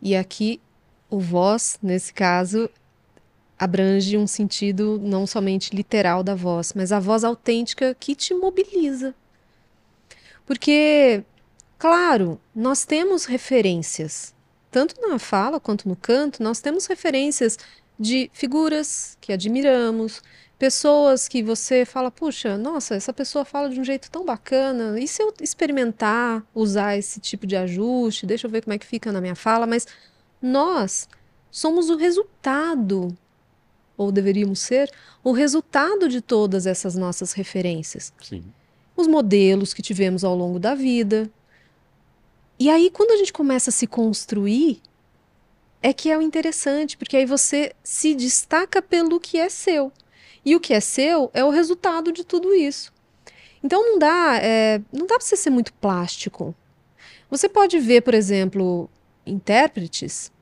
[0.00, 0.62] E aqui,
[1.10, 2.70] o voz, nesse caso,
[3.58, 9.14] abrange um sentido não somente literal da voz, mas a voz autêntica que te mobiliza.
[10.46, 11.22] Porque,
[11.78, 14.34] claro, nós temos referências,
[14.70, 17.58] tanto na fala quanto no canto, nós temos referências
[18.00, 20.22] de figuras que admiramos,
[20.62, 25.08] pessoas que você fala, puxa, nossa, essa pessoa fala de um jeito tão bacana, e
[25.08, 29.10] se eu experimentar usar esse tipo de ajuste, deixa eu ver como é que fica
[29.10, 29.88] na minha fala, mas
[30.40, 31.08] nós
[31.50, 33.08] somos o resultado,
[33.96, 34.88] ou deveríamos ser,
[35.24, 38.44] o resultado de todas essas nossas referências Sim.
[38.96, 41.28] os modelos que tivemos ao longo da vida.
[42.56, 44.80] E aí, quando a gente começa a se construir,
[45.82, 49.90] é que é o interessante, porque aí você se destaca pelo que é seu.
[50.44, 52.92] E o que é seu é o resultado de tudo isso.
[53.62, 56.54] Então não dá, é, não dá para você ser muito plástico.
[57.30, 58.90] Você pode ver, por exemplo,
[59.26, 60.32] intérpretes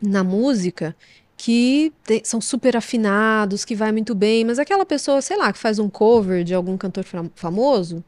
[0.00, 0.96] na música
[1.36, 1.92] que
[2.24, 5.88] são super afinados, que vai muito bem, mas aquela pessoa, sei lá, que faz um
[5.88, 8.02] cover de algum cantor fam- famoso,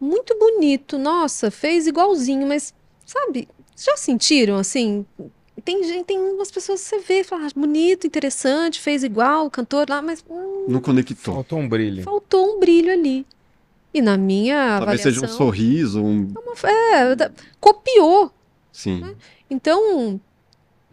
[0.00, 2.74] muito bonito, nossa, fez igualzinho, mas
[3.04, 5.06] sabe, já sentiram assim?
[5.64, 9.46] Tem gente, tem umas pessoas que você vê e fala, ah, bonito, interessante, fez igual
[9.46, 11.34] o cantor lá, mas hum, Não conectou.
[11.34, 12.02] Faltou um brilho.
[12.02, 13.26] faltou um brilho ali.
[13.94, 16.30] E na minha Talvez seja um sorriso, um.
[16.92, 18.30] é, da- copiou.
[18.70, 19.16] Sim.
[19.48, 20.20] Então,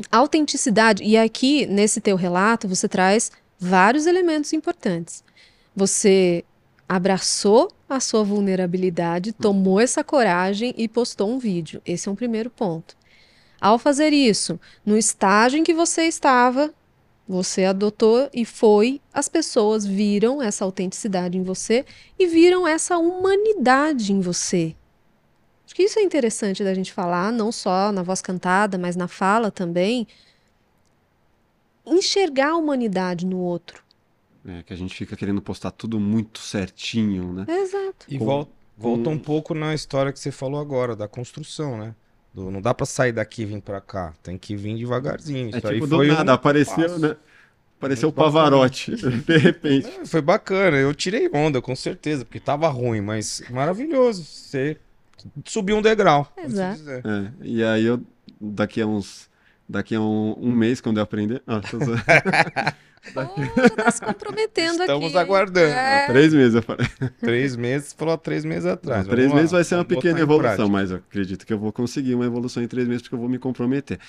[0.09, 3.29] a autenticidade, e aqui nesse teu relato você traz
[3.59, 5.21] vários elementos importantes.
[5.75, 6.45] Você
[6.87, 11.81] abraçou a sua vulnerabilidade, tomou essa coragem e postou um vídeo.
[11.85, 12.95] Esse é um primeiro ponto.
[13.63, 16.73] Ao fazer isso, no estágio em que você estava,
[17.25, 21.85] você adotou e foi, as pessoas viram essa autenticidade em você
[22.19, 24.75] e viram essa humanidade em você.
[25.65, 29.07] Acho que isso é interessante da gente falar, não só na voz cantada, mas na
[29.07, 30.05] fala também.
[31.85, 33.81] Enxergar a humanidade no outro.
[34.45, 37.45] É, que a gente fica querendo postar tudo muito certinho, né?
[37.47, 38.07] Exato.
[38.09, 41.77] E Com- vol- volta com- um pouco na história que você falou agora, da construção,
[41.77, 41.95] né?
[42.33, 44.13] Do- não dá pra sair daqui e vir pra cá.
[44.23, 45.53] Tem que vir devagarzinho.
[45.53, 46.99] É Isso aí tipo do foi um nada, apareceu, passo.
[46.99, 47.15] né?
[47.77, 48.13] Apareceu o.
[48.13, 48.95] Pavarotti,
[49.25, 49.87] de repente.
[50.01, 54.23] É, Foi bacana, eu tirei onda, com certeza, porque tava ruim, mas maravilhoso.
[54.23, 54.77] Você
[55.45, 56.31] subiu um degrau.
[56.37, 56.77] Exato.
[56.79, 57.03] dizer.
[57.05, 58.01] É, e aí eu,
[58.39, 59.29] daqui a uns.
[59.67, 61.41] Daqui a um, um mês, quando eu aprender.
[61.47, 61.77] Ah, tô.
[63.15, 65.17] Oh, tá se comprometendo Estamos aqui.
[65.17, 65.73] aguardando.
[65.73, 66.07] É.
[66.07, 66.87] três meses eu falei.
[67.19, 69.05] Três meses, você falou três meses atrás.
[69.07, 71.57] três Vamos lá, meses vai ser uma vamos pequena evolução, mas eu acredito que eu
[71.59, 73.99] vou conseguir uma evolução em três meses, porque eu vou me comprometer.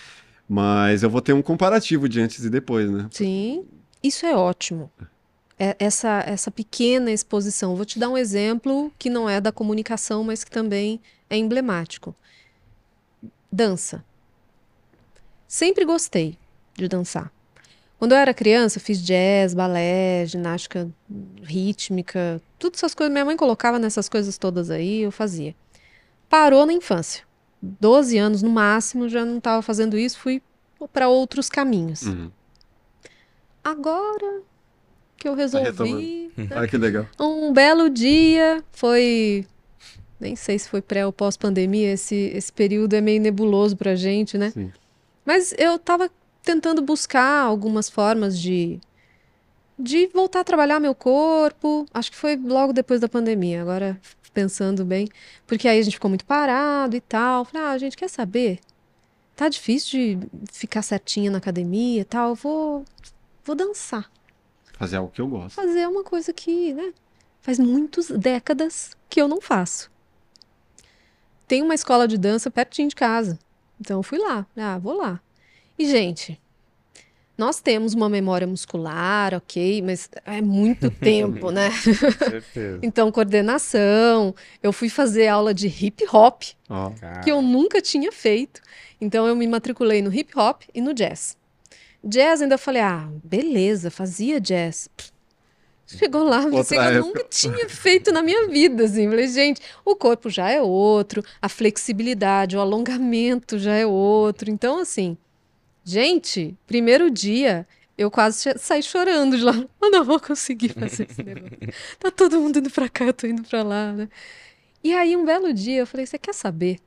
[0.48, 3.06] Mas eu vou ter um comparativo de antes e depois, né?
[3.10, 3.64] Sim,
[4.02, 4.90] isso é ótimo.
[5.59, 7.74] é, essa, essa pequena exposição.
[7.76, 11.01] Vou te dar um exemplo que não é da comunicação, mas que também
[11.31, 12.14] é emblemático.
[13.51, 14.05] Dança.
[15.55, 16.36] Sempre gostei
[16.76, 17.31] de dançar.
[17.97, 20.90] Quando eu era criança, fiz jazz, balé, ginástica
[21.44, 23.12] rítmica, todas essas coisas.
[23.12, 25.55] Minha mãe colocava nessas coisas todas aí, eu fazia.
[26.28, 27.22] Parou na infância.
[27.62, 30.43] 12 anos no máximo, já não estava fazendo isso, fui
[30.93, 32.02] para outros caminhos.
[32.02, 32.32] Uhum.
[33.62, 34.43] Agora
[35.16, 36.32] que eu resolvi.
[36.36, 36.48] né?
[36.51, 37.06] Olha que legal.
[37.16, 39.47] Um belo dia, foi.
[40.18, 44.36] Nem sei se foi pré ou pós-pandemia, esse, esse período é meio nebuloso pra gente,
[44.36, 44.51] né?
[44.51, 44.72] Sim.
[45.25, 46.11] Mas eu tava
[46.43, 48.79] tentando buscar algumas formas de,
[49.79, 51.87] de voltar a trabalhar meu corpo.
[51.93, 54.01] Acho que foi logo depois da pandemia, agora
[54.33, 55.09] pensando bem.
[55.47, 57.45] Porque aí a gente ficou muito parado e tal.
[57.45, 58.59] Falei, ah, gente, quer saber?
[59.35, 62.31] Tá difícil de ficar certinha na academia e tal.
[62.31, 62.85] Eu vou,
[63.45, 64.11] vou dançar.
[64.79, 65.55] Fazer algo que eu gosto.
[65.55, 66.93] Fazer uma coisa que, né?
[67.41, 69.91] Faz muitas décadas que eu não faço.
[71.47, 73.39] Tem uma escola de dança pertinho de casa.
[73.81, 74.47] Então eu fui lá.
[74.57, 75.21] Ah, vou lá.
[75.79, 76.41] E, gente,
[77.37, 81.71] nós temos uma memória muscular, ok, mas é muito tempo, né?
[81.71, 82.79] Certeza.
[82.83, 84.35] Então, coordenação.
[84.63, 86.93] Eu fui fazer aula de hip hop, Ó,
[87.23, 88.61] que eu nunca tinha feito.
[89.01, 91.37] Então, eu me matriculei no hip hop e no jazz.
[92.03, 94.89] Jazz, ainda falei, ah, beleza, fazia jazz.
[95.86, 97.01] Chegou lá, Outra eu época.
[97.01, 99.09] nunca tinha feito na minha vida, assim.
[99.09, 104.51] Falei, gente, o corpo já é outro, a flexibilidade, o alongamento já é outro.
[104.51, 105.16] Então, assim,
[105.85, 107.66] gente, primeiro dia,
[107.98, 109.52] eu quase saí chorando de lá.
[109.81, 111.59] Eu não vou conseguir fazer esse negócio.
[111.98, 114.09] Tá todo mundo indo pra cá, eu tô indo pra lá, né?
[114.82, 116.78] E aí, um belo dia, eu falei, você quer saber?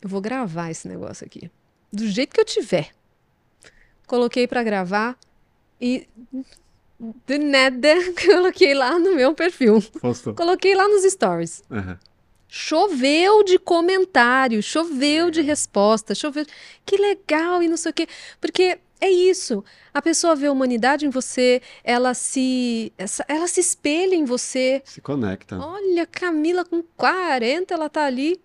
[0.00, 1.50] Eu vou gravar esse negócio aqui.
[1.92, 2.90] Do jeito que eu tiver.
[4.06, 5.18] Coloquei pra gravar
[5.80, 6.06] e
[6.98, 7.94] do nada
[8.24, 9.82] coloquei lá no meu perfil.
[10.00, 10.34] postou.
[10.34, 11.62] Coloquei lá nos stories.
[11.70, 11.98] Aham.
[12.48, 16.46] Choveu de comentário, choveu de resposta, choveu.
[16.86, 18.06] Que legal e não sei o quê.
[18.40, 19.64] Porque é isso.
[19.92, 22.92] A pessoa vê a humanidade em você, ela se,
[23.28, 24.80] ela se espelha em você.
[24.84, 25.58] Se conecta.
[25.58, 28.40] Olha, Camila com 40, ela tá ali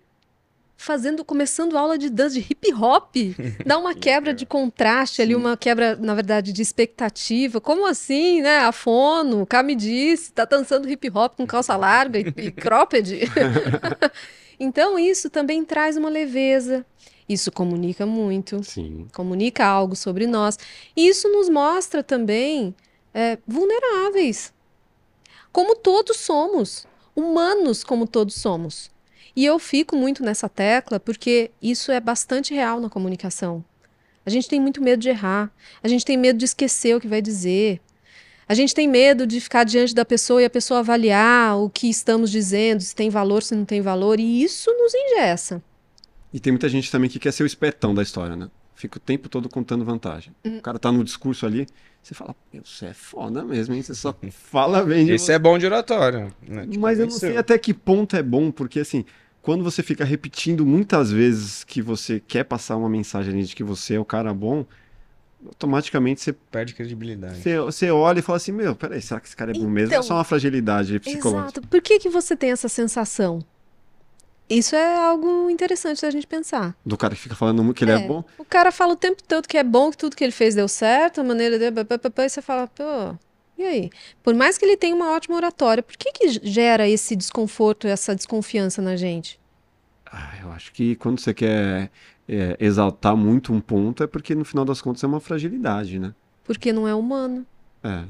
[0.80, 3.14] fazendo, começando aula de dança de hip hop.
[3.66, 7.60] Dá uma quebra de contraste ali, uma quebra, na verdade, de expectativa.
[7.60, 8.60] Como assim, né?
[8.60, 13.20] A fono, cá me disse, tá dançando hip hop com calça larga e, e cropped.
[14.58, 16.84] então, isso também traz uma leveza.
[17.28, 19.06] Isso comunica muito Sim.
[19.12, 20.58] comunica algo sobre nós.
[20.96, 22.74] E isso nos mostra também
[23.12, 24.52] é, vulneráveis,
[25.52, 28.90] como todos somos, humanos como todos somos.
[29.34, 33.64] E eu fico muito nessa tecla porque isso é bastante real na comunicação.
[34.24, 35.50] A gente tem muito medo de errar,
[35.82, 37.80] a gente tem medo de esquecer o que vai dizer.
[38.46, 41.88] A gente tem medo de ficar diante da pessoa e a pessoa avaliar o que
[41.88, 45.62] estamos dizendo, se tem valor, se não tem valor, e isso nos engessa.
[46.32, 48.50] E tem muita gente também que quer ser o espertão da história, né?
[48.74, 50.34] Fica o tempo todo contando vantagem.
[50.44, 50.58] Hum.
[50.58, 51.66] O cara tá no discurso ali,
[52.02, 53.82] você fala, "Meu, você é foda mesmo, hein?
[53.82, 56.32] Você só fala bem de Esse é bom de oratória.
[56.48, 56.66] Né?
[56.66, 59.04] Te Mas eu não sei até que ponto é bom, porque assim,
[59.42, 63.64] quando você fica repetindo muitas vezes que você quer passar uma mensagem ali de que
[63.64, 64.64] você é o cara bom,
[65.46, 67.40] automaticamente você, Perde credibilidade.
[67.40, 69.92] você, você olha e fala assim, meu, peraí, será que esse cara é bom mesmo?
[69.94, 71.60] É Então- só uma fragilidade psicológica.
[71.60, 71.68] Exato.
[71.68, 73.42] Por que, que você tem essa sensação?
[74.48, 76.76] Isso é algo interessante da gente pensar.
[76.84, 78.06] Do cara que fica falando que ele é, É.
[78.08, 78.24] bom.
[78.36, 80.66] O cara fala o tempo todo que é bom, que tudo que ele fez deu
[80.66, 83.16] certo, a maneira dele, e você fala, pô,
[83.60, 83.90] e aí?
[84.22, 88.14] Por mais que ele tenha uma ótima oratória, por que que gera esse desconforto, essa
[88.14, 89.38] desconfiança na gente?
[90.10, 91.90] Ah, eu acho que quando você quer
[92.28, 96.14] é, exaltar muito um ponto, é porque no final das contas é uma fragilidade, né?
[96.42, 97.46] Porque não é humano.
[97.84, 98.04] É.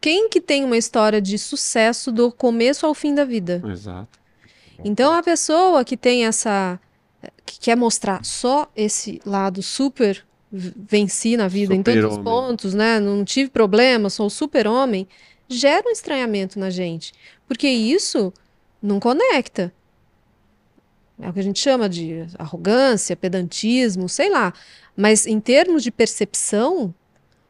[0.00, 3.62] Quem que tem uma história de sucesso do começo ao fim da vida?
[3.66, 4.18] Exato.
[4.84, 6.80] Então a pessoa que tem essa
[7.44, 12.24] que quer mostrar só esse lado super venci na vida em todos os Super-homem.
[12.48, 12.98] pontos, né?
[12.98, 15.06] Não tive problema, sou super-homem,
[15.48, 17.12] gera um estranhamento na gente,
[17.46, 18.32] porque isso
[18.82, 19.72] não conecta.
[21.20, 24.54] É o que a gente chama de arrogância, pedantismo, sei lá.
[24.96, 26.94] Mas em termos de percepção,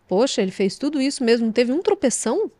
[0.09, 2.51] poxa, ele fez tudo isso mesmo, não teve um tropeção?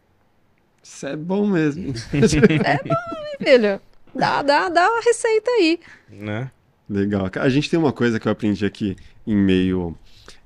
[0.83, 1.93] Isso é bom mesmo.
[3.43, 3.81] Filho,
[4.15, 5.81] dá, dá, dá a receita aí.
[6.09, 6.51] Né?
[6.89, 7.29] Legal.
[7.37, 8.97] A gente tem uma coisa que eu aprendi aqui
[9.27, 9.97] em meio,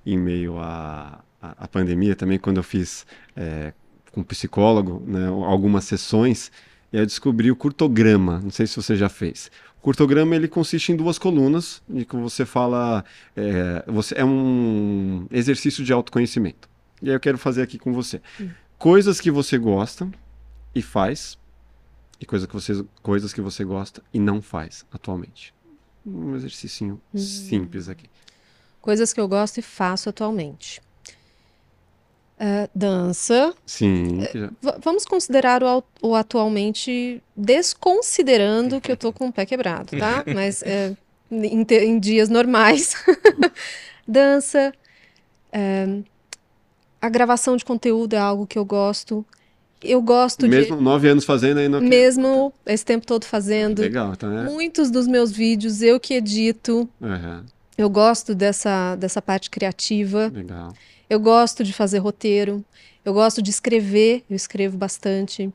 [0.05, 3.07] em meio à, à, pandemia também, quando eu fiz
[3.37, 3.73] é,
[4.13, 6.51] com um psicólogo, né, algumas sessões,
[6.93, 8.41] e eu descobri o curtograma.
[8.41, 9.51] Não sei se você já fez.
[9.79, 13.05] O curtograma ele consiste em duas colunas, de que você fala.
[13.37, 16.69] É, você, é um exercício de autoconhecimento.
[17.03, 18.21] E aí eu quero fazer aqui com você.
[18.79, 20.09] Coisas que você gosta
[20.75, 21.39] e faz,
[22.21, 25.53] e coisa que você, coisas que você gosta e não faz atualmente.
[26.07, 28.09] Um exercício simples aqui.
[28.85, 30.79] Coisas que eu gosto e faço atualmente.
[32.39, 33.55] É, dança.
[33.65, 34.19] Sim.
[34.61, 40.23] V- vamos considerar o, o atualmente, desconsiderando que eu tô com o pé quebrado, tá?
[40.35, 40.95] Mas é,
[41.31, 42.95] em, em dias normais.
[44.07, 44.71] Dança.
[45.51, 45.87] é,
[47.01, 49.25] a gravação de conteúdo é algo que eu gosto.
[49.83, 51.69] Eu gosto Mesmo nove anos fazendo de.
[51.71, 53.81] não Mesmo esse tempo todo fazendo.
[53.81, 54.43] Legal, tá, né?
[54.45, 56.87] Muitos dos meus vídeos eu que edito.
[57.03, 57.47] Aham,
[57.77, 60.31] Eu gosto dessa, dessa parte criativa.
[60.33, 60.73] legal.
[61.09, 62.65] Eu gosto de fazer roteiro.
[63.05, 64.25] Eu gosto de escrever.
[64.29, 65.53] Eu escrevo bastante.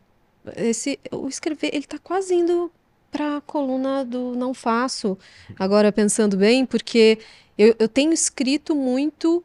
[0.56, 2.72] Esse, o escrever, ele tá quase indo
[3.12, 5.18] para a coluna do não faço.
[5.58, 7.18] Agora pensando bem, porque
[7.58, 9.44] eu, eu tenho escrito muito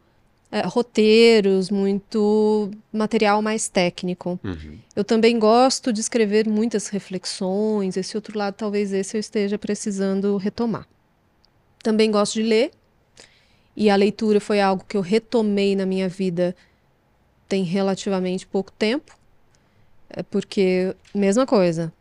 [0.52, 4.38] eh, roteiros, muito material mais técnico.
[4.44, 4.78] Uhum.
[4.94, 7.96] Eu também gosto de escrever muitas reflexões.
[7.96, 10.86] Esse outro lado, talvez esse eu esteja precisando retomar.
[11.84, 12.70] Também gosto de ler.
[13.76, 16.56] E a leitura foi algo que eu retomei na minha vida
[17.46, 19.16] tem relativamente pouco tempo.
[20.08, 21.92] É porque, mesma coisa,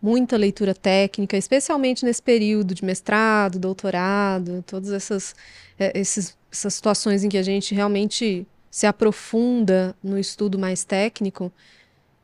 [0.00, 5.34] muita leitura técnica, especialmente nesse período de mestrado, doutorado, todas essas,
[5.78, 11.50] esses- essas situações em que a gente realmente se aprofunda no estudo mais técnico,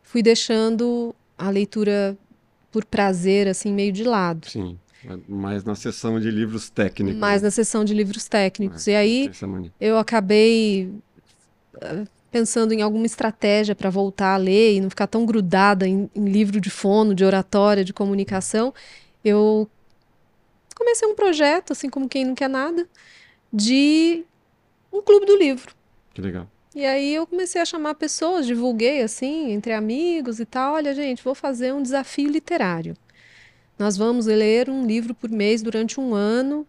[0.02, 2.16] fui deixando a leitura
[2.70, 4.48] por prazer, assim, meio de lado.
[4.48, 4.78] Sim.
[5.28, 7.20] Mais na sessão de livros técnicos.
[7.20, 8.82] Mais na seção de livros técnicos.
[8.82, 9.72] E Tem aí mania.
[9.80, 10.92] eu acabei
[11.80, 16.10] eh, pensando em alguma estratégia para voltar a ler e não ficar tão grudada em,
[16.14, 18.74] em livro de fono, de oratória, de comunicação.
[19.24, 19.68] Eu
[20.74, 22.86] comecei um projeto, assim como quem não quer nada,
[23.52, 24.24] de
[24.92, 25.74] um clube do livro.
[26.12, 26.48] Que legal.
[26.74, 30.74] E aí eu comecei a chamar pessoas, divulguei assim, entre amigos e tal.
[30.74, 32.94] Olha, gente, vou fazer um desafio literário.
[33.78, 36.66] Nós vamos ler um livro por mês durante um ano.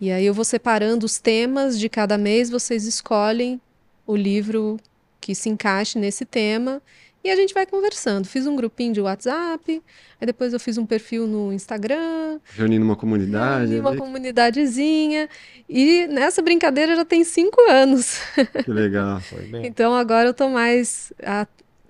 [0.00, 3.60] E aí eu vou separando os temas de cada mês, vocês escolhem
[4.06, 4.78] o livro
[5.20, 6.80] que se encaixe nesse tema.
[7.22, 8.26] E a gente vai conversando.
[8.26, 9.82] Fiz um grupinho de WhatsApp,
[10.20, 13.66] aí depois eu fiz um perfil no Instagram, Reunindo uma comunidade.
[13.72, 13.96] reuni uma né?
[13.96, 15.28] comunidadezinha.
[15.68, 18.20] E nessa brincadeira já tem cinco anos.
[18.64, 19.20] Que legal.
[19.20, 19.66] Foi bem.
[19.66, 21.46] Então agora eu tô mais a-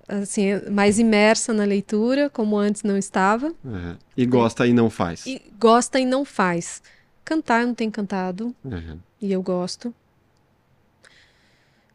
[0.09, 3.49] assim, mais imersa na leitura, como antes não estava.
[3.49, 3.97] É.
[4.17, 5.27] E gosta e não faz.
[5.27, 6.83] E gosta e não faz.
[7.25, 8.97] Cantar eu não tenho cantado É.
[9.21, 9.95] e eu gosto.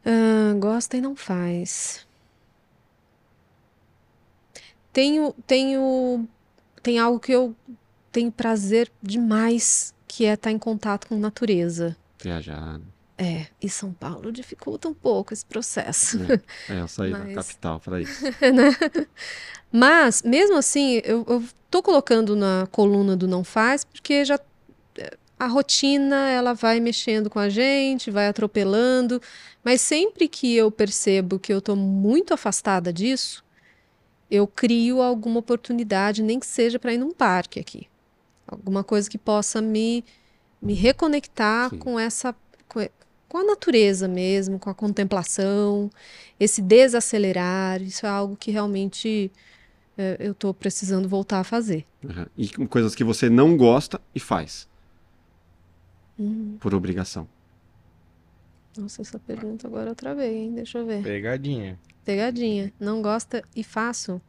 [0.06, 2.06] Ah, gosta e não faz.
[4.92, 6.28] Tenho, tenho,
[6.82, 7.54] tem algo que eu
[8.12, 11.96] tenho prazer demais, que é estar em contato com natureza.
[12.22, 12.80] Viajar.
[13.16, 16.18] É, e São Paulo dificulta um pouco esse processo.
[16.68, 18.24] É, eu saí da Mas- capital para isso.
[18.52, 19.06] né?
[19.70, 24.38] Mas, mesmo assim, eu, eu tô colocando na coluna do não faz, porque já
[24.98, 29.20] eh, a rotina ela vai mexendo com a gente, vai atropelando,
[29.64, 33.44] mas sempre que eu percebo que eu tô muito afastada disso,
[34.30, 37.86] eu crio alguma oportunidade, nem que seja para ir num parque aqui.
[38.46, 40.04] Alguma coisa que possa me,
[40.60, 41.78] me reconectar Sim.
[41.78, 42.34] com essa
[43.34, 45.90] com a natureza mesmo, com a contemplação,
[46.38, 49.28] esse desacelerar, isso é algo que realmente
[49.98, 51.84] eh, eu estou precisando voltar a fazer.
[52.04, 52.26] Uhum.
[52.38, 54.68] E com coisas que você não gosta e faz.
[56.16, 57.26] Hum, Por obrigação.
[58.78, 60.54] nossa, essa pergunta agora eu travei, hein?
[60.54, 61.02] Deixa eu ver.
[61.02, 61.76] Pegadinha.
[62.04, 62.72] Pegadinha.
[62.78, 64.22] Não gosta e faço?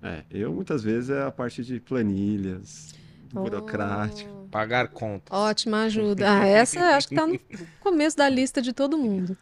[0.00, 2.94] É, eu muitas vezes é a parte de planilhas,
[3.32, 4.30] burocrático.
[4.44, 5.36] Oh, Pagar contas.
[5.36, 6.26] ótima ajuda.
[6.26, 7.38] Ah, essa acho que tá no
[7.80, 9.36] começo da lista de todo mundo.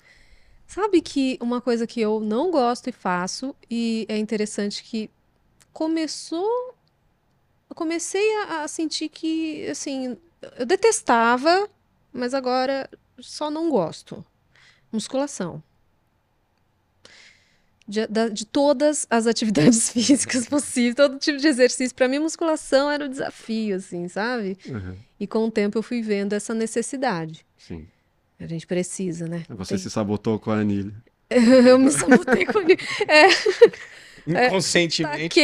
[0.66, 5.09] Sabe que uma coisa que eu não gosto e faço, e é interessante que
[5.73, 6.74] começou.
[7.70, 10.16] Eu comecei a, a sentir que, assim,
[10.59, 11.69] eu detestava,
[12.12, 14.24] mas agora só não gosto.
[14.91, 15.62] Musculação.
[17.86, 23.05] De, de todas as atividades físicas possíveis, todo tipo de exercício, para mim, musculação era
[23.05, 24.56] o desafio, assim, sabe?
[24.66, 24.97] Uhum.
[25.20, 27.44] E com o tempo eu fui vendo essa necessidade.
[27.59, 27.86] Sim.
[28.40, 29.44] A gente precisa, né?
[29.51, 30.93] Você Tem- se sabotou com a anilha.
[31.31, 32.78] Eu me sabotei com ele.
[33.09, 33.43] Inconscientemente.
[33.65, 34.14] Taquei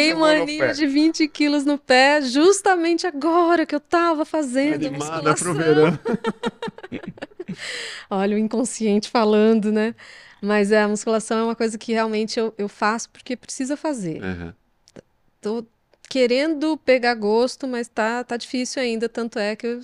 [0.09, 0.73] jogou uma no anilha pé.
[0.73, 5.55] de 20 quilos no pé, justamente agora que eu tava fazendo Animada pro musculação.
[5.55, 5.99] verão.
[8.09, 9.95] Olha o inconsciente falando, né?
[10.41, 14.23] Mas é, a musculação é uma coisa que realmente eu, eu faço porque precisa fazer.
[14.23, 14.53] Uhum.
[15.41, 15.67] Tô
[16.09, 19.09] querendo pegar gosto, mas tá, tá difícil ainda.
[19.09, 19.81] Tanto é que eu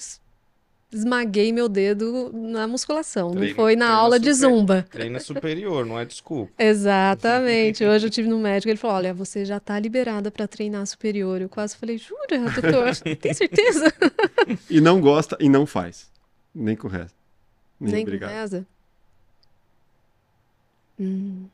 [0.97, 4.87] esmaguei meu dedo na musculação, não Treino- foi na aula de super- zumba.
[4.91, 6.51] Treino é superior, não é desculpa.
[6.63, 7.85] Exatamente.
[7.85, 11.41] Hoje eu tive no médico, ele falou: "Olha, você já tá liberada para treinar superior".
[11.41, 12.97] Eu quase falei: "Jura, doutor?
[13.21, 13.93] Tem certeza?"
[14.71, 16.09] E não gosta e não faz.
[16.55, 17.15] Nem com resto.
[17.81, 18.67] Nem, Nem com reza.
[20.99, 21.45] Hum.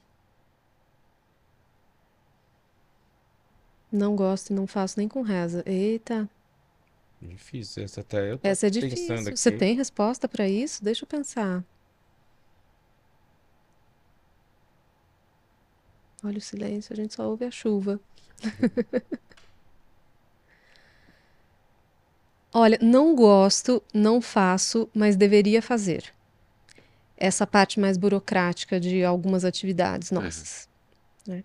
[3.90, 5.62] Não gosto e não faço nem com reza.
[5.66, 6.28] Eita,
[7.22, 9.14] Difícil, essa até eu tô essa é pensando difícil.
[9.14, 9.36] aqui.
[9.36, 10.82] Você tem resposta para isso?
[10.82, 11.64] Deixa eu pensar.
[16.24, 18.00] Olha o silêncio, a gente só ouve a chuva.
[22.54, 26.12] Olha, não gosto, não faço, mas deveria fazer.
[27.16, 30.68] Essa parte mais burocrática de algumas atividades nossas.
[31.26, 31.42] né?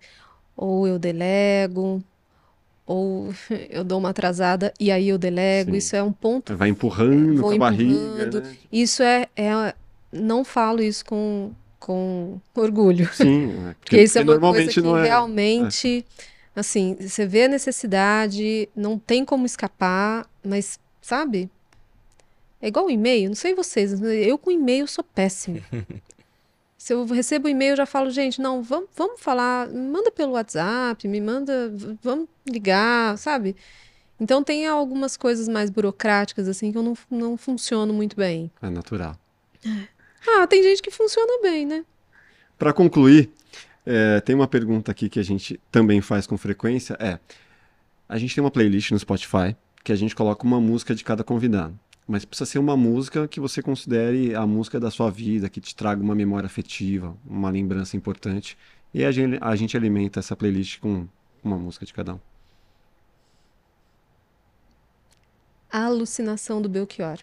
[0.55, 2.03] Ou eu delego,
[2.87, 3.31] ou
[3.69, 5.71] eu dou uma atrasada e aí eu delego.
[5.71, 5.77] Sim.
[5.77, 8.55] Isso é um ponto Vai empurrando Vou com a barriga, né?
[8.71, 9.75] isso é, é-
[10.11, 14.87] não falo isso com, com orgulho, Sim, é, porque isso é uma normalmente coisa que
[14.87, 15.03] não é.
[15.03, 16.05] realmente,
[16.55, 21.49] assim, você vê a necessidade, não tem como escapar, mas, sabe?
[22.61, 25.59] É igual o e-mail, não sei vocês, mas eu com e-mail sou péssima.
[26.87, 30.31] Se eu recebo e-mail, eu já falo, gente, não, vamos, vamos falar, me manda pelo
[30.31, 31.69] WhatsApp, me manda,
[32.01, 33.57] vamos ligar, sabe?
[34.17, 38.49] Então tem algumas coisas mais burocráticas, assim, que eu não, não funciono muito bem.
[38.61, 39.17] É natural.
[40.25, 41.83] Ah, tem gente que funciona bem, né?
[42.57, 43.31] Para concluir,
[43.85, 47.19] é, tem uma pergunta aqui que a gente também faz com frequência, é,
[48.07, 51.21] a gente tem uma playlist no Spotify que a gente coloca uma música de cada
[51.21, 51.77] convidado,
[52.07, 55.75] mas precisa ser uma música que você considere a música da sua vida, que te
[55.75, 58.57] traga uma memória afetiva, uma lembrança importante,
[58.93, 61.05] e a gente, a gente alimenta essa playlist com
[61.43, 62.19] uma música de cada um.
[65.69, 67.17] A alucinação do Belchior.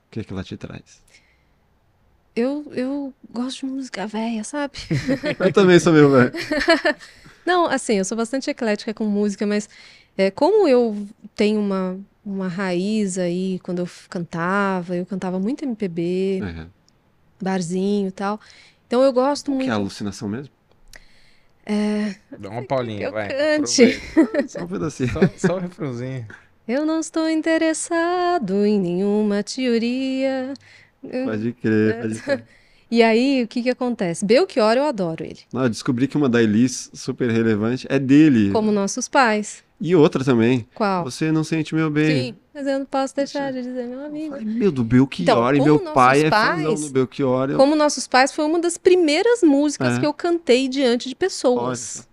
[0.00, 1.00] O que, que ela te traz?
[2.34, 4.74] Eu, eu gosto de música velha, sabe?
[5.38, 6.32] Eu também sou meu velho.
[7.44, 9.68] Não, assim, eu sou bastante eclética com música, mas
[10.16, 10.96] é, como eu
[11.34, 16.66] tenho uma, uma raiz aí, quando eu cantava, eu cantava muito MPB, É.
[17.40, 18.40] barzinho e tal.
[18.86, 19.72] Então eu gosto Que é muito.
[19.72, 20.52] alucinação mesmo?
[22.38, 23.28] Dá uma paulinha, eu vai.
[23.28, 24.00] cante.
[24.48, 25.10] Só um pedacinho.
[25.12, 26.26] Só, só o refrãozinho.
[26.66, 30.54] Eu não estou interessado em nenhuma teoria.
[31.24, 32.44] Pode crer, pode crer.
[32.90, 34.24] E aí, o que que acontece?
[34.24, 35.40] Belchior, eu adoro ele.
[35.52, 38.50] Não, eu descobri que uma da Elis, super relevante, é dele.
[38.50, 39.64] Como nossos pais.
[39.84, 40.64] E outra também.
[40.76, 41.02] Qual?
[41.04, 42.06] Você não sente meu bem.
[42.32, 44.36] Sim, mas eu não posso deixar de dizer, meu amigo.
[44.36, 45.22] Ai, meu, do Belchior.
[45.22, 47.50] Então, e meu pai é pais- fãzão do Belchior.
[47.50, 47.56] Eu...
[47.56, 50.00] Como nossos pais foi uma das primeiras músicas É.
[50.00, 51.78] que eu cantei diante de Olha pessoas.
[51.80, 52.12] só.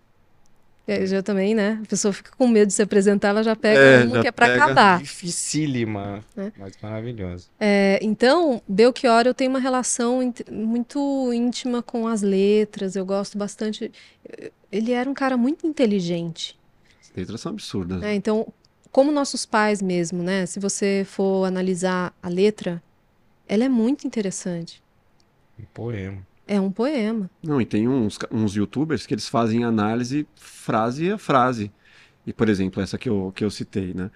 [0.92, 1.80] Eu já também, né?
[1.84, 4.28] A pessoa fica com medo de se apresentar, ela já pega É, uma já que
[4.28, 4.64] é pra pega.
[4.64, 4.98] acabar.
[5.00, 6.52] Dificílima, É.
[6.58, 7.46] mas maravilhosa.
[7.60, 12.96] É, então, Belchior, eu tenho uma relação muito íntima com as letras.
[12.96, 13.92] Eu gosto bastante.
[14.72, 16.58] Ele era um cara muito inteligente.
[17.20, 18.02] As letras são absurdas.
[18.02, 18.16] né?
[18.16, 18.48] Então,
[18.92, 20.46] como nossos pais mesmo, né?
[20.46, 22.82] Se você for analisar a letra,
[23.48, 24.82] ela é muito interessante.
[25.60, 26.28] Um poema.
[26.48, 27.30] É um poema.
[27.44, 31.72] Não, e tem uns, uns youtubers que eles fazem análise frase a frase.
[32.26, 34.10] E, por exemplo, essa que eu, que eu citei, né?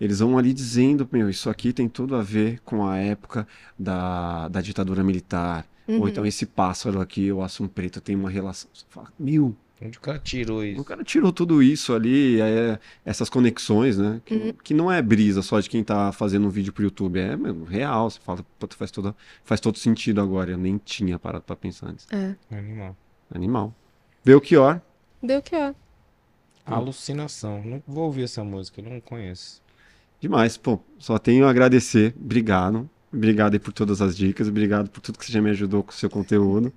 [0.00, 3.46] Eles vão ali dizendo, meu, isso aqui tem tudo a ver com a época
[3.78, 5.66] da, da ditadura militar.
[5.86, 6.00] Uhum.
[6.00, 8.70] Ou então esse pássaro aqui, o assum preto, tem uma relação.
[8.72, 10.84] Você fala, meu, Onde o cara tirou o isso?
[10.84, 14.20] cara tirou tudo isso ali, é, essas conexões, né?
[14.26, 14.52] Que, Uhum.
[14.62, 17.64] que não é brisa só de quem tá fazendo um vídeo pro YouTube, é mesmo,
[17.64, 18.10] real.
[18.10, 18.44] Você fala,
[18.76, 20.50] faz, toda, faz todo sentido agora.
[20.50, 22.06] Eu nem tinha parado pra pensar antes.
[22.12, 22.34] É.
[22.50, 22.96] Animal.
[23.34, 23.74] Animal.
[24.24, 24.80] Belchior.
[25.22, 25.74] Belchior.
[26.66, 27.62] Alucinação.
[27.64, 29.62] Não vou ouvir essa música, eu não conheço.
[30.20, 30.78] Demais, pô.
[30.98, 32.14] Só tenho a agradecer.
[32.20, 32.88] Obrigado.
[33.12, 34.46] Obrigado aí por todas as dicas.
[34.48, 36.72] Obrigado por tudo que você já me ajudou com o seu conteúdo.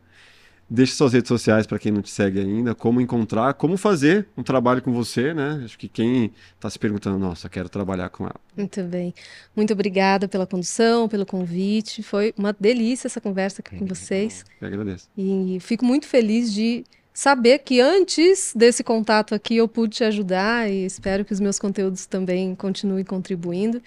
[0.70, 4.42] Deixe suas redes sociais para quem não te segue ainda, como encontrar, como fazer um
[4.44, 5.62] trabalho com você, né?
[5.64, 8.40] Acho que quem tá se perguntando, nossa, quero trabalhar com ela.
[8.58, 9.14] Muito bem.
[9.56, 12.02] Muito obrigada pela condução, pelo convite.
[12.02, 14.44] Foi uma delícia essa conversa aqui com vocês.
[14.60, 15.08] Eu agradeço.
[15.18, 16.84] E fico muito feliz de
[17.14, 21.60] saber que antes desse contato aqui eu pude te ajudar e espero que os meus
[21.60, 23.82] conteúdos também continuem contribuindo.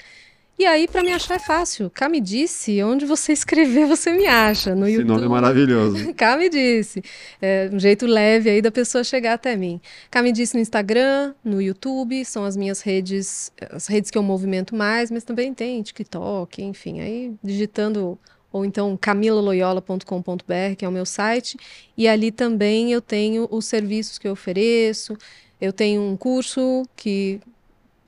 [0.59, 1.91] E aí, para me achar é fácil.
[1.91, 4.75] Cá me disse, onde você escrever, você me acha.
[4.75, 5.09] No Esse YouTube.
[5.09, 6.15] nome é maravilhoso.
[6.17, 7.03] Cá me disse.
[7.43, 9.79] É um jeito leve aí da pessoa chegar até mim.
[10.11, 14.23] Cá me disse no Instagram, no YouTube, são as minhas redes, as redes que eu
[14.23, 17.01] movimento mais, mas também tem TikTok, enfim.
[17.01, 18.19] Aí digitando,
[18.51, 21.59] ou então camilaloyola.com.br, que é o meu site,
[21.99, 25.19] e ali também eu tenho os serviços que eu ofereço.
[25.61, 27.41] Eu tenho um curso que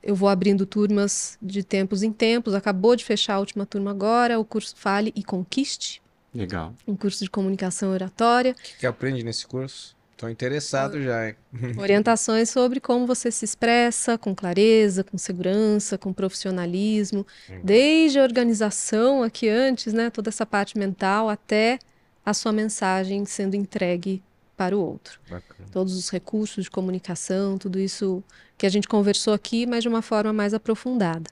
[0.01, 2.53] eu vou abrindo turmas de tempos em tempos.
[2.53, 6.01] Acabou de fechar a última turma agora, o curso Fale e Conquiste.
[6.33, 6.73] Legal.
[6.87, 8.51] Um curso de comunicação oratória.
[8.51, 9.97] O que, que aprende nesse curso?
[10.11, 11.35] Estou interessado já, hein?
[11.79, 17.25] Orientações sobre como você se expressa com clareza, com segurança, com profissionalismo,
[17.63, 21.79] desde a organização aqui antes, né, toda essa parte mental, até
[22.25, 24.21] a sua mensagem sendo entregue
[24.59, 25.21] para o outro.
[25.29, 25.69] Bacana.
[25.71, 28.21] Todos os recursos de comunicação, tudo isso
[28.57, 31.31] que a gente conversou aqui, mas de uma forma mais aprofundada.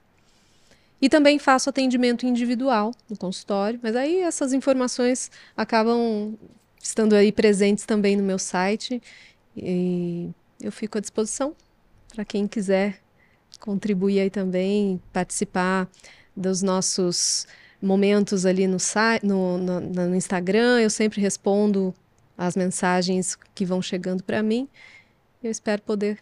[0.98, 6.38] E também faço atendimento individual no consultório, mas aí essas informações acabam
[6.82, 9.02] estando aí presentes também no meu site.
[9.54, 11.54] E eu fico à disposição
[12.14, 12.98] para quem quiser
[13.60, 15.86] contribuir aí também, participar
[16.34, 17.46] dos nossos
[17.80, 18.78] momentos ali no,
[19.22, 20.80] no, no, no Instagram.
[20.80, 21.94] Eu sempre respondo
[22.38, 24.68] as mensagens que vão chegando para mim.
[25.42, 26.18] Eu espero poder.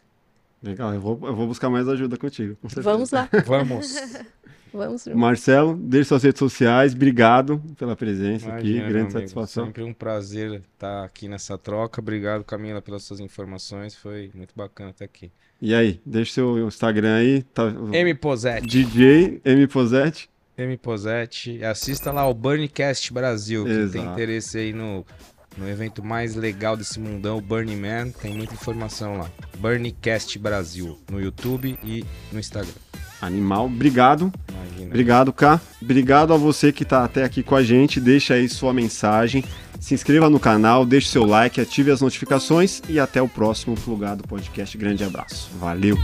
[0.62, 2.56] Legal, eu vou, eu vou buscar mais ajuda contigo.
[2.56, 3.28] Com Vamos lá.
[3.44, 3.94] Vamos.
[4.72, 5.06] Vamos.
[5.06, 6.93] Marcelo, deixe suas redes sociais.
[6.94, 8.93] Obrigado pela presença Imagina, aqui.
[8.93, 9.66] Grande satisfação.
[9.66, 12.01] Sempre um prazer estar aqui nessa troca.
[12.01, 13.94] Obrigado, Camila, pelas suas informações.
[13.94, 15.30] Foi muito bacana estar aqui.
[15.62, 17.43] E aí, deixe seu Instagram aí.
[17.43, 17.72] Tá...
[17.93, 18.66] M Posete.
[18.66, 20.28] DJ M Posete.
[20.59, 21.64] M Posete.
[21.64, 23.64] Assista lá o Burncast Brasil.
[23.64, 25.06] Quem tem interesse aí no
[25.56, 28.10] no evento mais legal desse mundão, o Burning Man.
[28.10, 29.30] Tem muita informação lá.
[29.58, 32.72] Burnicast Brasil, no YouTube e no Instagram.
[33.20, 34.32] Animal, obrigado.
[34.48, 34.86] Imagina.
[34.86, 35.60] Obrigado, K.
[35.80, 38.00] Obrigado a você que está até aqui com a gente.
[38.00, 39.42] Deixa aí sua mensagem.
[39.80, 44.26] Se inscreva no canal, deixe seu like, ative as notificações e até o próximo Plugado
[44.26, 44.76] Podcast.
[44.76, 45.50] Grande abraço.
[45.58, 45.96] Valeu!